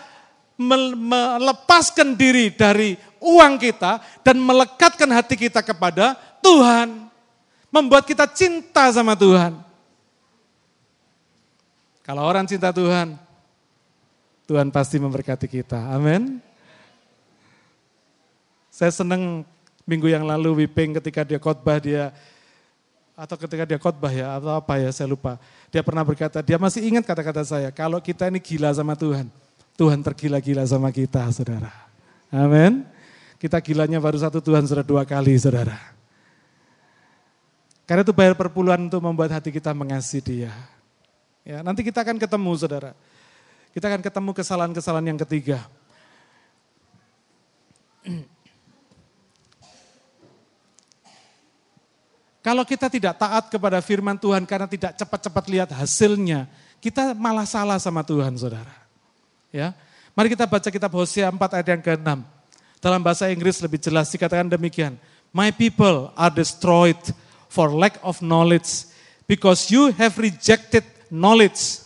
melepaskan 0.56 2.16
diri 2.16 2.48
dari 2.52 2.96
uang 3.20 3.60
kita 3.60 4.00
dan 4.24 4.40
melekatkan 4.40 5.08
hati 5.12 5.36
kita 5.36 5.60
kepada 5.60 6.16
Tuhan. 6.40 7.08
Membuat 7.68 8.08
kita 8.08 8.24
cinta 8.24 8.88
sama 8.88 9.12
Tuhan. 9.12 9.52
Kalau 12.00 12.22
orang 12.24 12.46
cinta 12.48 12.72
Tuhan, 12.72 13.18
Tuhan 14.46 14.70
pasti 14.70 14.96
memberkati 14.96 15.50
kita. 15.50 15.90
Amin. 15.90 16.38
Saya 18.70 18.94
senang 18.94 19.42
minggu 19.82 20.06
yang 20.06 20.22
lalu 20.22 20.64
Wiping 20.64 20.96
ketika 21.02 21.26
dia 21.26 21.42
khotbah 21.42 21.82
dia 21.82 22.14
atau 23.16 23.34
ketika 23.40 23.64
dia 23.64 23.80
khotbah 23.80 24.12
ya 24.12 24.36
atau 24.36 24.54
apa 24.54 24.76
ya 24.76 24.92
saya 24.92 25.08
lupa. 25.08 25.40
Dia 25.72 25.80
pernah 25.80 26.04
berkata, 26.04 26.44
dia 26.44 26.60
masih 26.60 26.84
ingat 26.84 27.02
kata-kata 27.08 27.42
saya, 27.42 27.68
kalau 27.72 27.98
kita 27.98 28.28
ini 28.28 28.38
gila 28.38 28.70
sama 28.70 28.94
Tuhan, 28.94 29.26
Tuhan 29.76 30.00
tergila-gila 30.00 30.64
sama 30.64 30.88
kita, 30.88 31.28
saudara. 31.28 31.68
Amin. 32.32 32.88
Kita 33.36 33.60
gilanya 33.60 34.00
baru 34.00 34.16
satu 34.16 34.40
Tuhan 34.40 34.64
sudah 34.64 34.80
dua 34.80 35.04
kali, 35.04 35.36
saudara. 35.36 35.76
Karena 37.84 38.02
itu 38.02 38.16
bayar 38.16 38.34
perpuluhan 38.34 38.88
untuk 38.88 39.04
membuat 39.04 39.36
hati 39.36 39.52
kita 39.52 39.76
mengasihi 39.76 40.24
dia. 40.24 40.52
Ya, 41.44 41.60
nanti 41.62 41.84
kita 41.84 42.02
akan 42.02 42.16
ketemu, 42.16 42.52
saudara. 42.56 42.96
Kita 43.76 43.92
akan 43.92 44.00
ketemu 44.00 44.30
kesalahan-kesalahan 44.32 45.06
yang 45.12 45.20
ketiga. 45.28 45.60
Kalau 52.40 52.62
kita 52.64 52.88
tidak 52.88 53.18
taat 53.18 53.52
kepada 53.52 53.84
firman 53.84 54.16
Tuhan 54.16 54.48
karena 54.48 54.64
tidak 54.70 54.96
cepat-cepat 54.96 55.44
lihat 55.50 55.70
hasilnya, 55.76 56.46
kita 56.78 57.12
malah 57.12 57.44
salah 57.44 57.76
sama 57.76 58.00
Tuhan, 58.06 58.38
saudara. 58.38 58.85
Ya. 59.56 59.72
Mari 60.12 60.36
kita 60.36 60.44
baca 60.44 60.68
kitab 60.68 60.92
Hosea 60.92 61.32
4 61.32 61.56
ayat 61.56 61.68
yang 61.72 61.80
ke-6. 61.80 62.08
Dalam 62.76 63.00
bahasa 63.00 63.32
Inggris 63.32 63.56
lebih 63.64 63.80
jelas 63.80 64.12
dikatakan 64.12 64.52
demikian. 64.52 65.00
My 65.32 65.48
people 65.48 66.12
are 66.12 66.28
destroyed 66.28 67.00
for 67.48 67.72
lack 67.72 67.96
of 68.04 68.20
knowledge 68.20 68.84
because 69.24 69.72
you 69.72 69.96
have 69.96 70.20
rejected 70.20 70.84
knowledge. 71.08 71.80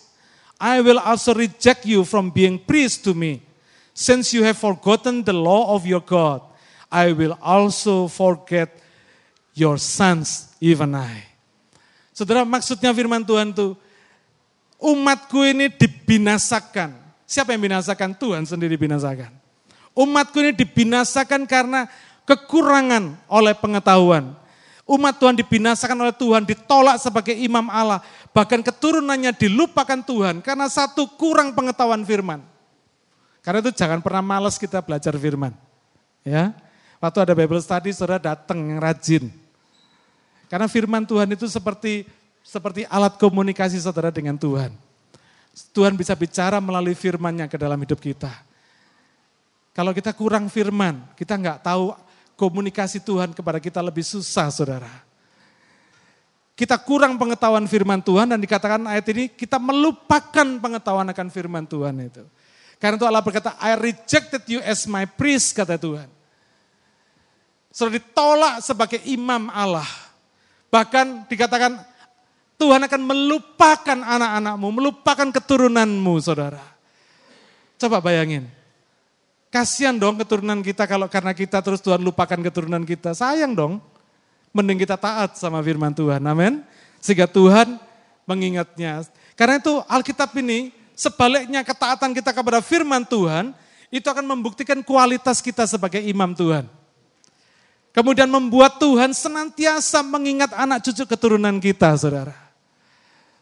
I 0.58 0.82
will 0.82 0.98
also 0.98 1.30
reject 1.30 1.86
you 1.86 2.02
from 2.02 2.34
being 2.34 2.58
priest 2.58 3.06
to 3.06 3.14
me. 3.14 3.46
Since 3.94 4.34
you 4.34 4.42
have 4.42 4.58
forgotten 4.58 5.22
the 5.22 5.34
law 5.34 5.74
of 5.74 5.86
your 5.86 6.02
God, 6.02 6.42
I 6.90 7.14
will 7.14 7.38
also 7.38 8.10
forget 8.10 8.70
your 9.54 9.78
sons, 9.78 10.50
even 10.58 10.94
I. 10.98 11.22
Saudara, 12.12 12.44
maksudnya 12.44 12.92
firman 12.92 13.24
Tuhan 13.24 13.56
itu, 13.56 13.72
umatku 14.76 15.40
ini 15.46 15.72
dibinasakan 15.72 16.99
Siapa 17.30 17.54
yang 17.54 17.62
binasakan? 17.62 18.18
Tuhan 18.18 18.42
sendiri 18.42 18.74
binasakan. 18.74 19.30
Umatku 19.94 20.42
ini 20.42 20.50
dibinasakan 20.50 21.46
karena 21.46 21.86
kekurangan 22.26 23.14
oleh 23.30 23.54
pengetahuan. 23.54 24.34
Umat 24.82 25.22
Tuhan 25.22 25.38
dibinasakan 25.38 25.94
oleh 26.02 26.10
Tuhan, 26.10 26.42
ditolak 26.42 26.98
sebagai 26.98 27.30
imam 27.30 27.70
Allah. 27.70 28.02
Bahkan 28.34 28.66
keturunannya 28.66 29.30
dilupakan 29.38 30.02
Tuhan 30.02 30.42
karena 30.42 30.66
satu 30.66 31.06
kurang 31.14 31.54
pengetahuan 31.54 32.02
firman. 32.02 32.42
Karena 33.46 33.62
itu 33.62 33.70
jangan 33.78 34.02
pernah 34.02 34.26
males 34.26 34.58
kita 34.58 34.82
belajar 34.82 35.14
firman. 35.14 35.54
Ya, 36.26 36.50
Waktu 36.98 37.18
ada 37.30 37.32
Bible 37.32 37.62
study, 37.62 37.94
saudara 37.94 38.18
datang 38.18 38.58
yang 38.60 38.82
rajin. 38.82 39.30
Karena 40.50 40.66
firman 40.66 41.06
Tuhan 41.06 41.30
itu 41.32 41.46
seperti 41.46 42.04
seperti 42.42 42.84
alat 42.90 43.16
komunikasi 43.16 43.78
saudara 43.78 44.10
dengan 44.10 44.34
Tuhan. 44.34 44.74
Tuhan 45.74 45.98
bisa 45.98 46.14
bicara 46.14 46.62
melalui 46.62 46.94
firman-Nya 46.94 47.50
ke 47.50 47.58
dalam 47.58 47.78
hidup 47.82 47.98
kita. 47.98 48.30
Kalau 49.74 49.94
kita 49.94 50.14
kurang 50.14 50.50
firman, 50.50 51.02
kita 51.14 51.38
nggak 51.38 51.58
tahu 51.62 51.94
komunikasi 52.38 53.02
Tuhan 53.02 53.34
kepada 53.34 53.58
kita 53.62 53.78
lebih 53.84 54.02
susah, 54.02 54.50
saudara. 54.50 54.90
Kita 56.54 56.76
kurang 56.76 57.16
pengetahuan 57.16 57.64
firman 57.64 58.04
Tuhan 58.04 58.28
dan 58.28 58.36
dikatakan 58.36 58.84
ayat 58.84 59.06
ini 59.16 59.32
kita 59.32 59.56
melupakan 59.56 60.44
pengetahuan 60.60 61.08
akan 61.08 61.28
firman 61.32 61.64
Tuhan 61.64 61.96
itu. 62.04 62.24
Karena 62.76 62.96
itu 62.96 63.06
Allah 63.08 63.24
berkata, 63.24 63.56
I 63.60 63.76
rejected 63.76 64.44
you 64.48 64.60
as 64.64 64.84
my 64.88 65.04
priest, 65.04 65.52
kata 65.56 65.80
Tuhan. 65.80 66.08
Sudah 67.72 67.96
ditolak 67.96 68.64
sebagai 68.64 69.00
imam 69.08 69.48
Allah. 69.52 69.86
Bahkan 70.72 71.28
dikatakan 71.28 71.80
Tuhan 72.60 72.84
akan 72.84 73.00
melupakan 73.00 73.98
anak-anakmu, 74.04 74.68
melupakan 74.68 75.28
keturunanmu, 75.32 76.14
saudara. 76.20 76.60
Coba 77.80 78.04
bayangin. 78.04 78.44
Kasihan 79.48 79.96
dong 79.96 80.20
keturunan 80.20 80.60
kita 80.60 80.84
kalau 80.84 81.08
karena 81.08 81.32
kita 81.32 81.64
terus 81.64 81.80
Tuhan 81.80 82.04
lupakan 82.04 82.36
keturunan 82.36 82.84
kita. 82.84 83.16
Sayang 83.16 83.56
dong. 83.56 83.80
Mending 84.52 84.84
kita 84.84 85.00
taat 85.00 85.40
sama 85.40 85.64
firman 85.64 85.96
Tuhan. 85.96 86.20
Amin. 86.20 86.60
Sehingga 87.00 87.24
Tuhan 87.24 87.80
mengingatnya. 88.28 89.08
Karena 89.32 89.56
itu 89.56 89.80
Alkitab 89.88 90.36
ini 90.36 90.68
sebaliknya 90.92 91.64
ketaatan 91.64 92.12
kita 92.12 92.36
kepada 92.36 92.60
firman 92.60 93.08
Tuhan 93.08 93.56
itu 93.88 94.04
akan 94.04 94.22
membuktikan 94.28 94.84
kualitas 94.84 95.40
kita 95.40 95.64
sebagai 95.64 96.04
imam 96.04 96.36
Tuhan. 96.36 96.68
Kemudian 97.90 98.28
membuat 98.28 98.76
Tuhan 98.78 99.16
senantiasa 99.16 100.04
mengingat 100.04 100.52
anak 100.54 100.84
cucu 100.84 101.08
keturunan 101.08 101.56
kita, 101.58 101.96
saudara. 101.96 102.49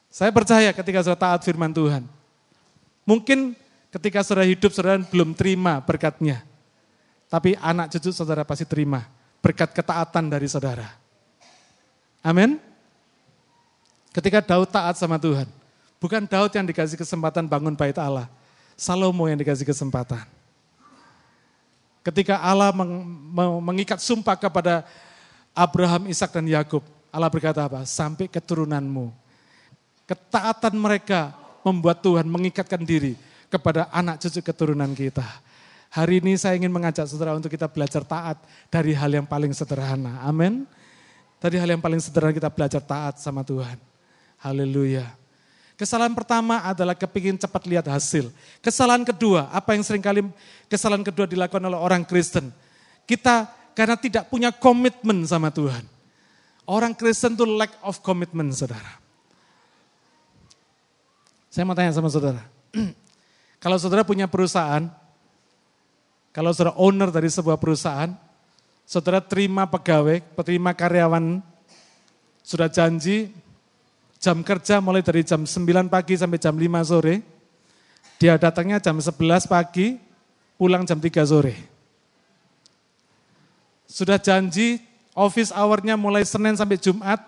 Saya 0.08 0.32
percaya 0.32 0.72
ketika 0.72 1.04
saudara 1.04 1.20
taat 1.20 1.40
firman 1.44 1.72
Tuhan. 1.72 2.04
Mungkin 3.04 3.52
ketika 3.92 4.24
saudara 4.24 4.48
hidup 4.48 4.72
saudara 4.72 5.00
belum 5.00 5.36
terima 5.36 5.80
berkatnya. 5.84 6.44
Tapi 7.28 7.60
anak 7.60 7.92
cucu 7.92 8.08
saudara 8.08 8.40
pasti 8.40 8.64
terima 8.64 9.04
berkat 9.44 9.72
ketaatan 9.76 10.32
dari 10.32 10.48
saudara. 10.48 10.88
Amin. 12.24 12.56
Ketika 14.16 14.40
Daud 14.40 14.72
taat 14.72 14.96
sama 14.96 15.20
Tuhan. 15.20 15.46
Bukan 16.00 16.24
Daud 16.24 16.50
yang 16.54 16.64
dikasih 16.64 16.96
kesempatan 16.96 17.44
bangun 17.44 17.76
bait 17.76 17.96
Allah. 18.00 18.30
Salomo 18.78 19.28
yang 19.28 19.36
dikasih 19.36 19.66
kesempatan. 19.66 20.24
Ketika 22.00 22.40
Allah 22.40 22.72
mengikat 23.60 24.00
sumpah 24.00 24.38
kepada 24.38 24.86
Abraham, 25.52 26.08
Ishak 26.08 26.32
dan 26.32 26.46
Yakub, 26.48 26.80
Allah 27.12 27.28
berkata 27.28 27.66
apa? 27.66 27.84
Sampai 27.84 28.30
keturunanmu 28.30 29.27
Ketaatan 30.08 30.72
mereka 30.72 31.36
membuat 31.60 32.00
Tuhan 32.00 32.24
mengikatkan 32.24 32.80
diri 32.80 33.12
kepada 33.52 33.92
anak 33.92 34.24
cucu 34.24 34.40
keturunan 34.40 34.88
kita. 34.96 35.24
Hari 35.92 36.24
ini 36.24 36.36
saya 36.40 36.56
ingin 36.56 36.72
mengajak 36.72 37.04
saudara 37.08 37.36
untuk 37.36 37.52
kita 37.52 37.68
belajar 37.68 38.00
taat 38.04 38.40
dari 38.72 38.96
hal 38.96 39.08
yang 39.08 39.28
paling 39.28 39.52
sederhana. 39.52 40.24
Amin. 40.24 40.64
Tadi 41.36 41.60
hal 41.60 41.68
yang 41.68 41.80
paling 41.84 42.00
sederhana 42.00 42.32
kita 42.32 42.48
belajar 42.48 42.80
taat 42.80 43.20
sama 43.20 43.44
Tuhan. 43.44 43.76
Haleluya. 44.40 45.04
Kesalahan 45.78 46.16
pertama 46.16 46.64
adalah 46.64 46.96
kepingin 46.96 47.38
cepat 47.38 47.68
lihat 47.68 47.86
hasil. 47.86 48.32
Kesalahan 48.64 49.06
kedua, 49.06 49.46
apa 49.52 49.78
yang 49.78 49.84
sering 49.86 50.02
kali 50.02 50.26
kesalahan 50.66 51.06
kedua 51.06 51.28
dilakukan 51.28 51.62
oleh 51.62 51.78
orang 51.78 52.02
Kristen. 52.02 52.50
Kita 53.06 53.46
karena 53.78 53.94
tidak 53.94 54.26
punya 54.26 54.50
komitmen 54.50 55.22
sama 55.22 55.54
Tuhan. 55.54 55.86
Orang 56.66 56.92
Kristen 56.98 57.38
itu 57.38 57.46
lack 57.46 57.72
of 57.80 58.02
commitment, 58.02 58.52
saudara. 58.52 59.07
Saya 61.48 61.64
mau 61.64 61.76
tanya 61.76 61.92
sama 61.96 62.12
saudara. 62.12 62.44
Kalau 63.62 63.76
saudara 63.80 64.04
punya 64.04 64.28
perusahaan, 64.28 64.86
Kalau 66.28 66.54
saudara 66.54 66.76
owner 66.78 67.10
dari 67.10 67.26
sebuah 67.26 67.58
perusahaan, 67.58 68.14
saudara 68.86 69.18
terima 69.18 69.66
pegawai, 69.66 70.22
terima 70.46 70.70
karyawan, 70.70 71.42
sudah 72.46 72.70
janji 72.70 73.34
jam 74.22 74.46
kerja 74.46 74.78
mulai 74.78 75.02
dari 75.02 75.26
jam 75.26 75.42
9 75.42 75.90
pagi 75.90 76.14
sampai 76.14 76.38
jam 76.38 76.54
5 76.54 76.62
sore, 76.86 77.26
dia 78.22 78.38
datangnya 78.38 78.78
jam 78.78 79.02
11 79.02 79.50
pagi, 79.50 79.98
pulang 80.54 80.86
jam 80.86 81.02
3 81.02 81.26
sore. 81.26 81.54
Sudah 83.88 84.20
janji 84.20 84.78
office 85.18 85.50
hour-nya 85.50 85.98
mulai 85.98 86.22
Senin 86.22 86.54
sampai 86.54 86.78
Jumat, 86.78 87.18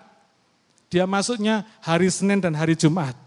dia 0.87 1.03
masuknya 1.03 1.67
hari 1.83 2.07
Senin 2.07 2.39
dan 2.39 2.55
hari 2.55 2.79
Jumat. 2.79 3.17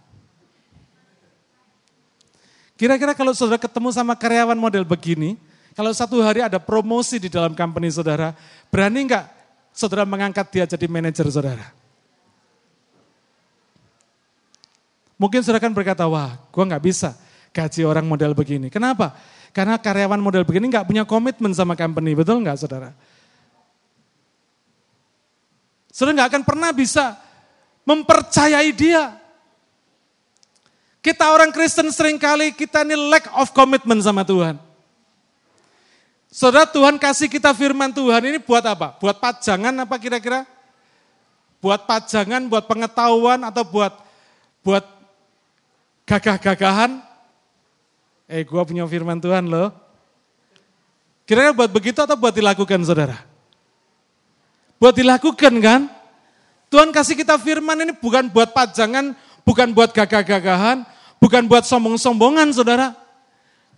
Kira-kira 2.84 3.16
kalau 3.16 3.32
saudara 3.32 3.56
ketemu 3.56 3.88
sama 3.96 4.12
karyawan 4.12 4.60
model 4.60 4.84
begini, 4.84 5.40
kalau 5.72 5.88
satu 5.96 6.20
hari 6.20 6.44
ada 6.44 6.60
promosi 6.60 7.16
di 7.16 7.32
dalam 7.32 7.56
company 7.56 7.88
saudara, 7.88 8.36
berani 8.68 9.08
nggak 9.08 9.24
saudara 9.72 10.04
mengangkat 10.04 10.52
dia 10.52 10.68
jadi 10.68 10.84
manajer 10.84 11.24
saudara? 11.32 11.64
Mungkin 15.16 15.40
saudara 15.40 15.64
kan 15.64 15.72
berkata, 15.72 16.04
wah 16.04 16.36
gue 16.36 16.60
nggak 16.60 16.84
bisa 16.84 17.16
gaji 17.56 17.88
orang 17.88 18.04
model 18.04 18.36
begini. 18.36 18.68
Kenapa? 18.68 19.16
Karena 19.56 19.80
karyawan 19.80 20.20
model 20.20 20.44
begini 20.44 20.68
nggak 20.68 20.84
punya 20.84 21.08
komitmen 21.08 21.56
sama 21.56 21.72
company, 21.80 22.12
betul 22.12 22.44
nggak 22.44 22.60
saudara? 22.60 22.92
Saudara 25.88 26.20
nggak 26.20 26.28
akan 26.36 26.42
pernah 26.44 26.68
bisa 26.76 27.16
mempercayai 27.88 28.76
dia. 28.76 29.23
Kita 31.04 31.28
orang 31.28 31.52
Kristen 31.52 31.92
sering 31.92 32.16
kali 32.16 32.56
kita 32.56 32.80
ini 32.80 32.96
lack 32.96 33.28
of 33.36 33.52
commitment 33.52 34.00
sama 34.00 34.24
Tuhan. 34.24 34.56
Saudara 36.32 36.64
Tuhan 36.64 36.96
kasih 36.96 37.28
kita 37.28 37.52
firman 37.52 37.92
Tuhan 37.92 38.24
ini 38.24 38.40
buat 38.40 38.64
apa? 38.64 38.96
Buat 38.96 39.20
pajangan 39.20 39.84
apa 39.84 40.00
kira-kira? 40.00 40.48
Buat 41.60 41.84
pajangan, 41.84 42.48
buat 42.48 42.64
pengetahuan 42.64 43.36
atau 43.44 43.68
buat 43.68 43.92
buat 44.64 44.80
gagah-gagahan? 46.08 47.04
Eh 48.24 48.40
gua 48.48 48.64
punya 48.64 48.88
firman 48.88 49.20
Tuhan 49.20 49.44
loh. 49.44 49.76
Kira-kira 51.28 51.52
buat 51.52 51.68
begitu 51.68 52.00
atau 52.00 52.16
buat 52.16 52.32
dilakukan 52.32 52.80
saudara? 52.80 53.20
Buat 54.80 54.96
dilakukan 54.96 55.52
kan? 55.60 55.80
Tuhan 56.72 56.96
kasih 56.96 57.12
kita 57.12 57.36
firman 57.36 57.76
ini 57.84 57.92
bukan 57.92 58.32
buat 58.32 58.56
pajangan, 58.56 59.12
bukan 59.44 59.70
buat 59.76 59.92
gagah-gagahan, 59.92 60.93
Bukan 61.18 61.48
buat 61.48 61.64
sombong-sombongan 61.64 62.52
saudara. 62.52 62.92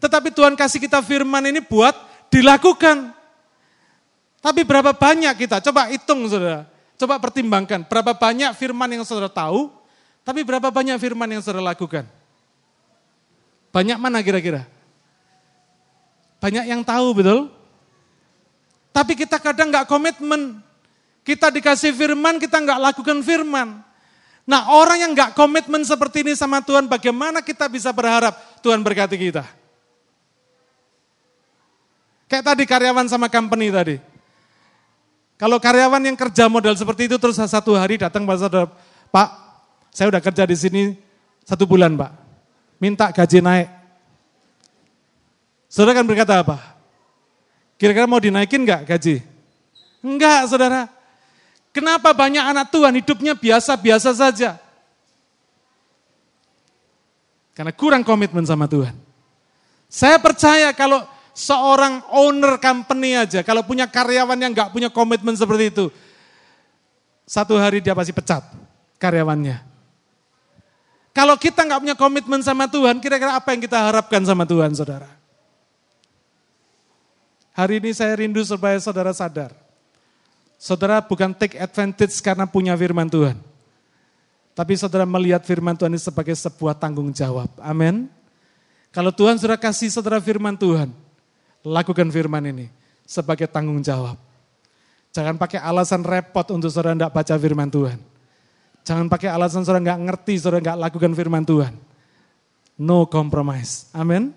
Tetapi 0.02 0.34
Tuhan 0.34 0.54
kasih 0.58 0.82
kita 0.82 1.00
firman 1.00 1.44
ini 1.46 1.62
buat 1.62 1.94
dilakukan. 2.28 3.14
Tapi 4.42 4.62
berapa 4.62 4.92
banyak 4.92 5.34
kita? 5.34 5.62
Coba 5.64 5.88
hitung 5.88 6.26
saudara. 6.26 6.68
Coba 6.96 7.20
pertimbangkan. 7.20 7.84
Berapa 7.86 8.16
banyak 8.16 8.56
firman 8.56 8.88
yang 8.88 9.04
saudara 9.04 9.28
tahu, 9.30 9.68
tapi 10.26 10.42
berapa 10.42 10.72
banyak 10.72 10.96
firman 10.98 11.28
yang 11.28 11.42
saudara 11.44 11.70
lakukan? 11.70 12.08
Banyak 13.70 13.98
mana 14.00 14.24
kira-kira? 14.24 14.64
Banyak 16.40 16.64
yang 16.66 16.80
tahu 16.82 17.12
betul? 17.14 17.40
Tapi 18.90 19.12
kita 19.12 19.36
kadang 19.38 19.68
nggak 19.68 19.86
komitmen. 19.86 20.64
Kita 21.20 21.52
dikasih 21.52 21.92
firman, 21.92 22.40
kita 22.40 22.58
nggak 22.58 22.80
lakukan 22.90 23.20
firman. 23.20 23.85
Nah 24.46 24.70
orang 24.70 25.02
yang 25.02 25.10
nggak 25.10 25.34
komitmen 25.34 25.82
seperti 25.82 26.22
ini 26.22 26.32
sama 26.38 26.62
Tuhan, 26.62 26.86
bagaimana 26.86 27.42
kita 27.42 27.66
bisa 27.66 27.90
berharap 27.90 28.38
Tuhan 28.62 28.78
berkati 28.78 29.18
kita? 29.18 29.42
Kayak 32.30 32.54
tadi 32.54 32.62
karyawan 32.62 33.10
sama 33.10 33.26
company 33.26 33.74
tadi. 33.74 33.98
Kalau 35.36 35.58
karyawan 35.58 36.00
yang 36.00 36.14
kerja 36.14 36.46
model 36.46 36.78
seperti 36.78 37.10
itu 37.10 37.18
terus 37.18 37.36
satu 37.36 37.74
hari 37.74 37.98
datang 37.98 38.22
pada 38.22 38.40
saudara, 38.40 38.70
Pak, 39.10 39.28
saya 39.90 40.08
udah 40.14 40.22
kerja 40.22 40.46
di 40.46 40.56
sini 40.56 40.82
satu 41.42 41.66
bulan 41.66 41.98
Pak, 41.98 42.10
minta 42.78 43.10
gaji 43.10 43.42
naik. 43.42 43.68
Saudara 45.66 46.00
kan 46.00 46.06
berkata 46.06 46.40
apa? 46.40 46.56
Kira-kira 47.76 48.08
mau 48.08 48.22
dinaikin 48.22 48.64
nggak 48.64 48.88
gaji? 48.88 49.20
Enggak 50.00 50.48
saudara. 50.48 50.95
Kenapa 51.76 52.16
banyak 52.16 52.40
anak 52.40 52.72
Tuhan 52.72 52.96
hidupnya 52.96 53.36
biasa-biasa 53.36 54.16
saja? 54.16 54.56
Karena 57.52 57.68
kurang 57.76 58.00
komitmen 58.00 58.48
sama 58.48 58.64
Tuhan. 58.64 58.96
Saya 59.92 60.16
percaya 60.16 60.72
kalau 60.72 61.04
seorang 61.36 62.00
owner 62.16 62.56
company 62.56 63.20
aja, 63.20 63.44
kalau 63.44 63.60
punya 63.60 63.84
karyawan 63.84 64.40
yang 64.40 64.56
nggak 64.56 64.72
punya 64.72 64.88
komitmen 64.88 65.36
seperti 65.36 65.68
itu, 65.68 65.92
satu 67.28 67.60
hari 67.60 67.84
dia 67.84 67.92
pasti 67.92 68.16
pecat 68.16 68.40
karyawannya. 68.96 69.60
Kalau 71.12 71.36
kita 71.36 71.60
nggak 71.60 71.80
punya 71.84 71.96
komitmen 72.00 72.40
sama 72.40 72.72
Tuhan, 72.72 73.04
kira-kira 73.04 73.36
apa 73.36 73.52
yang 73.52 73.60
kita 73.60 73.76
harapkan 73.84 74.24
sama 74.24 74.48
Tuhan, 74.48 74.72
saudara? 74.72 75.12
Hari 77.52 77.84
ini 77.84 77.92
saya 77.92 78.16
rindu 78.16 78.40
supaya 78.48 78.80
saudara 78.80 79.12
sadar 79.12 79.65
Saudara 80.66 80.98
bukan 80.98 81.30
take 81.30 81.62
advantage 81.62 82.18
karena 82.18 82.42
punya 82.42 82.74
firman 82.74 83.06
Tuhan. 83.06 83.38
Tapi 84.50 84.74
saudara 84.74 85.06
melihat 85.06 85.38
firman 85.46 85.78
Tuhan 85.78 85.94
ini 85.94 86.02
sebagai 86.02 86.34
sebuah 86.34 86.74
tanggung 86.74 87.14
jawab. 87.14 87.46
Amin. 87.62 88.10
Kalau 88.90 89.14
Tuhan 89.14 89.38
sudah 89.38 89.54
kasih 89.54 89.94
saudara 89.94 90.18
firman 90.18 90.58
Tuhan, 90.58 90.90
lakukan 91.62 92.10
firman 92.10 92.42
ini 92.50 92.66
sebagai 93.06 93.46
tanggung 93.46 93.78
jawab. 93.78 94.18
Jangan 95.14 95.38
pakai 95.38 95.62
alasan 95.62 96.02
repot 96.02 96.50
untuk 96.50 96.66
saudara 96.74 96.98
tidak 96.98 97.14
baca 97.14 97.34
firman 97.38 97.70
Tuhan. 97.70 98.02
Jangan 98.82 99.06
pakai 99.06 99.30
alasan 99.30 99.62
saudara 99.62 99.78
nggak 99.86 100.02
ngerti, 100.02 100.34
saudara 100.42 100.58
nggak 100.66 100.78
lakukan 100.82 101.12
firman 101.14 101.46
Tuhan. 101.46 101.78
No 102.74 103.06
compromise. 103.06 103.86
Amin. 103.94 104.34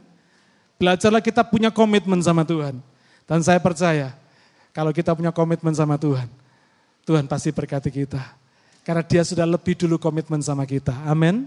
Belajarlah 0.77 1.25
kita 1.25 1.41
punya 1.41 1.73
komitmen 1.73 2.21
sama 2.21 2.45
Tuhan. 2.45 2.77
Dan 3.25 3.39
saya 3.41 3.57
percaya 3.57 4.18
kalau 4.75 4.93
kita 4.93 5.13
punya 5.17 5.33
komitmen 5.33 5.73
sama 5.73 5.97
Tuhan, 5.97 6.29
Tuhan 7.05 7.25
pasti 7.25 7.49
berkati 7.49 7.89
kita. 7.89 8.21
Karena 8.85 9.03
dia 9.05 9.21
sudah 9.21 9.45
lebih 9.45 9.77
dulu 9.77 10.01
komitmen 10.01 10.41
sama 10.41 10.65
kita. 10.65 10.93
Amin. 11.05 11.45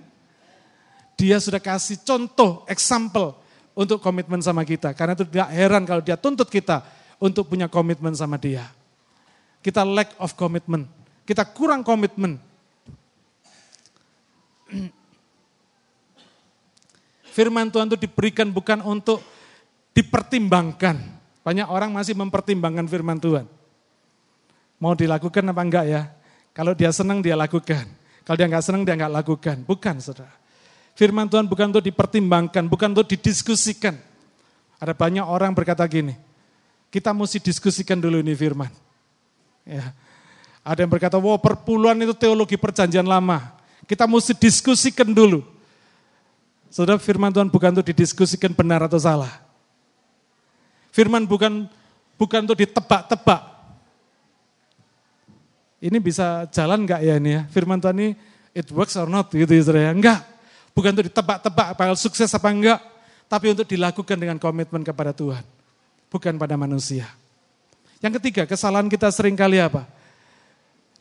Dia 1.19 1.39
sudah 1.39 1.59
kasih 1.59 2.03
contoh, 2.03 2.67
example 2.67 3.35
untuk 3.75 4.03
komitmen 4.03 4.43
sama 4.43 4.67
kita. 4.67 4.93
Karena 4.93 5.15
itu 5.15 5.27
tidak 5.27 5.49
heran 5.51 5.83
kalau 5.87 6.03
dia 6.03 6.19
tuntut 6.19 6.47
kita 6.51 6.83
untuk 7.23 7.47
punya 7.47 7.71
komitmen 7.71 8.13
sama 8.15 8.39
dia. 8.39 8.67
Kita 9.63 9.87
lack 9.87 10.19
of 10.19 10.35
commitment. 10.35 10.91
Kita 11.23 11.47
kurang 11.47 11.87
komitmen. 11.87 12.43
Firman 17.33 17.73
Tuhan 17.73 17.89
itu 17.89 17.97
diberikan 17.97 18.51
bukan 18.51 18.83
untuk 18.85 19.23
dipertimbangkan. 19.95 21.22
Banyak 21.43 21.67
orang 21.67 21.91
masih 21.91 22.15
mempertimbangkan 22.15 22.87
firman 22.87 23.19
Tuhan. 23.19 23.47
Mau 24.79 24.95
dilakukan 24.95 25.43
apa 25.47 25.63
enggak 25.63 25.85
ya? 25.91 26.03
Kalau 26.55 26.75
dia 26.75 26.91
senang 26.95 27.23
dia 27.23 27.35
lakukan. 27.35 27.87
Kalau 28.23 28.37
dia 28.39 28.47
enggak 28.47 28.65
senang 28.67 28.83
dia 28.87 28.95
enggak 28.95 29.11
lakukan. 29.11 29.57
Bukan 29.67 29.99
saudara. 29.99 30.31
Firman 30.95 31.27
Tuhan 31.27 31.49
bukan 31.49 31.73
untuk 31.73 31.83
dipertimbangkan, 31.83 32.69
bukan 32.69 32.93
untuk 32.95 33.09
didiskusikan. 33.11 33.97
Ada 34.77 34.93
banyak 34.93 35.25
orang 35.25 35.55
berkata 35.55 35.87
gini, 35.87 36.19
kita 36.93 37.15
mesti 37.15 37.41
diskusikan 37.41 37.97
dulu 37.97 38.21
ini 38.21 38.35
firman. 38.35 38.69
Ya. 39.65 39.95
Ada 40.63 40.87
yang 40.87 40.93
berkata, 40.93 41.19
wow 41.19 41.39
perpuluhan 41.39 41.99
itu 42.03 42.15
teologi 42.15 42.55
perjanjian 42.55 43.07
lama. 43.07 43.57
Kita 43.89 44.07
mesti 44.07 44.37
diskusikan 44.37 45.11
dulu. 45.11 45.43
Saudara 46.71 47.01
firman 47.01 47.35
Tuhan 47.35 47.51
bukan 47.51 47.79
untuk 47.79 47.87
didiskusikan 47.89 48.55
benar 48.55 48.87
atau 48.87 49.01
salah. 49.01 49.52
Firman 50.93 51.25
bukan 51.25 51.67
bukan 52.21 52.45
untuk 52.45 52.61
ditebak-tebak. 52.61 53.43
Ini 55.83 55.99
bisa 55.99 56.47
jalan 56.53 56.87
enggak 56.87 57.01
ya 57.03 57.19
ini 57.19 57.31
ya? 57.41 57.43
Firman 57.51 57.83
Tuhan 57.83 57.97
ini 57.99 58.09
it 58.53 58.69
works 58.71 58.95
or 59.01 59.09
not 59.09 59.33
gitu 59.33 59.51
ya. 59.51 59.91
Enggak. 59.91 60.23
Bukan 60.77 60.95
untuk 60.95 61.09
ditebak-tebak 61.09 61.75
bakal 61.77 61.97
sukses 61.97 62.29
apa 62.33 62.49
enggak, 62.49 62.81
tapi 63.29 63.53
untuk 63.53 63.65
dilakukan 63.69 64.17
dengan 64.17 64.37
komitmen 64.37 64.85
kepada 64.85 65.11
Tuhan. 65.17 65.45
Bukan 66.13 66.37
pada 66.37 66.55
manusia. 66.61 67.09
Yang 68.05 68.21
ketiga, 68.21 68.43
kesalahan 68.45 68.89
kita 68.89 69.09
sering 69.09 69.37
kali 69.37 69.57
apa? 69.63 69.89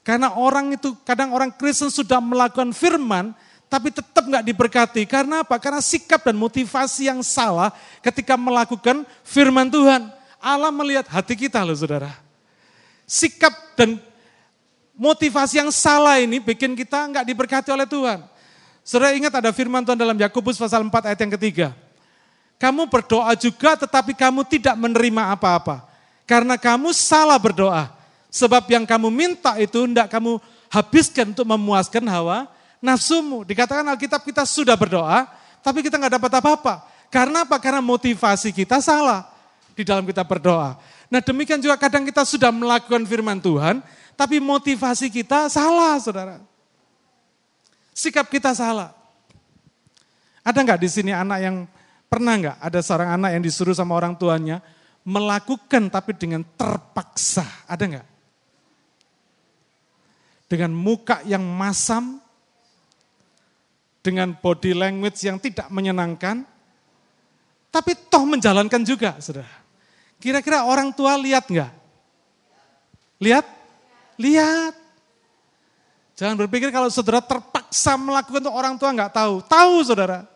Karena 0.01 0.33
orang 0.37 0.75
itu, 0.75 0.97
kadang 1.05 1.33
orang 1.33 1.53
Kristen 1.53 1.89
sudah 1.89 2.17
melakukan 2.17 2.73
firman, 2.73 3.33
tapi 3.71 3.87
tetap 3.87 4.27
nggak 4.27 4.43
diberkati. 4.43 5.07
Karena 5.07 5.47
apa? 5.47 5.55
Karena 5.55 5.79
sikap 5.79 6.27
dan 6.27 6.35
motivasi 6.35 7.07
yang 7.07 7.23
salah 7.23 7.71
ketika 8.03 8.35
melakukan 8.35 9.07
firman 9.23 9.71
Tuhan. 9.71 10.11
Allah 10.43 10.75
melihat 10.75 11.07
hati 11.07 11.39
kita 11.39 11.63
loh 11.63 11.71
saudara. 11.71 12.11
Sikap 13.07 13.55
dan 13.79 13.95
motivasi 14.99 15.63
yang 15.63 15.71
salah 15.71 16.19
ini 16.19 16.43
bikin 16.43 16.75
kita 16.75 16.99
nggak 17.15 17.23
diberkati 17.23 17.71
oleh 17.71 17.87
Tuhan. 17.87 18.19
Saudara 18.83 19.15
ingat 19.15 19.31
ada 19.39 19.55
firman 19.55 19.87
Tuhan 19.87 19.95
dalam 19.95 20.19
Yakobus 20.19 20.59
pasal 20.59 20.83
4 20.83 20.91
ayat 21.07 21.19
yang 21.23 21.31
ketiga. 21.39 21.67
Kamu 22.59 22.91
berdoa 22.91 23.31
juga 23.39 23.79
tetapi 23.79 24.19
kamu 24.19 24.43
tidak 24.51 24.75
menerima 24.75 25.31
apa-apa. 25.31 25.87
Karena 26.27 26.59
kamu 26.59 26.91
salah 26.91 27.39
berdoa. 27.39 27.87
Sebab 28.27 28.67
yang 28.67 28.83
kamu 28.83 29.07
minta 29.07 29.55
itu 29.55 29.87
tidak 29.87 30.11
kamu 30.11 30.43
habiskan 30.67 31.31
untuk 31.31 31.47
memuaskan 31.47 32.03
hawa 32.11 32.51
nafsumu. 32.81 33.45
Dikatakan 33.45 33.85
Alkitab 33.85 34.25
kita 34.25 34.43
sudah 34.43 34.75
berdoa, 34.75 35.29
tapi 35.61 35.85
kita 35.85 35.95
nggak 36.01 36.17
dapat 36.17 36.31
apa-apa. 36.41 36.73
Karena 37.13 37.45
apa? 37.45 37.61
Karena 37.61 37.79
motivasi 37.79 38.51
kita 38.51 38.81
salah 38.81 39.29
di 39.77 39.85
dalam 39.85 40.03
kita 40.03 40.25
berdoa. 40.25 40.75
Nah 41.07 41.21
demikian 41.21 41.61
juga 41.61 41.77
kadang 41.77 42.03
kita 42.03 42.25
sudah 42.25 42.49
melakukan 42.49 43.05
firman 43.05 43.37
Tuhan, 43.39 43.79
tapi 44.17 44.41
motivasi 44.41 45.07
kita 45.13 45.47
salah, 45.47 46.01
saudara. 46.01 46.41
Sikap 47.93 48.27
kita 48.27 48.51
salah. 48.57 48.95
Ada 50.41 50.57
nggak 50.65 50.81
di 50.81 50.89
sini 50.89 51.11
anak 51.13 51.39
yang 51.43 51.55
pernah 52.09 52.33
nggak 52.33 52.57
ada 52.57 52.79
seorang 52.81 53.09
anak 53.19 53.29
yang 53.37 53.43
disuruh 53.45 53.77
sama 53.77 53.93
orang 53.93 54.17
tuanya 54.17 54.63
melakukan 55.05 55.91
tapi 55.91 56.17
dengan 56.17 56.41
terpaksa? 56.57 57.45
Ada 57.69 57.83
nggak? 57.85 58.07
Dengan 60.49 60.71
muka 60.75 61.23
yang 61.27 61.43
masam, 61.43 62.19
dengan 64.01 64.33
body 64.33 64.73
language 64.73 65.21
yang 65.21 65.37
tidak 65.37 65.69
menyenangkan, 65.69 66.45
tapi 67.71 67.95
toh 68.09 68.27
menjalankan 68.27 68.81
juga, 68.83 69.15
saudara. 69.21 69.47
Kira-kira 70.21 70.67
orang 70.67 70.91
tua 70.93 71.17
lihat 71.17 71.47
nggak? 71.47 71.71
Lihat? 73.21 73.45
Lihat. 74.19 74.73
Jangan 76.17 76.37
berpikir 76.37 76.69
kalau 76.69 76.91
saudara 76.93 77.23
terpaksa 77.23 77.97
melakukan 77.97 78.45
itu 78.45 78.51
orang 78.53 78.75
tua 78.77 78.93
nggak 78.93 79.13
tahu. 79.15 79.41
Tahu 79.45 79.75
saudara. 79.81 80.29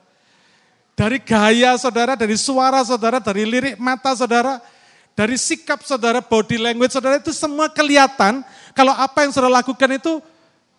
Dari 0.96 1.20
gaya 1.20 1.76
saudara, 1.76 2.16
dari 2.16 2.40
suara 2.40 2.82
saudara, 2.88 3.20
dari 3.20 3.44
lirik 3.44 3.76
mata 3.76 4.16
saudara, 4.16 4.64
dari 5.12 5.36
sikap 5.36 5.84
saudara, 5.84 6.24
body 6.24 6.56
language 6.56 6.96
saudara 6.96 7.20
itu 7.20 7.36
semua 7.36 7.68
kelihatan 7.68 8.42
kalau 8.72 8.96
apa 8.96 9.28
yang 9.28 9.36
saudara 9.36 9.60
lakukan 9.60 9.92
itu 9.92 10.24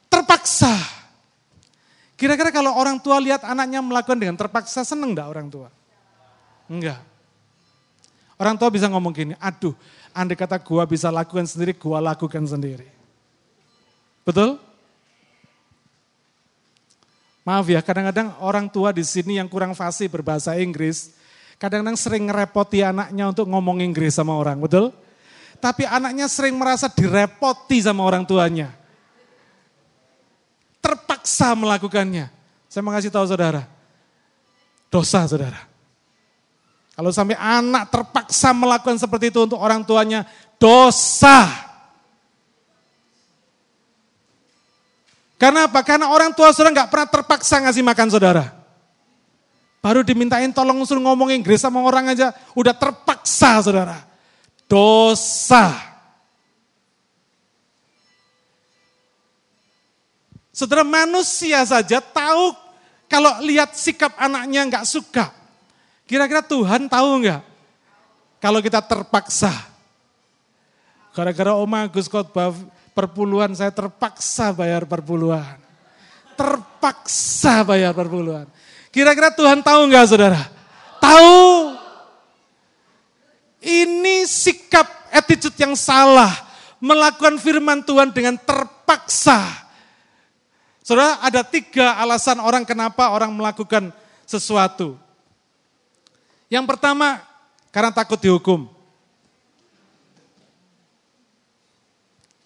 terpaksa. 0.09 0.96
Kira-kira 2.17 2.49
kalau 2.49 2.73
orang 2.73 2.97
tua 2.97 3.21
lihat 3.21 3.45
anaknya 3.45 3.85
melakukan 3.85 4.17
dengan 4.17 4.37
terpaksa, 4.41 4.89
seneng 4.89 5.13
enggak 5.13 5.29
orang 5.29 5.53
tua? 5.53 5.69
Enggak. 6.65 6.99
Orang 8.41 8.57
tua 8.57 8.73
bisa 8.73 8.89
ngomong 8.89 9.13
gini, 9.13 9.33
aduh, 9.37 9.77
andai 10.17 10.37
kata 10.37 10.57
gua 10.61 10.89
bisa 10.89 11.13
lakukan 11.13 11.45
sendiri, 11.45 11.77
gua 11.77 12.01
lakukan 12.01 12.45
sendiri. 12.45 12.89
Betul? 14.25 14.61
Maaf 17.45 17.69
ya, 17.69 17.79
kadang-kadang 17.85 18.35
orang 18.43 18.67
tua 18.67 18.91
di 18.91 19.05
sini 19.07 19.39
yang 19.39 19.47
kurang 19.47 19.77
fasih 19.77 20.11
berbahasa 20.11 20.57
Inggris, 20.59 21.15
kadang-kadang 21.61 21.95
sering 21.95 22.27
ngerepoti 22.27 22.83
anaknya 22.83 23.29
untuk 23.31 23.47
ngomong 23.47 23.79
Inggris 23.85 24.17
sama 24.17 24.35
orang, 24.35 24.59
betul? 24.59 24.91
Tapi 25.61 25.89
anaknya 25.89 26.29
sering 26.29 26.57
merasa 26.57 26.89
direpoti 26.91 27.81
sama 27.81 28.05
orang 28.05 28.25
tuanya. 28.27 28.75
Terpaksa 30.87 31.59
melakukannya. 31.59 32.31
Saya 32.71 32.81
mau 32.87 32.95
kasih 32.95 33.11
tahu 33.11 33.27
saudara, 33.27 33.67
dosa 34.87 35.27
saudara. 35.27 35.67
Kalau 36.95 37.11
sampai 37.11 37.35
anak 37.35 37.91
terpaksa 37.91 38.55
melakukan 38.55 38.95
seperti 38.95 39.35
itu 39.35 39.43
untuk 39.43 39.59
orang 39.59 39.83
tuanya, 39.83 40.23
dosa. 40.63 41.51
Karena 45.37 45.67
apa? 45.67 45.83
Karena 45.83 46.07
orang 46.09 46.31
tua 46.33 46.55
saudara 46.55 46.73
nggak 46.73 46.91
pernah 46.95 47.09
terpaksa 47.11 47.61
ngasih 47.67 47.83
makan 47.83 48.09
saudara. 48.09 48.45
Baru 49.83 50.07
dimintain 50.07 50.51
tolong 50.55 50.83
suruh 50.87 51.03
ngomong 51.03 51.35
Inggris 51.35 51.63
sama 51.63 51.83
orang 51.83 52.15
aja, 52.15 52.31
udah 52.55 52.75
terpaksa 52.75 53.59
saudara. 53.61 54.07
Dosa. 54.71 55.96
Saudara 60.57 60.81
manusia 60.81 61.61
saja 61.69 62.01
tahu 62.01 62.57
kalau 63.13 63.45
lihat 63.45 63.77
sikap 63.77 64.17
anaknya 64.17 64.65
nggak 64.65 64.89
suka, 64.89 65.29
Kira-kira 66.07 66.39
Tuhan 66.41 66.87
tahu 66.87 67.27
nggak? 67.27 67.43
Kalau 68.39 68.63
kita 68.63 68.79
terpaksa. 68.79 69.51
Gara-gara 71.11 71.59
Om 71.59 71.73
Agus 71.75 72.07
khotbah 72.07 72.55
perpuluhan, 72.95 73.51
saya 73.59 73.75
terpaksa 73.75 74.55
bayar 74.55 74.87
perpuluhan. 74.87 75.59
Terpaksa 76.39 77.67
bayar 77.67 77.91
perpuluhan. 77.91 78.47
Kira-kira 78.95 79.35
Tuhan 79.35 79.67
tahu 79.67 79.91
nggak 79.91 80.07
saudara? 80.07 80.41
Tahu. 81.03 81.75
Ini 83.67 84.23
sikap 84.31 84.87
attitude 85.11 85.59
yang 85.59 85.75
salah. 85.75 86.31
Melakukan 86.79 87.35
firman 87.43 87.83
Tuhan 87.83 88.15
dengan 88.15 88.39
terpaksa. 88.39 89.66
Saudara, 90.87 91.19
ada 91.19 91.43
tiga 91.43 91.99
alasan 91.99 92.39
orang 92.39 92.63
kenapa 92.63 93.11
orang 93.11 93.35
melakukan 93.35 93.91
sesuatu. 94.23 94.95
Yang 96.47 96.63
pertama, 96.63 97.27
karena 97.75 97.91
takut 97.91 98.15
dihukum. 98.23 98.71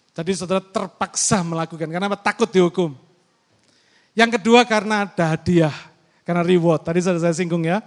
Tadi 0.09 0.33
saudara 0.33 0.57
terpaksa 0.57 1.45
melakukan, 1.45 1.85
karena 1.85 2.17
takut 2.17 2.49
dihukum. 2.49 2.97
Yang 4.17 4.41
kedua 4.41 4.65
karena 4.65 5.05
ada 5.05 5.37
hadiah, 5.37 5.77
karena 6.25 6.41
reward. 6.41 6.81
Tadi 6.81 6.97
sudah 6.97 7.21
saya 7.21 7.37
singgung 7.37 7.61
ya. 7.61 7.77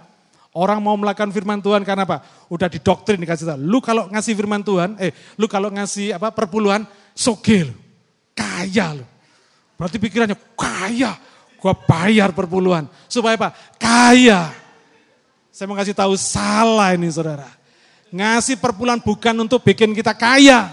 Orang 0.55 0.79
mau 0.79 0.95
melakukan 0.95 1.35
firman 1.35 1.59
Tuhan 1.59 1.83
karena 1.83 2.07
apa? 2.07 2.23
Udah 2.47 2.71
didoktrin 2.71 3.19
dikasih 3.19 3.43
tahu. 3.43 3.59
Lu 3.59 3.83
kalau 3.83 4.07
ngasih 4.07 4.31
firman 4.31 4.63
Tuhan, 4.63 4.95
eh 5.03 5.11
lu 5.35 5.51
kalau 5.51 5.67
ngasih 5.67 6.15
apa 6.15 6.31
perpuluhan, 6.31 6.87
sogel, 7.11 7.75
kaya 8.31 9.03
lu. 9.03 9.14
Berarti 9.75 9.99
pikirannya 9.99 10.39
kaya, 10.55 11.19
gua 11.59 11.75
bayar 11.75 12.31
perpuluhan. 12.31 12.87
Supaya 13.11 13.35
apa? 13.35 13.49
Kaya. 13.75 14.51
Saya 15.51 15.71
mau 15.71 15.75
kasih 15.79 15.95
tahu 15.95 16.15
salah 16.19 16.91
ini 16.95 17.07
saudara. 17.07 17.47
Ngasih 18.11 18.59
perpuluhan 18.59 18.99
bukan 19.03 19.35
untuk 19.39 19.63
bikin 19.63 19.91
kita 19.91 20.15
kaya, 20.15 20.71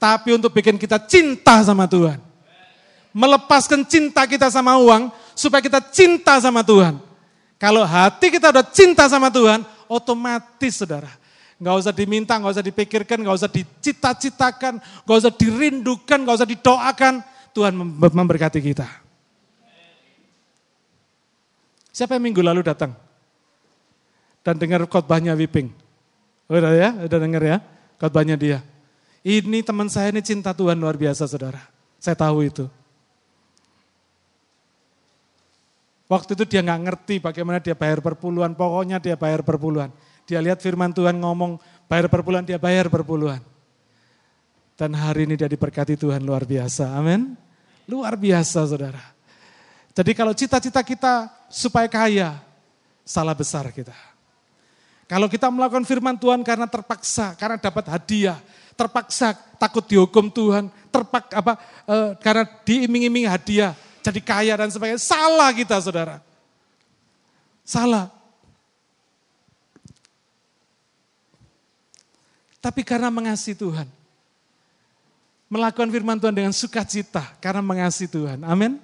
tapi 0.00 0.32
untuk 0.32 0.52
bikin 0.52 0.80
kita 0.80 0.96
cinta 1.04 1.60
sama 1.60 1.84
Tuhan. 1.84 2.20
Melepaskan 3.12 3.84
cinta 3.84 4.24
kita 4.24 4.48
sama 4.48 4.80
uang, 4.80 5.12
supaya 5.36 5.60
kita 5.60 5.80
cinta 5.92 6.36
sama 6.40 6.64
Tuhan. 6.64 7.00
Kalau 7.60 7.84
hati 7.84 8.32
kita 8.32 8.48
udah 8.48 8.64
cinta 8.64 9.04
sama 9.08 9.28
Tuhan, 9.28 9.60
otomatis 9.84 10.80
saudara. 10.80 11.12
Gak 11.60 11.76
usah 11.76 11.92
diminta, 11.92 12.40
gak 12.40 12.56
usah 12.56 12.64
dipikirkan, 12.64 13.20
gak 13.20 13.36
usah 13.36 13.50
dicita-citakan, 13.52 14.80
gak 14.80 15.16
usah 15.20 15.28
dirindukan, 15.28 16.24
gak 16.24 16.36
usah 16.40 16.48
didoakan. 16.48 17.20
Tuhan 17.52 17.74
memberkati 17.98 18.60
kita. 18.62 18.86
Siapa 21.90 22.16
yang 22.16 22.30
minggu 22.30 22.40
lalu 22.40 22.62
datang? 22.62 22.94
dan 24.40 24.56
dengar 24.56 24.84
khotbahnya 24.88 25.36
Wiping. 25.36 25.68
Udah 26.50 26.74
ya, 26.74 26.90
udah 27.06 27.18
dengar 27.20 27.42
ya 27.44 27.56
khotbahnya 28.00 28.34
dia. 28.34 28.58
Ini 29.20 29.60
teman 29.60 29.92
saya 29.92 30.08
ini 30.08 30.24
cinta 30.24 30.56
Tuhan 30.56 30.80
luar 30.80 30.96
biasa 30.96 31.28
saudara. 31.28 31.60
Saya 32.00 32.16
tahu 32.16 32.48
itu. 32.48 32.64
Waktu 36.10 36.34
itu 36.34 36.44
dia 36.48 36.64
nggak 36.64 36.80
ngerti 36.90 37.14
bagaimana 37.22 37.62
dia 37.62 37.76
bayar 37.76 38.02
perpuluhan, 38.02 38.56
pokoknya 38.56 38.98
dia 38.98 39.14
bayar 39.14 39.46
perpuluhan. 39.46 39.94
Dia 40.26 40.42
lihat 40.42 40.58
firman 40.58 40.90
Tuhan 40.90 41.20
ngomong 41.22 41.60
bayar 41.86 42.10
perpuluhan, 42.10 42.42
dia 42.42 42.58
bayar 42.58 42.90
perpuluhan. 42.90 43.38
Dan 44.80 44.96
hari 44.96 45.28
ini 45.28 45.36
dia 45.36 45.44
diberkati 45.44 45.92
Tuhan 45.92 46.24
luar 46.24 46.48
biasa, 46.48 46.96
amin. 46.96 47.36
Luar 47.84 48.16
biasa 48.16 48.64
saudara. 48.64 49.12
Jadi 49.92 50.16
kalau 50.16 50.32
cita-cita 50.32 50.80
kita 50.80 51.28
supaya 51.52 51.84
kaya, 51.84 52.40
salah 53.04 53.36
besar 53.36 53.68
kita. 53.76 53.92
Kalau 55.04 55.28
kita 55.28 55.52
melakukan 55.52 55.84
firman 55.84 56.16
Tuhan 56.16 56.40
karena 56.40 56.64
terpaksa, 56.64 57.36
karena 57.36 57.60
dapat 57.60 57.92
hadiah, 57.92 58.40
terpaksa 58.72 59.36
takut 59.60 59.84
dihukum 59.84 60.32
Tuhan, 60.32 60.72
terpak 60.88 61.28
apa 61.28 61.60
e, 61.84 61.96
karena 62.24 62.48
diiming-iming 62.64 63.28
hadiah, 63.28 63.76
jadi 64.00 64.20
kaya 64.24 64.64
dan 64.64 64.72
sebagainya. 64.72 64.96
Salah 64.96 65.52
kita, 65.52 65.76
Saudara. 65.76 66.24
Salah. 67.68 68.08
Tapi 72.64 72.80
karena 72.80 73.12
mengasihi 73.12 73.60
Tuhan. 73.60 73.99
Melakukan 75.50 75.90
firman 75.90 76.16
Tuhan 76.16 76.30
dengan 76.30 76.54
sukacita 76.54 77.26
karena 77.42 77.58
mengasihi 77.58 78.06
Tuhan. 78.06 78.46
Amin. 78.46 78.78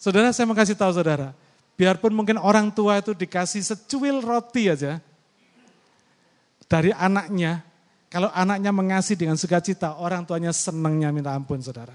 Saudara, 0.00 0.32
saya 0.32 0.48
mau 0.48 0.56
kasih 0.56 0.72
tahu 0.72 0.94
saudara, 0.94 1.36
Biarpun 1.78 2.10
mungkin 2.10 2.40
orang 2.42 2.74
tua 2.74 2.98
itu 2.98 3.14
dikasih 3.14 3.62
secuil 3.62 4.18
roti 4.18 4.66
aja 4.66 4.98
dari 6.66 6.90
anaknya, 6.90 7.62
kalau 8.10 8.32
anaknya 8.34 8.74
mengasih 8.74 9.14
dengan 9.14 9.38
sukacita, 9.38 9.94
orang 9.94 10.26
tuanya 10.26 10.50
senangnya 10.50 11.14
minta 11.14 11.30
ampun 11.30 11.62
saudara. 11.62 11.94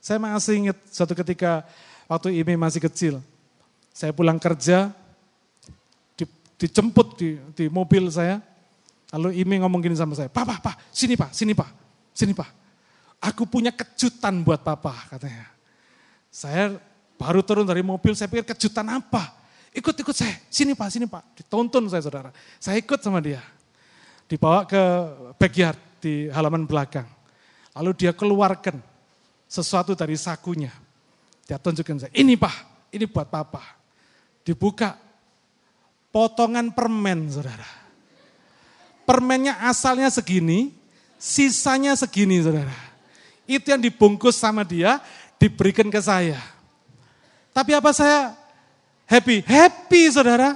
Saya 0.00 0.20
masih 0.20 0.66
ingat 0.66 0.78
suatu 0.92 1.12
ketika 1.16 1.64
waktu 2.04 2.40
Imi 2.40 2.56
masih 2.56 2.80
kecil, 2.84 3.14
saya 3.92 4.12
pulang 4.12 4.40
kerja, 4.40 4.92
dijemput 6.60 7.16
di, 7.16 7.40
di 7.56 7.64
mobil 7.72 8.12
saya. 8.12 8.44
Lalu 9.10 9.42
Imi 9.42 9.58
ngomong 9.58 9.82
gini 9.82 9.98
sama 9.98 10.14
saya, 10.14 10.30
Papa, 10.30 10.62
Pak, 10.62 10.94
sini 10.94 11.18
Pak, 11.18 11.34
sini 11.34 11.50
Pak, 11.50 11.70
sini 12.14 12.30
Pak. 12.30 12.50
Aku 13.18 13.42
punya 13.42 13.74
kejutan 13.74 14.46
buat 14.46 14.62
Papa, 14.62 14.94
katanya. 15.10 15.50
Saya 16.30 16.78
baru 17.18 17.42
turun 17.42 17.66
dari 17.66 17.82
mobil, 17.82 18.14
saya 18.14 18.30
pikir 18.30 18.54
kejutan 18.54 18.86
apa? 18.86 19.34
Ikut-ikut 19.74 20.14
saya, 20.14 20.38
sini 20.46 20.78
Pak, 20.78 20.88
sini 20.94 21.10
Pak. 21.10 21.42
Ditonton 21.42 21.90
saya 21.90 22.06
saudara. 22.06 22.30
Saya 22.62 22.78
ikut 22.78 23.02
sama 23.02 23.18
dia. 23.18 23.42
Dibawa 24.30 24.62
ke 24.62 24.78
backyard 25.42 25.78
di 25.98 26.30
halaman 26.30 26.62
belakang. 26.62 27.06
Lalu 27.74 28.06
dia 28.06 28.14
keluarkan 28.14 28.78
sesuatu 29.50 29.98
dari 29.98 30.14
sakunya. 30.14 30.70
Dia 31.50 31.58
tunjukkan 31.58 32.06
saya, 32.06 32.12
ini 32.14 32.38
Pak, 32.38 32.86
ini 32.94 33.10
buat 33.10 33.26
Papa. 33.26 33.74
Dibuka, 34.46 34.94
potongan 36.14 36.70
permen 36.70 37.26
saudara 37.26 37.79
permennya 39.10 39.58
asalnya 39.66 40.06
segini, 40.06 40.70
sisanya 41.18 41.98
segini 41.98 42.38
saudara. 42.38 42.78
Itu 43.42 43.74
yang 43.74 43.82
dibungkus 43.82 44.38
sama 44.38 44.62
dia, 44.62 45.02
diberikan 45.34 45.90
ke 45.90 45.98
saya. 45.98 46.38
Tapi 47.50 47.74
apa 47.74 47.90
saya 47.90 48.38
happy? 49.10 49.42
Happy 49.42 50.06
saudara. 50.14 50.54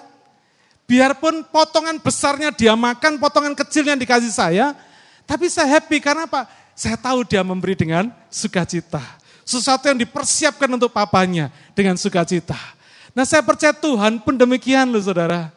Biarpun 0.86 1.42
potongan 1.50 1.98
besarnya 1.98 2.54
dia 2.54 2.78
makan, 2.78 3.18
potongan 3.18 3.58
kecilnya 3.58 3.98
dikasih 3.98 4.30
saya, 4.30 4.78
tapi 5.26 5.50
saya 5.50 5.66
happy 5.74 5.98
karena 5.98 6.30
apa? 6.30 6.46
Saya 6.78 6.94
tahu 6.94 7.26
dia 7.26 7.42
memberi 7.42 7.74
dengan 7.74 8.14
sukacita. 8.30 9.02
Sesuatu 9.42 9.90
yang 9.90 9.98
dipersiapkan 9.98 10.70
untuk 10.70 10.94
papanya 10.94 11.50
dengan 11.74 11.98
sukacita. 11.98 12.56
Nah 13.18 13.26
saya 13.26 13.42
percaya 13.42 13.74
Tuhan 13.74 14.22
pun 14.22 14.38
demikian 14.38 14.86
loh 14.94 15.02
saudara. 15.02 15.50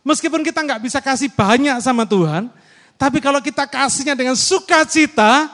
Meskipun 0.00 0.40
kita 0.40 0.64
nggak 0.64 0.80
bisa 0.80 0.98
kasih 1.04 1.28
banyak 1.28 1.76
sama 1.84 2.08
Tuhan, 2.08 2.48
tapi 2.96 3.20
kalau 3.20 3.40
kita 3.40 3.68
kasihnya 3.68 4.16
dengan 4.16 4.36
sukacita, 4.36 5.48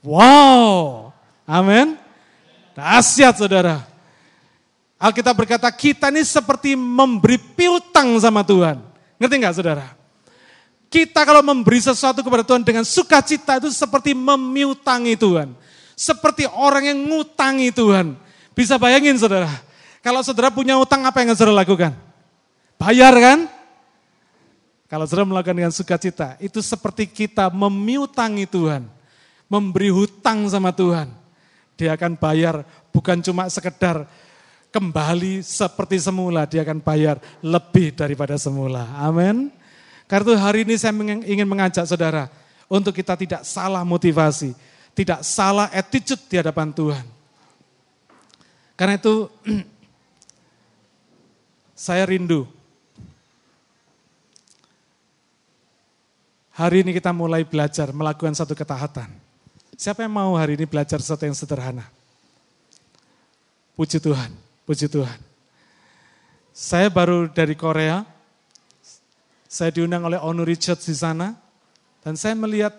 wow, 0.00 1.08
amin. 1.44 1.96
Dahsyat 2.72 3.36
saudara. 3.36 3.84
Alkitab 4.96 5.34
berkata 5.34 5.68
kita 5.68 6.08
ini 6.08 6.24
seperti 6.24 6.72
memberi 6.78 7.36
piutang 7.36 8.16
sama 8.22 8.40
Tuhan. 8.46 8.80
Ngerti 9.20 9.34
nggak 9.34 9.56
saudara? 9.56 9.86
Kita 10.92 11.24
kalau 11.24 11.40
memberi 11.40 11.80
sesuatu 11.80 12.20
kepada 12.20 12.44
Tuhan 12.44 12.60
dengan 12.60 12.84
sukacita 12.84 13.56
itu 13.56 13.72
seperti 13.72 14.12
memiutangi 14.12 15.16
Tuhan. 15.16 15.52
Seperti 15.96 16.44
orang 16.48 16.92
yang 16.92 16.98
ngutangi 17.08 17.72
Tuhan. 17.72 18.16
Bisa 18.52 18.76
bayangin 18.76 19.16
saudara, 19.16 19.48
kalau 20.04 20.20
saudara 20.20 20.52
punya 20.52 20.76
utang 20.76 21.00
apa 21.08 21.24
yang 21.24 21.32
saudara 21.32 21.64
lakukan? 21.64 21.96
Bayar 22.76 23.16
kan? 23.16 23.48
Kalau 24.92 25.08
saudara 25.08 25.24
melakukan 25.24 25.56
dengan 25.56 25.72
sukacita, 25.72 26.36
itu 26.36 26.60
seperti 26.60 27.08
kita 27.08 27.48
memiutangi 27.48 28.44
Tuhan. 28.44 28.84
Memberi 29.48 29.88
hutang 29.88 30.44
sama 30.52 30.68
Tuhan. 30.68 31.08
Dia 31.80 31.96
akan 31.96 32.12
bayar 32.20 32.60
bukan 32.92 33.24
cuma 33.24 33.48
sekedar 33.48 34.04
kembali 34.68 35.40
seperti 35.40 35.96
semula, 35.96 36.44
dia 36.44 36.60
akan 36.60 36.84
bayar 36.84 37.16
lebih 37.40 37.96
daripada 37.96 38.36
semula. 38.36 38.84
Amin. 39.00 39.48
Karena 40.04 40.28
itu 40.28 40.34
hari 40.36 40.60
ini 40.68 40.76
saya 40.76 40.92
ingin 41.24 41.48
mengajak 41.48 41.88
saudara 41.88 42.28
untuk 42.68 42.92
kita 42.92 43.16
tidak 43.16 43.48
salah 43.48 43.88
motivasi, 43.88 44.52
tidak 44.92 45.24
salah 45.24 45.72
attitude 45.72 46.20
di 46.28 46.36
hadapan 46.36 46.68
Tuhan. 46.68 47.04
Karena 48.76 49.00
itu 49.00 49.32
saya 51.88 52.04
rindu 52.04 52.44
Hari 56.52 56.84
ini 56.84 56.92
kita 56.92 57.16
mulai 57.16 57.48
belajar 57.48 57.88
melakukan 57.96 58.36
satu 58.36 58.52
ketaatan. 58.52 59.08
Siapa 59.72 60.04
yang 60.04 60.12
mau 60.12 60.36
hari 60.36 60.52
ini 60.60 60.68
belajar 60.68 61.00
sesuatu 61.00 61.24
yang 61.24 61.32
sederhana? 61.32 61.88
Puji 63.72 63.96
Tuhan, 63.96 64.28
puji 64.68 64.84
Tuhan. 64.84 65.16
Saya 66.52 66.92
baru 66.92 67.32
dari 67.32 67.56
Korea, 67.56 68.04
saya 69.48 69.72
diundang 69.72 70.04
oleh 70.04 70.20
Onu 70.20 70.44
Richards 70.44 70.84
di 70.84 70.92
sana, 70.92 71.32
dan 72.04 72.20
saya 72.20 72.36
melihat, 72.36 72.76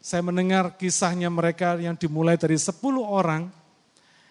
saya 0.00 0.24
mendengar 0.24 0.72
kisahnya 0.80 1.28
mereka 1.28 1.76
yang 1.76 1.92
dimulai 1.92 2.40
dari 2.40 2.56
10 2.56 2.80
orang 3.04 3.52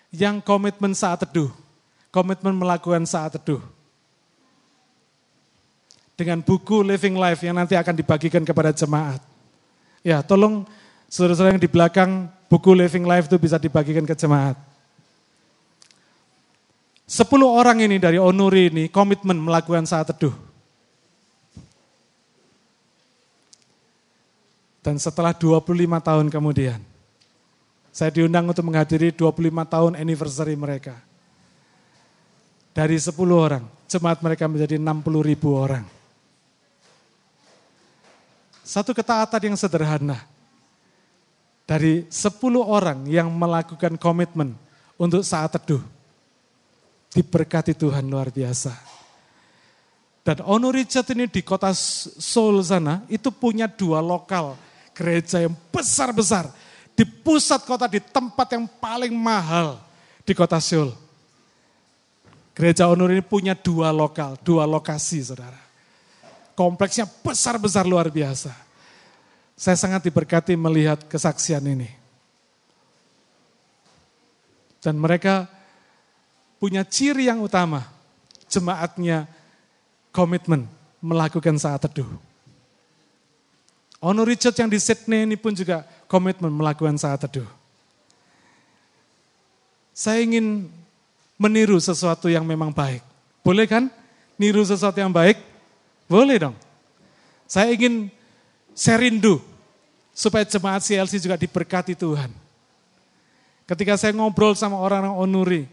yang 0.09 0.41
komitmen 0.41 0.97
saat 0.97 1.21
teduh, 1.21 1.53
komitmen 2.09 2.57
melakukan 2.57 3.05
saat 3.05 3.37
teduh 3.37 3.61
dengan 6.15 6.43
buku 6.43 6.83
Living 6.85 7.17
Life 7.17 7.41
yang 7.41 7.57
nanti 7.57 7.73
akan 7.73 7.95
dibagikan 7.95 8.43
kepada 8.45 8.75
jemaat. 8.75 9.21
Ya, 10.01 10.21
tolong 10.25 10.65
saudara-saudara 11.11 11.55
yang 11.55 11.63
di 11.63 11.69
belakang 11.69 12.29
buku 12.51 12.71
Living 12.73 13.05
Life 13.05 13.29
itu 13.29 13.37
bisa 13.37 13.61
dibagikan 13.61 14.03
ke 14.03 14.15
jemaat. 14.17 14.55
Sepuluh 17.11 17.51
orang 17.51 17.83
ini 17.83 17.99
dari 17.99 18.15
Onuri 18.15 18.71
ini 18.71 18.87
komitmen 18.87 19.35
melakukan 19.35 19.83
saat 19.83 20.07
teduh. 20.15 20.31
Dan 24.81 24.97
setelah 24.97 25.35
25 25.35 25.77
tahun 26.01 26.31
kemudian, 26.33 26.81
saya 27.93 28.09
diundang 28.09 28.49
untuk 28.49 28.65
menghadiri 28.65 29.13
25 29.13 29.67
tahun 29.67 29.93
anniversary 29.99 30.57
mereka. 30.57 30.97
Dari 32.71 32.95
10 32.95 33.13
orang, 33.35 33.67
jemaat 33.91 34.23
mereka 34.23 34.47
menjadi 34.47 34.79
60 34.79 35.21
ribu 35.21 35.53
orang. 35.53 36.00
Satu 38.71 38.95
ketaatan 38.95 39.51
yang 39.51 39.57
sederhana. 39.59 40.15
Dari 41.67 42.07
sepuluh 42.07 42.63
orang 42.63 43.03
yang 43.03 43.27
melakukan 43.27 43.99
komitmen 43.99 44.55
untuk 44.95 45.27
saat 45.27 45.51
teduh. 45.59 45.83
Diberkati 47.11 47.75
Tuhan 47.75 48.07
luar 48.07 48.31
biasa. 48.31 48.71
Dan 50.23 50.39
Ono 50.47 50.71
Richard 50.71 51.03
ini 51.11 51.27
di 51.27 51.43
kota 51.43 51.75
Seoul 51.75 52.63
sana, 52.63 53.03
itu 53.11 53.27
punya 53.27 53.67
dua 53.67 53.99
lokal 53.99 54.55
gereja 54.95 55.43
yang 55.43 55.51
besar-besar. 55.75 56.47
Di 56.95 57.03
pusat 57.03 57.67
kota, 57.67 57.91
di 57.91 57.99
tempat 57.99 58.55
yang 58.55 58.71
paling 58.79 59.11
mahal 59.11 59.83
di 60.23 60.31
kota 60.31 60.63
Seoul. 60.63 60.95
Gereja 62.55 62.87
Onur 62.87 63.11
ini 63.11 63.19
punya 63.19 63.51
dua 63.51 63.91
lokal, 63.91 64.39
dua 64.39 64.63
lokasi 64.63 65.19
saudara. 65.19 65.70
Kompleksnya 66.61 67.09
besar-besar 67.09 67.89
luar 67.89 68.13
biasa. 68.13 68.53
Saya 69.57 69.73
sangat 69.73 70.05
diberkati 70.05 70.53
melihat 70.53 71.01
kesaksian 71.09 71.65
ini. 71.65 71.89
Dan 74.77 75.01
mereka 75.01 75.49
punya 76.61 76.85
ciri 76.85 77.25
yang 77.25 77.41
utama. 77.41 77.81
Jemaatnya 78.45 79.25
komitmen 80.13 80.69
melakukan 81.01 81.57
saat 81.57 81.81
teduh. 81.81 82.05
Ono 84.05 84.21
Richard 84.21 84.53
yang 84.53 84.69
di 84.69 84.77
Sydney 84.77 85.25
ini 85.25 85.41
pun 85.41 85.57
juga 85.57 85.81
komitmen 86.05 86.53
melakukan 86.53 86.93
saat 87.01 87.25
teduh. 87.25 87.49
Saya 89.97 90.21
ingin 90.21 90.69
meniru 91.41 91.81
sesuatu 91.81 92.29
yang 92.29 92.45
memang 92.45 92.69
baik. 92.69 93.01
Boleh 93.41 93.65
kan? 93.65 93.89
Niru 94.37 94.61
sesuatu 94.61 95.01
yang 95.01 95.09
baik? 95.09 95.50
Boleh 96.11 96.35
dong. 96.43 96.55
Saya 97.47 97.71
ingin, 97.71 98.11
saya 98.75 98.99
rindu 98.99 99.39
supaya 100.11 100.43
jemaat 100.43 100.83
CLC 100.83 101.23
juga 101.23 101.39
diberkati 101.39 101.95
Tuhan. 101.95 102.27
Ketika 103.63 103.95
saya 103.95 104.11
ngobrol 104.11 104.51
sama 104.51 104.75
orang-orang 104.75 105.15
onuri, 105.15 105.63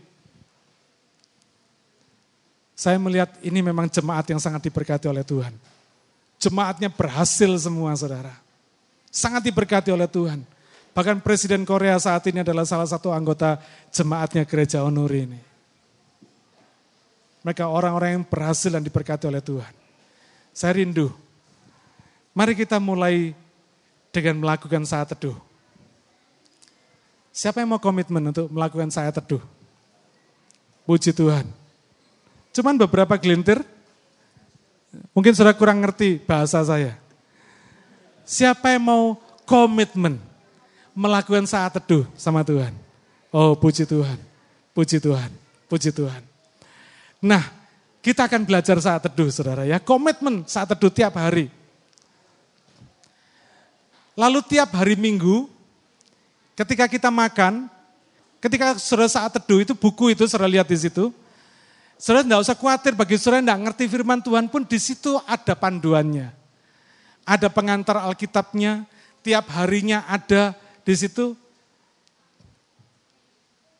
saya 2.78 2.94
melihat 3.02 3.34
ini 3.42 3.58
memang 3.58 3.90
jemaat 3.90 4.30
yang 4.30 4.38
sangat 4.38 4.62
diberkati 4.70 5.10
oleh 5.10 5.26
Tuhan. 5.26 5.50
Jemaatnya 6.38 6.86
berhasil 6.86 7.50
semua 7.58 7.90
saudara. 7.98 8.30
Sangat 9.10 9.42
diberkati 9.42 9.90
oleh 9.90 10.06
Tuhan. 10.06 10.46
Bahkan 10.94 11.18
Presiden 11.18 11.66
Korea 11.66 11.98
saat 11.98 12.22
ini 12.30 12.46
adalah 12.46 12.62
salah 12.62 12.86
satu 12.86 13.10
anggota 13.10 13.58
jemaatnya 13.90 14.46
gereja 14.46 14.86
Onuri 14.86 15.26
ini. 15.26 15.40
Mereka 17.42 17.66
orang-orang 17.66 18.22
yang 18.22 18.24
berhasil 18.26 18.70
dan 18.70 18.86
diberkati 18.86 19.26
oleh 19.26 19.42
Tuhan. 19.42 19.77
Saya 20.58 20.82
rindu. 20.82 21.14
Mari 22.34 22.58
kita 22.58 22.82
mulai 22.82 23.30
dengan 24.10 24.42
melakukan 24.42 24.82
saat 24.82 25.14
teduh. 25.14 25.38
Siapa 27.30 27.62
yang 27.62 27.78
mau 27.78 27.78
komitmen 27.78 28.34
untuk 28.34 28.50
melakukan 28.50 28.90
saat 28.90 29.14
teduh? 29.14 29.38
Puji 30.82 31.14
Tuhan. 31.14 31.46
Cuman 32.50 32.74
beberapa 32.74 33.14
gelintir, 33.14 33.62
mungkin 35.14 35.30
sudah 35.30 35.54
kurang 35.54 35.78
ngerti 35.78 36.18
bahasa 36.26 36.58
saya. 36.66 36.98
Siapa 38.26 38.74
yang 38.74 38.82
mau 38.82 39.14
komitmen 39.46 40.18
melakukan 40.90 41.46
saat 41.46 41.78
teduh 41.78 42.02
sama 42.18 42.42
Tuhan? 42.42 42.74
Oh 43.30 43.54
puji 43.54 43.86
Tuhan, 43.86 44.18
puji 44.74 44.98
Tuhan, 44.98 45.30
puji 45.70 45.94
Tuhan. 45.94 46.22
Nah, 47.22 47.57
Kita 48.08 48.24
akan 48.24 48.48
belajar 48.48 48.80
saat 48.80 49.04
teduh, 49.04 49.28
saudara 49.28 49.68
ya. 49.68 49.76
Komitmen 49.76 50.40
saat 50.48 50.72
teduh 50.72 50.88
tiap 50.88 51.20
hari. 51.20 51.52
Lalu 54.16 54.40
tiap 54.48 54.72
hari 54.72 54.96
minggu, 54.96 55.44
ketika 56.56 56.88
kita 56.88 57.12
makan, 57.12 57.68
ketika 58.40 58.80
saudara 58.80 59.12
saat 59.12 59.36
teduh 59.36 59.60
itu 59.60 59.76
buku 59.76 60.16
itu 60.16 60.24
saudara 60.24 60.48
lihat 60.48 60.64
di 60.64 60.80
situ. 60.80 61.12
Saudara 62.00 62.24
tidak 62.24 62.40
usah 62.48 62.56
khawatir 62.56 62.96
bagi 62.96 63.20
saudara 63.20 63.44
tidak 63.44 63.60
ngerti 63.68 63.84
firman 63.92 64.24
Tuhan 64.24 64.48
pun 64.48 64.64
di 64.64 64.80
situ 64.80 65.20
ada 65.28 65.52
panduannya. 65.52 66.32
Ada 67.28 67.52
pengantar 67.52 68.08
Alkitabnya, 68.08 68.88
tiap 69.20 69.52
harinya 69.52 70.08
ada 70.08 70.56
di 70.80 70.96
situ 70.96 71.36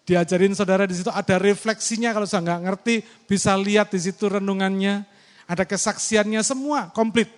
diajarin 0.09 0.57
saudara 0.57 0.89
di 0.89 0.97
situ 0.97 1.13
ada 1.13 1.37
refleksinya 1.37 2.17
kalau 2.17 2.25
saya 2.25 2.41
nggak 2.41 2.63
ngerti 2.65 2.95
bisa 3.29 3.53
lihat 3.61 3.93
di 3.93 4.01
situ 4.01 4.25
renungannya, 4.25 5.05
ada 5.45 5.69
kesaksiannya 5.69 6.41
semua 6.41 6.89
komplit. 6.97 7.29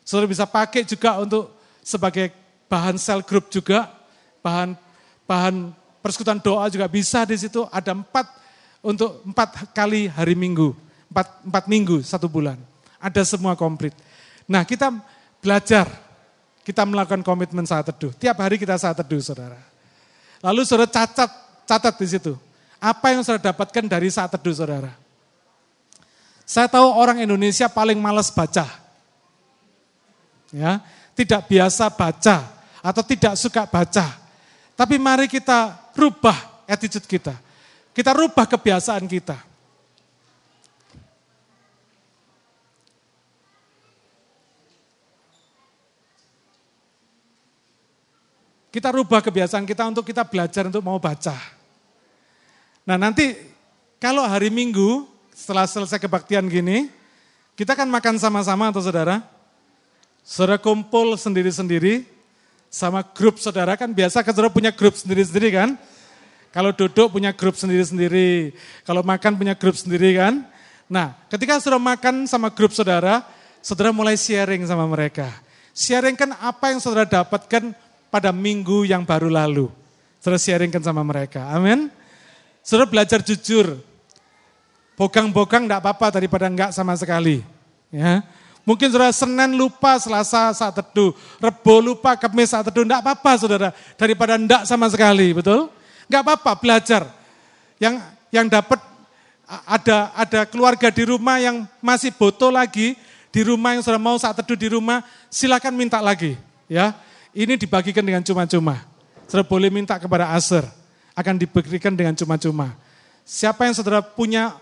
Saudara 0.00 0.24
bisa 0.32 0.48
pakai 0.48 0.88
juga 0.88 1.20
untuk 1.20 1.52
sebagai 1.84 2.32
bahan 2.72 2.96
sel 2.96 3.20
group 3.20 3.52
juga, 3.52 3.92
bahan 4.40 4.72
bahan 5.28 5.76
persekutuan 6.00 6.40
doa 6.40 6.72
juga 6.72 6.88
bisa 6.88 7.28
di 7.28 7.36
situ 7.36 7.68
ada 7.68 7.92
empat 7.92 8.32
untuk 8.80 9.20
empat 9.28 9.76
kali 9.76 10.08
hari 10.08 10.32
minggu, 10.32 10.72
empat, 11.12 11.44
empat 11.52 11.64
minggu 11.68 12.00
satu 12.00 12.32
bulan. 12.32 12.56
Ada 12.96 13.28
semua 13.28 13.52
komplit. 13.60 13.92
Nah 14.48 14.64
kita 14.64 14.88
belajar, 15.44 15.84
kita 16.64 16.88
melakukan 16.88 17.20
komitmen 17.20 17.68
saat 17.68 17.92
teduh. 17.92 18.16
Tiap 18.16 18.40
hari 18.40 18.56
kita 18.56 18.80
saat 18.80 18.96
teduh 18.96 19.20
saudara. 19.20 19.75
Lalu 20.44 20.62
saudara 20.68 20.90
catat, 20.90 21.30
catat 21.64 21.94
di 21.96 22.06
situ. 22.06 22.32
Apa 22.76 23.12
yang 23.12 23.24
saudara 23.24 23.52
dapatkan 23.52 23.84
dari 23.88 24.08
saat 24.12 24.32
teduh 24.34 24.52
saudara? 24.52 24.92
Saya 26.46 26.70
tahu 26.70 26.86
orang 26.92 27.22
Indonesia 27.22 27.66
paling 27.66 27.98
males 27.98 28.30
baca. 28.30 28.66
Ya, 30.54 30.78
tidak 31.18 31.50
biasa 31.50 31.90
baca 31.90 32.46
atau 32.84 33.02
tidak 33.02 33.34
suka 33.34 33.66
baca. 33.66 34.06
Tapi 34.78 34.94
mari 35.00 35.26
kita 35.26 35.74
rubah 35.96 36.62
attitude 36.68 37.08
kita. 37.08 37.34
Kita 37.96 38.12
rubah 38.12 38.44
kebiasaan 38.44 39.08
kita. 39.08 39.34
Kita 48.76 48.92
rubah 48.92 49.24
kebiasaan 49.24 49.64
kita 49.64 49.88
untuk 49.88 50.04
kita 50.04 50.20
belajar 50.28 50.68
untuk 50.68 50.84
mau 50.84 51.00
baca. 51.00 51.32
Nah 52.84 53.00
nanti 53.00 53.32
kalau 53.96 54.20
hari 54.20 54.52
Minggu 54.52 55.08
setelah 55.32 55.64
selesai 55.64 55.96
kebaktian 55.96 56.44
gini, 56.44 56.92
kita 57.56 57.72
kan 57.72 57.88
makan 57.88 58.20
sama-sama 58.20 58.68
atau 58.68 58.84
saudara? 58.84 59.24
Saudara 60.20 60.60
kumpul 60.60 61.16
sendiri-sendiri 61.16 62.04
sama 62.68 63.00
grup 63.00 63.40
saudara 63.40 63.80
kan 63.80 63.88
biasa 63.96 64.20
kan 64.20 64.36
saudara 64.36 64.52
punya 64.52 64.68
grup 64.76 64.92
sendiri-sendiri 64.92 65.56
kan? 65.56 65.72
Kalau 66.52 66.76
duduk 66.76 67.16
punya 67.16 67.32
grup 67.32 67.56
sendiri-sendiri, 67.56 68.52
kalau 68.84 69.00
makan 69.00 69.40
punya 69.40 69.56
grup 69.56 69.80
sendiri 69.80 70.20
kan? 70.20 70.44
Nah 70.84 71.16
ketika 71.32 71.56
saudara 71.64 71.80
makan 71.80 72.28
sama 72.28 72.52
grup 72.52 72.76
saudara, 72.76 73.24
saudara 73.64 73.88
mulai 73.88 74.20
sharing 74.20 74.68
sama 74.68 74.84
mereka. 74.84 75.32
Sharing 75.72 76.12
kan 76.12 76.36
apa 76.44 76.76
yang 76.76 76.80
saudara 76.84 77.08
dapatkan 77.08 77.85
pada 78.10 78.30
minggu 78.30 78.86
yang 78.86 79.02
baru 79.02 79.30
lalu. 79.30 79.68
Saudara 80.20 80.40
sharingkan 80.40 80.82
sama 80.82 81.06
mereka. 81.06 81.46
Amin. 81.52 81.92
Saudara 82.66 82.90
belajar 82.90 83.22
jujur. 83.22 83.78
Bogang-bogang 84.96 85.68
enggak 85.68 85.84
apa-apa 85.84 86.18
daripada 86.18 86.48
enggak 86.48 86.72
sama 86.72 86.96
sekali. 86.96 87.44
Ya. 87.92 88.24
Mungkin 88.66 88.90
saudara 88.90 89.14
Senin 89.14 89.54
lupa, 89.54 89.94
Selasa 90.02 90.50
saat 90.50 90.74
teduh, 90.74 91.14
Rebo 91.38 91.78
lupa, 91.78 92.18
Kamis 92.18 92.50
saat 92.50 92.66
teduh, 92.66 92.82
enggak 92.82 93.04
apa-apa 93.06 93.32
saudara. 93.38 93.68
Daripada 93.94 94.34
enggak 94.34 94.66
sama 94.66 94.90
sekali, 94.90 95.30
betul? 95.30 95.70
Enggak 96.10 96.22
apa-apa, 96.26 96.52
belajar. 96.58 97.06
Yang 97.78 98.02
yang 98.34 98.50
dapat 98.50 98.82
ada 99.46 100.10
ada 100.18 100.40
keluarga 100.50 100.90
di 100.90 101.06
rumah 101.06 101.38
yang 101.38 101.62
masih 101.78 102.10
botol 102.10 102.50
lagi, 102.50 102.98
di 103.30 103.40
rumah 103.46 103.78
yang 103.78 103.86
sudah 103.86 104.02
mau 104.02 104.18
saat 104.18 104.34
teduh 104.42 104.58
di 104.58 104.74
rumah, 104.74 105.06
silakan 105.30 105.78
minta 105.78 106.02
lagi. 106.02 106.34
Ya, 106.66 106.98
ini 107.36 107.60
dibagikan 107.60 108.00
dengan 108.00 108.24
cuma-cuma. 108.24 108.80
Saudara 109.28 109.44
boleh 109.44 109.68
minta 109.68 110.00
kepada 110.00 110.32
Aser, 110.32 110.64
akan 111.12 111.36
diberikan 111.36 111.92
dengan 111.92 112.16
cuma-cuma. 112.16 112.72
Siapa 113.28 113.68
yang 113.68 113.76
saudara 113.76 114.00
punya 114.00 114.56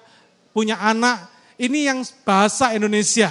punya 0.50 0.74
anak, 0.82 1.30
ini 1.54 1.86
yang 1.86 2.02
bahasa 2.26 2.74
Indonesia. 2.74 3.30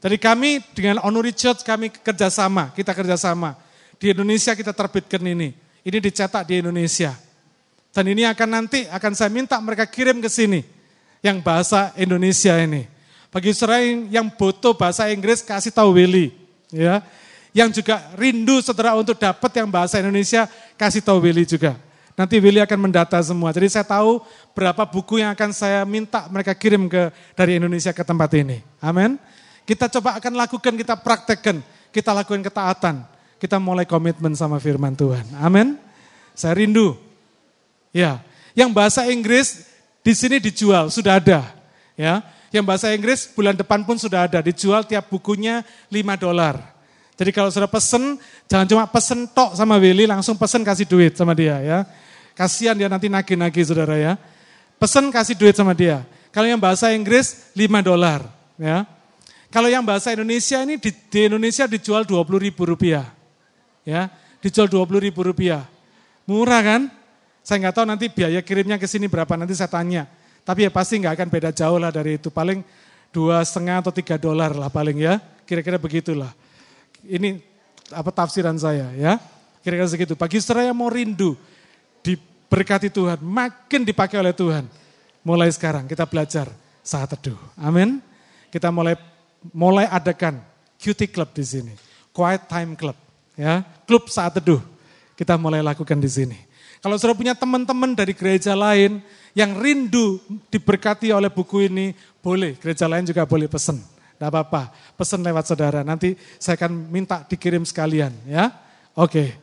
Dari 0.00 0.16
kami 0.16 0.64
dengan 0.72 1.04
Honori 1.04 1.36
Church 1.36 1.60
kami 1.64 1.92
kerjasama, 1.92 2.72
kita 2.72 2.96
kerjasama. 2.96 3.60
Di 4.00 4.12
Indonesia 4.16 4.56
kita 4.56 4.72
terbitkan 4.72 5.20
ini. 5.20 5.52
Ini 5.84 5.98
dicetak 6.00 6.48
di 6.48 6.64
Indonesia. 6.64 7.12
Dan 7.92 8.08
ini 8.12 8.24
akan 8.24 8.48
nanti 8.48 8.88
akan 8.88 9.12
saya 9.12 9.28
minta 9.28 9.60
mereka 9.60 9.84
kirim 9.84 10.20
ke 10.20 10.28
sini. 10.32 10.64
Yang 11.24 11.40
bahasa 11.40 11.92
Indonesia 11.96 12.52
ini. 12.60 12.84
Bagi 13.32 13.56
saudara 13.56 13.80
yang 13.84 14.28
butuh 14.28 14.76
bahasa 14.76 15.08
Inggris 15.08 15.40
kasih 15.40 15.72
tahu 15.72 15.96
Willy. 15.96 16.36
Ya, 16.68 17.00
yang 17.54 17.70
juga 17.70 18.02
rindu 18.18 18.58
saudara 18.58 18.98
untuk 18.98 19.14
dapat 19.14 19.50
yang 19.54 19.70
bahasa 19.70 20.02
Indonesia, 20.02 20.50
kasih 20.74 20.98
tahu 21.00 21.22
Willy 21.22 21.46
juga. 21.46 21.78
Nanti 22.18 22.42
Willy 22.42 22.58
akan 22.58 22.90
mendata 22.90 23.14
semua. 23.22 23.54
Jadi 23.54 23.70
saya 23.70 23.86
tahu 23.86 24.18
berapa 24.58 24.82
buku 24.82 25.22
yang 25.22 25.30
akan 25.38 25.50
saya 25.54 25.86
minta 25.86 26.26
mereka 26.30 26.50
kirim 26.54 26.90
ke 26.90 27.14
dari 27.38 27.62
Indonesia 27.62 27.94
ke 27.94 28.02
tempat 28.02 28.30
ini. 28.34 28.58
Amin. 28.82 29.18
Kita 29.62 29.86
coba 29.86 30.18
akan 30.18 30.34
lakukan, 30.34 30.74
kita 30.74 30.98
praktekkan, 30.98 31.62
kita 31.94 32.10
lakukan 32.10 32.42
ketaatan. 32.42 33.06
Kita 33.38 33.62
mulai 33.62 33.86
komitmen 33.86 34.34
sama 34.34 34.58
firman 34.58 34.98
Tuhan. 34.98 35.22
Amin. 35.38 35.78
Saya 36.34 36.58
rindu. 36.58 36.98
Ya, 37.94 38.18
yang 38.58 38.74
bahasa 38.74 39.06
Inggris 39.06 39.70
di 40.02 40.10
sini 40.10 40.42
dijual, 40.42 40.90
sudah 40.90 41.22
ada. 41.22 41.46
Ya, 41.94 42.22
yang 42.50 42.66
bahasa 42.66 42.90
Inggris 42.90 43.30
bulan 43.30 43.54
depan 43.54 43.86
pun 43.86 43.94
sudah 43.94 44.26
ada, 44.26 44.42
dijual 44.42 44.82
tiap 44.82 45.06
bukunya 45.06 45.62
5 45.90 46.18
dolar. 46.18 46.73
Jadi 47.14 47.30
kalau 47.30 47.50
sudah 47.50 47.70
pesen, 47.70 48.18
jangan 48.50 48.66
cuma 48.66 48.84
pesen 48.90 49.30
tok 49.30 49.54
sama 49.54 49.78
Willy, 49.78 50.10
langsung 50.10 50.34
pesen 50.34 50.66
kasih 50.66 50.86
duit 50.86 51.14
sama 51.14 51.30
dia 51.30 51.62
ya. 51.62 51.78
Kasihan 52.34 52.74
dia 52.74 52.90
nanti 52.90 53.06
nagih-nagih 53.06 53.62
saudara 53.62 53.94
ya. 53.94 54.18
Pesen 54.82 55.06
kasih 55.14 55.38
duit 55.38 55.54
sama 55.54 55.70
dia. 55.70 56.02
Kalau 56.34 56.50
yang 56.50 56.58
bahasa 56.58 56.90
Inggris 56.90 57.54
5 57.54 57.86
dolar 57.86 58.26
ya. 58.58 58.82
Kalau 59.54 59.70
yang 59.70 59.86
bahasa 59.86 60.10
Indonesia 60.10 60.58
ini 60.66 60.82
di, 60.82 60.90
di 60.90 61.30
Indonesia 61.30 61.70
dijual 61.70 62.02
20 62.02 62.26
ribu 62.42 62.66
rupiah. 62.66 63.06
Ya, 63.86 64.10
dijual 64.42 64.66
20 64.66 64.98
ribu 64.98 65.22
rupiah. 65.22 65.62
Murah 66.26 66.58
kan? 66.66 66.82
Saya 67.46 67.62
nggak 67.62 67.74
tahu 67.78 67.86
nanti 67.86 68.10
biaya 68.10 68.42
kirimnya 68.42 68.82
ke 68.82 68.90
sini 68.90 69.06
berapa 69.06 69.30
nanti 69.38 69.54
saya 69.54 69.70
tanya. 69.70 70.10
Tapi 70.42 70.66
ya 70.66 70.70
pasti 70.74 70.98
nggak 70.98 71.14
akan 71.14 71.28
beda 71.30 71.50
jauh 71.54 71.78
lah 71.78 71.94
dari 71.94 72.18
itu. 72.18 72.34
Paling 72.34 72.66
dua 73.14 73.38
setengah 73.46 73.78
atau 73.78 73.94
tiga 73.94 74.18
dolar 74.18 74.50
lah 74.50 74.66
paling 74.66 74.98
ya. 74.98 75.22
Kira-kira 75.46 75.78
begitulah. 75.78 76.34
Ini 77.04 77.40
apa 77.92 78.10
tafsiran 78.10 78.56
saya 78.56 78.88
ya. 78.96 79.20
Kira-kira 79.64 79.88
segitu. 79.88 80.12
Bagi 80.16 80.40
saudara 80.44 80.72
mau 80.76 80.92
rindu 80.92 81.36
diberkati 82.04 82.92
Tuhan, 82.92 83.20
makin 83.24 83.84
dipakai 83.84 84.20
oleh 84.20 84.36
Tuhan. 84.36 84.68
Mulai 85.24 85.48
sekarang 85.48 85.88
kita 85.88 86.04
belajar 86.04 86.52
saat 86.84 87.08
teduh. 87.16 87.40
Amin. 87.56 88.04
Kita 88.52 88.68
mulai 88.68 88.96
mulai 89.56 89.88
adakan 89.88 90.40
cutie 90.76 91.08
club 91.08 91.32
di 91.32 91.44
sini. 91.44 91.72
Quiet 92.12 92.44
time 92.44 92.76
club 92.76 92.96
ya. 93.40 93.64
Klub 93.88 94.12
saat 94.12 94.36
teduh. 94.36 94.60
Kita 95.16 95.40
mulai 95.40 95.64
lakukan 95.64 95.96
di 95.96 96.10
sini. 96.10 96.38
Kalau 96.84 97.00
saudara 97.00 97.16
punya 97.16 97.32
teman-teman 97.32 97.96
dari 97.96 98.12
gereja 98.12 98.52
lain 98.52 99.00
yang 99.32 99.56
rindu 99.56 100.20
diberkati 100.52 101.08
oleh 101.16 101.32
buku 101.32 101.64
ini, 101.64 101.96
boleh. 102.20 102.60
Gereja 102.60 102.84
lain 102.84 103.08
juga 103.08 103.24
boleh 103.24 103.48
pesen. 103.48 103.80
Tidak 104.24 104.32
apa-apa, 104.32 104.72
pesan 104.96 105.20
lewat 105.20 105.44
saudara. 105.44 105.84
Nanti 105.84 106.16
saya 106.40 106.56
akan 106.56 106.88
minta 106.88 107.28
dikirim 107.28 107.60
sekalian 107.60 108.08
ya. 108.24 108.48
Oke. 108.96 109.36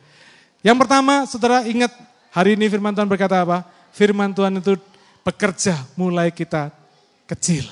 Yang 0.58 0.74
pertama, 0.82 1.22
saudara 1.22 1.62
ingat 1.70 1.94
hari 2.34 2.58
ini 2.58 2.66
firman 2.66 2.90
Tuhan 2.90 3.06
berkata 3.06 3.46
apa? 3.46 3.62
Firman 3.94 4.34
Tuhan 4.34 4.58
itu 4.58 4.74
bekerja 5.22 5.86
mulai 5.94 6.34
kita 6.34 6.74
kecil. 7.30 7.62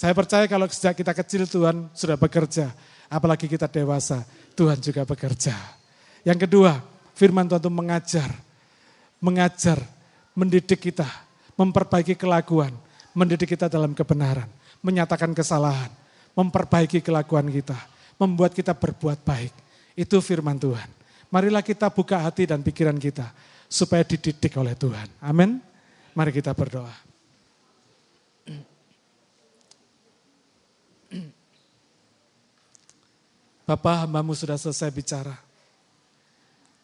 Saya 0.00 0.16
percaya 0.16 0.48
kalau 0.48 0.64
sejak 0.72 0.96
kita 0.96 1.12
kecil 1.12 1.44
Tuhan 1.44 1.92
sudah 1.92 2.16
bekerja. 2.16 2.72
Apalagi 3.12 3.44
kita 3.44 3.68
dewasa, 3.68 4.24
Tuhan 4.56 4.80
juga 4.80 5.04
bekerja. 5.04 5.52
Yang 6.24 6.48
kedua, 6.48 6.80
firman 7.12 7.44
Tuhan 7.52 7.60
itu 7.60 7.68
mengajar. 7.68 8.32
Mengajar, 9.20 9.84
mendidik 10.32 10.88
kita, 10.88 11.04
memperbaiki 11.52 12.16
kelakuan, 12.16 12.72
mendidik 13.12 13.52
kita 13.52 13.68
dalam 13.68 13.92
kebenaran 13.92 14.55
menyatakan 14.84 15.32
kesalahan, 15.32 15.90
memperbaiki 16.36 17.00
kelakuan 17.00 17.48
kita, 17.48 17.76
membuat 18.20 18.52
kita 18.52 18.76
berbuat 18.76 19.24
baik. 19.24 19.52
Itu 19.96 20.20
firman 20.20 20.60
Tuhan. 20.60 20.88
Marilah 21.32 21.64
kita 21.64 21.90
buka 21.90 22.22
hati 22.22 22.46
dan 22.46 22.60
pikiran 22.62 22.96
kita 23.00 23.32
supaya 23.66 24.06
dididik 24.06 24.54
oleh 24.60 24.76
Tuhan. 24.78 25.08
Amin. 25.24 25.58
Mari 26.14 26.30
kita 26.32 26.54
berdoa. 26.54 26.92
Bapak 33.66 34.06
hambamu 34.06 34.30
sudah 34.30 34.54
selesai 34.54 34.94
bicara. 34.94 35.34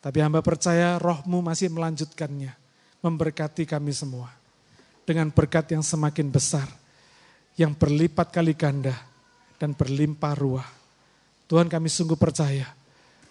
Tapi 0.02 0.18
hamba 0.18 0.42
percaya 0.42 0.98
rohmu 0.98 1.38
masih 1.38 1.70
melanjutkannya. 1.70 2.58
Memberkati 3.06 3.70
kami 3.70 3.94
semua. 3.94 4.34
Dengan 5.06 5.30
berkat 5.30 5.70
yang 5.70 5.86
semakin 5.86 6.26
besar 6.34 6.81
yang 7.58 7.72
berlipat 7.78 8.32
kali 8.32 8.54
ganda. 8.56 8.94
Dan 9.56 9.72
berlimpah 9.76 10.34
ruah. 10.34 10.68
Tuhan 11.46 11.68
kami 11.68 11.88
sungguh 11.88 12.16
percaya. 12.16 12.68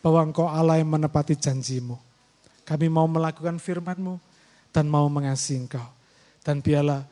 Bahwa 0.01 0.21
engkau 0.25 0.49
Allah 0.49 0.81
yang 0.81 0.89
menepati 0.89 1.37
janjimu. 1.37 1.97
Kami 2.65 2.87
mau 2.87 3.05
melakukan 3.05 3.57
firmanmu. 3.61 4.17
Dan 4.71 4.87
mau 4.87 5.05
mengasihi 5.11 5.67
engkau. 5.67 5.85
Dan 6.41 6.63
biarlah 6.63 7.05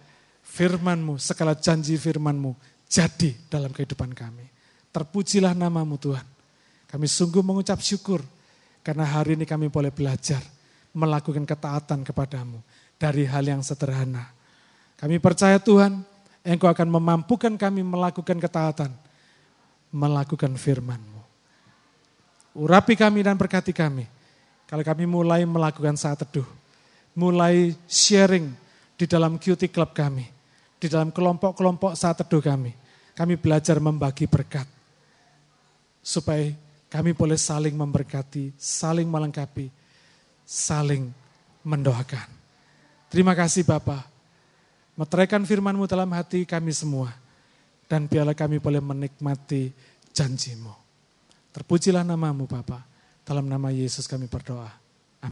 firmanmu, 0.49 1.21
segala 1.21 1.53
janji 1.53 1.93
firmanmu 1.93 2.57
jadi 2.89 3.37
dalam 3.45 3.69
kehidupan 3.69 4.17
kami. 4.17 4.49
Terpujilah 4.89 5.53
namamu 5.53 6.01
Tuhan. 6.01 6.25
Kami 6.89 7.05
sungguh 7.05 7.45
mengucap 7.45 7.77
syukur 7.85 8.25
karena 8.81 9.05
hari 9.05 9.37
ini 9.37 9.45
kami 9.45 9.69
boleh 9.69 9.93
belajar 9.93 10.41
melakukan 10.97 11.45
ketaatan 11.45 12.01
kepadamu 12.01 12.57
dari 12.97 13.29
hal 13.29 13.45
yang 13.45 13.61
sederhana. 13.61 14.33
Kami 14.97 15.21
percaya 15.21 15.61
Tuhan, 15.61 16.01
Engkau 16.49 16.65
akan 16.65 16.89
memampukan 16.89 17.53
kami 17.53 17.85
melakukan 17.85 18.41
ketaatan, 18.41 18.89
melakukan 19.93 20.49
firman-Mu. 20.57 21.21
Urapi 22.57 22.97
kami 22.97 23.21
dan 23.21 23.37
berkati 23.37 23.69
kami. 23.69 24.09
Kalau 24.65 24.81
kami 24.81 25.05
mulai 25.05 25.45
melakukan 25.45 25.93
saat 25.93 26.25
teduh, 26.25 26.49
mulai 27.13 27.77
sharing 27.85 28.49
di 28.97 29.05
dalam 29.05 29.37
QT 29.37 29.69
Club 29.69 29.93
kami, 29.93 30.25
di 30.81 30.89
dalam 30.89 31.13
kelompok-kelompok 31.13 31.93
saat 31.93 32.17
teduh 32.25 32.41
kami, 32.41 32.73
kami 33.13 33.37
belajar 33.37 33.77
membagi 33.77 34.25
berkat. 34.25 34.65
Supaya 36.01 36.49
kami 36.89 37.13
boleh 37.13 37.37
saling 37.37 37.77
memberkati, 37.77 38.57
saling 38.57 39.05
melengkapi, 39.05 39.69
saling 40.49 41.13
mendoakan. 41.61 42.25
Terima 43.13 43.37
kasih 43.37 43.61
Bapak. 43.61 44.18
Meteraikan 44.99 45.47
firmanmu 45.47 45.87
dalam 45.87 46.11
hati 46.11 46.43
kami 46.43 46.75
semua. 46.75 47.15
Dan 47.87 48.11
biarlah 48.11 48.35
kami 48.35 48.59
boleh 48.59 48.83
menikmati 48.83 49.71
janjimu. 50.11 50.75
Terpujilah 51.55 52.03
namamu 52.03 52.43
Bapak. 52.43 52.83
Dalam 53.23 53.47
nama 53.47 53.71
Yesus 53.71 54.11
kami 54.11 54.27
berdoa. 54.27 54.88